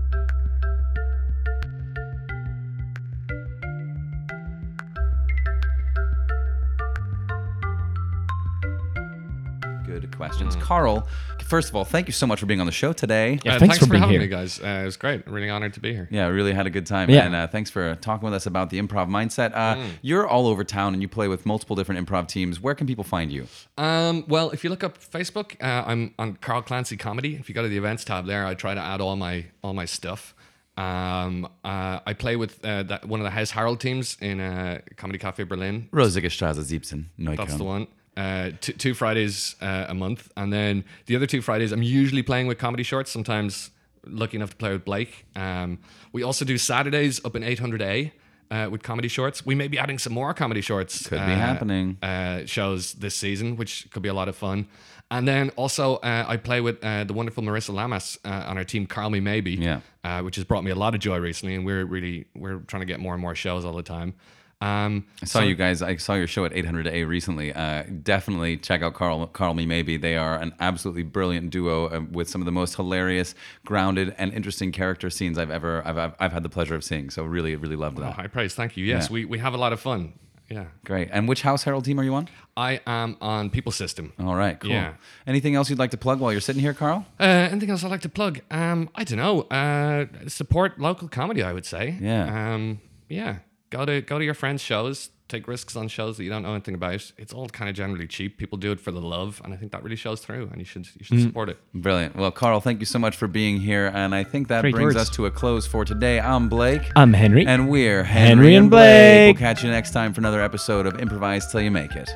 Good 9.86 10.16
questions. 10.16 10.56
Carl, 10.58 11.08
first 11.48 11.70
of 11.70 11.76
all, 11.76 11.86
thank 11.86 12.08
you 12.08 12.14
so 12.14 12.28
much 12.28 12.40
for 12.40 12.46
being 12.46 12.60
on 12.60 12.66
the 12.66 12.72
show 12.72 12.94
today. 12.94 13.40
Yeah, 13.44 13.56
Uh, 13.56 13.60
thanks 13.60 13.78
for 13.78 13.88
being 13.88 14.02
having 14.02 14.14
here. 14.14 14.22
me, 14.22 14.28
guys. 14.28 14.60
Uh, 14.60 14.82
it 14.84 14.86
was 14.86 14.98
great. 14.98 15.26
Really 15.28 15.50
honored 15.50 15.74
to 15.76 15.80
be 15.80 15.94
here. 15.94 16.08
Yeah, 16.12 16.28
really 16.28 16.54
had 16.54 16.68
a 16.68 16.70
good 16.70 16.86
time. 16.86 17.10
Yeah. 17.10 17.26
And 17.26 17.34
uh, 17.36 17.48
thanks 17.48 17.70
for 17.70 17.96
talking 17.96 18.26
with 18.26 18.34
us 18.34 18.46
about 18.46 18.70
the 18.70 18.80
improv 18.82 19.08
mindset. 19.10 19.52
Uh, 19.56 19.76
Mm. 19.78 19.90
You're 20.02 20.28
all 20.28 20.48
over 20.48 20.64
town 20.64 20.94
and 20.94 21.02
you 21.02 21.08
play 21.08 21.28
with 21.28 21.46
multiple 21.46 21.76
different 21.76 22.00
improv 22.08 22.28
teams. 22.28 22.60
Where 22.60 22.76
can 22.76 22.88
people 22.88 23.04
find 23.04 23.32
you? 23.32 23.48
Um, 23.78 24.24
well, 24.28 24.50
if 24.52 24.64
you 24.64 24.70
look 24.70 24.84
up 24.84 24.98
Facebook, 25.00 25.56
uh, 25.62 25.84
I'm 25.90 26.14
on 26.20 26.36
Carl 26.38 26.62
Clancy 26.62 26.98
Comedy. 26.98 27.36
If 27.36 27.48
you 27.50 27.56
go 27.56 27.62
to 27.62 27.70
the 27.70 27.78
events 27.78 28.04
tab 28.06 28.26
there, 28.26 28.46
I 28.46 28.54
try 28.56 28.74
to 28.74 28.82
add 28.82 29.02
all 29.02 29.16
my 29.16 29.46
all 29.64 29.74
my 29.74 29.86
stuff. 29.86 30.34
Um, 30.78 31.46
uh, 31.66 32.00
I 32.06 32.14
play 32.14 32.36
with 32.36 32.64
uh, 32.64 32.84
that, 32.84 33.06
one 33.08 33.20
of 33.20 33.24
the 33.24 33.32
House 33.32 33.50
Harold 33.52 33.80
teams 33.80 34.16
in 34.22 34.40
uh, 34.40 34.80
Comedy 34.96 35.18
Cafe 35.18 35.44
Berlin. 35.44 35.90
Roseggerstraße 35.92 36.64
17, 36.64 37.10
Neukölln. 37.20 37.36
That's 37.38 37.56
the 37.58 37.64
one. 37.64 37.88
Uh, 38.18 38.52
two, 38.60 38.74
two 38.74 38.94
Fridays 38.94 39.56
uh, 39.62 39.86
a 39.90 39.94
month, 39.94 40.32
and 40.36 40.52
then 40.52 40.84
the 41.06 41.16
other 41.16 41.28
two 41.28 41.42
Fridays, 41.42 41.72
I'm 41.72 41.84
usually 41.84 42.24
playing 42.24 42.48
with 42.48 42.58
comedy 42.58 42.84
shorts. 42.84 43.12
Sometimes 43.12 43.70
lucky 44.06 44.38
enough 44.38 44.50
to 44.52 44.56
play 44.56 44.72
with 44.72 44.84
Blake. 44.86 45.26
Um, 45.36 45.80
we 46.14 46.24
also 46.24 46.44
do 46.44 46.58
Saturdays 46.58 47.24
up 47.26 47.36
in 47.36 47.44
800A. 47.44 48.12
uh, 48.50 48.70
with 48.72 48.82
comedy 48.82 49.10
shorts. 49.10 49.46
We 49.46 49.56
may 49.56 49.68
be 49.68 49.78
adding 49.78 50.00
some 50.00 50.14
more 50.14 50.34
comedy 50.34 50.62
shorts. 50.62 51.08
Could 51.08 51.26
be 51.26 51.34
uh, 51.34 51.36
happening. 51.50 51.98
uh, 52.02 52.46
shows 52.46 52.94
this 52.94 53.14
season, 53.16 53.58
which 53.58 53.88
could 53.92 54.02
be 54.02 54.10
a 54.10 54.14
lot 54.14 54.30
of 54.30 54.36
fun. 54.38 54.68
And 55.12 55.28
then 55.28 55.50
also, 55.58 55.96
uh, 55.98 56.26
I 56.28 56.38
play 56.38 56.60
with 56.62 56.82
uh, 56.84 57.04
the 57.04 57.14
wonderful 57.14 57.44
Marissa 57.44 57.74
Lamas 57.74 58.18
uh, 58.26 58.46
on 58.50 58.58
our 58.58 58.64
team, 58.64 58.86
Carl 58.88 59.10
Me 59.10 59.20
Maybe, 59.20 59.52
Yeah. 59.56 59.82
uh, 60.06 60.22
which 60.22 60.38
has 60.38 60.46
brought 60.46 60.64
me 60.64 60.72
a 60.72 60.76
lot 60.76 60.96
of 60.96 61.02
joy 61.02 61.18
recently. 61.20 61.56
And 61.56 61.66
we're 61.66 61.86
really 61.86 62.26
we're 62.36 62.60
trying 62.60 62.82
to 62.82 62.86
get 62.86 63.00
more 63.02 63.14
and 63.14 63.22
more 63.22 63.36
shows 63.36 63.64
all 63.66 63.74
the 63.76 63.84
time. 63.84 64.14
Um, 64.60 65.06
I 65.22 65.26
saw 65.26 65.42
you 65.42 65.54
guys. 65.56 65.82
I 65.82 65.98
saw 65.98 66.16
your 66.16 66.26
show 66.28 66.44
at 66.46 66.52
800A 66.52 67.08
recently. 67.08 67.54
Uh, 67.54 67.84
definitely 68.02 68.58
check 68.58 68.82
out 68.82 68.96
Carl, 68.96 69.28
Carl 69.28 69.54
Me 69.54 69.66
Maybe. 69.66 69.98
They 69.98 70.18
are 70.18 70.38
an 70.38 70.54
absolutely 70.60 71.04
brilliant 71.04 71.52
duo 71.52 71.86
uh, 71.90 72.02
with 72.12 72.28
some 72.30 72.42
of 72.42 72.46
the 72.46 72.52
most 72.52 72.76
hilarious, 72.76 73.36
grounded, 73.66 74.16
and 74.18 74.34
interesting 74.34 74.72
character 74.72 75.10
scenes 75.10 75.38
I've 75.38 75.52
ever 75.52 75.86
I've, 75.86 75.98
I've, 75.98 76.14
I've 76.20 76.32
had 76.34 76.44
the 76.44 76.50
pleasure 76.50 76.74
of 76.76 76.84
seeing. 76.84 77.10
So 77.12 77.24
really, 77.24 77.56
really 77.56 77.76
loved 77.76 78.00
oh, 78.00 78.02
that. 78.02 78.14
high 78.14 78.28
praise, 78.28 78.56
thank 78.56 78.76
you. 78.78 78.84
Yes, 78.86 79.08
Yeah. 79.10 79.14
we, 79.14 79.26
we 79.26 79.40
have 79.40 79.54
a 79.54 79.58
lot 79.58 79.74
of 79.74 79.80
fun. 79.80 80.14
Yeah, 80.50 80.68
Great. 80.86 81.10
And 81.12 81.28
which 81.28 81.42
House 81.42 81.64
Harold 81.64 81.84
team 81.84 82.00
are 82.00 82.04
you 82.04 82.16
on? 82.16 82.30
I 82.56 82.80
am 82.88 83.18
on 83.20 83.50
People 83.50 83.74
System. 83.74 84.14
All 84.18 84.34
right, 84.34 84.58
cool. 84.58 84.72
Yeah. 84.72 84.94
Anything 85.28 85.56
else 85.56 85.70
you'd 85.70 85.78
like 85.78 85.92
to 85.92 85.98
plug 85.98 86.22
while 86.22 86.32
you're 86.32 86.40
sitting 86.40 86.62
here, 86.62 86.74
Carl? 86.74 87.06
Uh, 87.20 87.24
anything 87.24 87.70
else 87.70 87.84
I'd 87.84 87.92
like 87.92 88.00
to 88.02 88.10
plug? 88.10 88.40
Um, 88.50 88.90
I 88.96 89.04
don't 89.04 89.18
know. 89.18 89.42
Uh, 89.42 90.06
support 90.30 90.80
local 90.80 91.10
comedy, 91.10 91.44
I 91.44 91.52
would 91.52 91.66
say. 91.66 91.98
Yeah. 92.00 92.54
Um, 92.54 92.80
yeah. 93.10 93.40
Go 93.70 93.86
to 93.86 94.02
go 94.02 94.18
to 94.18 94.26
your 94.26 94.34
friends' 94.34 94.62
shows. 94.62 95.10
Take 95.28 95.46
risks 95.46 95.76
on 95.76 95.90
shows 95.90 96.16
that 96.16 96.24
you 96.24 96.30
don't 96.30 96.42
know 96.42 96.54
anything 96.54 96.74
about. 96.74 97.12
It's 97.18 97.34
all 97.34 97.50
kind 97.50 97.70
of 97.70 97.76
generally 97.76 98.08
cheap. 98.08 98.38
People 98.38 98.58
do 98.58 98.72
it 98.72 98.80
for 98.80 98.92
the 98.92 99.02
love, 99.02 99.42
and 99.44 99.54
I 99.54 99.58
think 99.58 99.74
that 99.74 99.84
really 99.84 99.98
shows 99.98 100.22
through. 100.22 100.48
And 100.52 100.60
you 100.60 100.64
should 100.64 100.88
you 100.98 101.04
should 101.04 101.18
mm. 101.18 101.24
support 101.24 101.50
it. 101.50 101.58
Brilliant. 101.74 102.16
Well, 102.16 102.32
Carl, 102.32 102.62
thank 102.62 102.80
you 102.80 102.86
so 102.86 102.98
much 102.98 103.18
for 103.18 103.28
being 103.28 103.60
here. 103.60 103.92
And 103.94 104.16
I 104.16 104.24
think 104.24 104.48
that 104.48 104.62
Great 104.62 104.74
brings 104.74 104.96
words. 104.96 105.10
us 105.10 105.16
to 105.18 105.26
a 105.26 105.32
close 105.32 105.68
for 105.68 105.84
today. 105.84 106.22
I'm 106.22 106.48
Blake. 106.48 106.84
I'm 106.96 107.12
Henry. 107.12 107.46
And 107.46 107.70
we're 107.70 108.04
Henry 108.04 108.28
Henry, 108.30 108.56
and 108.56 108.64
and 108.64 108.72
Blake. 108.72 108.80
Blake. 108.80 109.42
We'll 109.42 109.54
catch 109.54 109.64
you 109.64 109.70
next 109.70 109.92
time 109.92 110.14
for 110.14 110.22
another 110.22 110.42
episode 110.42 110.86
of 110.86 111.00
Improvise 111.02 111.52
Till 111.52 111.62
You 111.62 111.72
Make 111.72 111.94
It. 111.96 112.10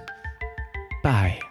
Bye. 1.03 1.41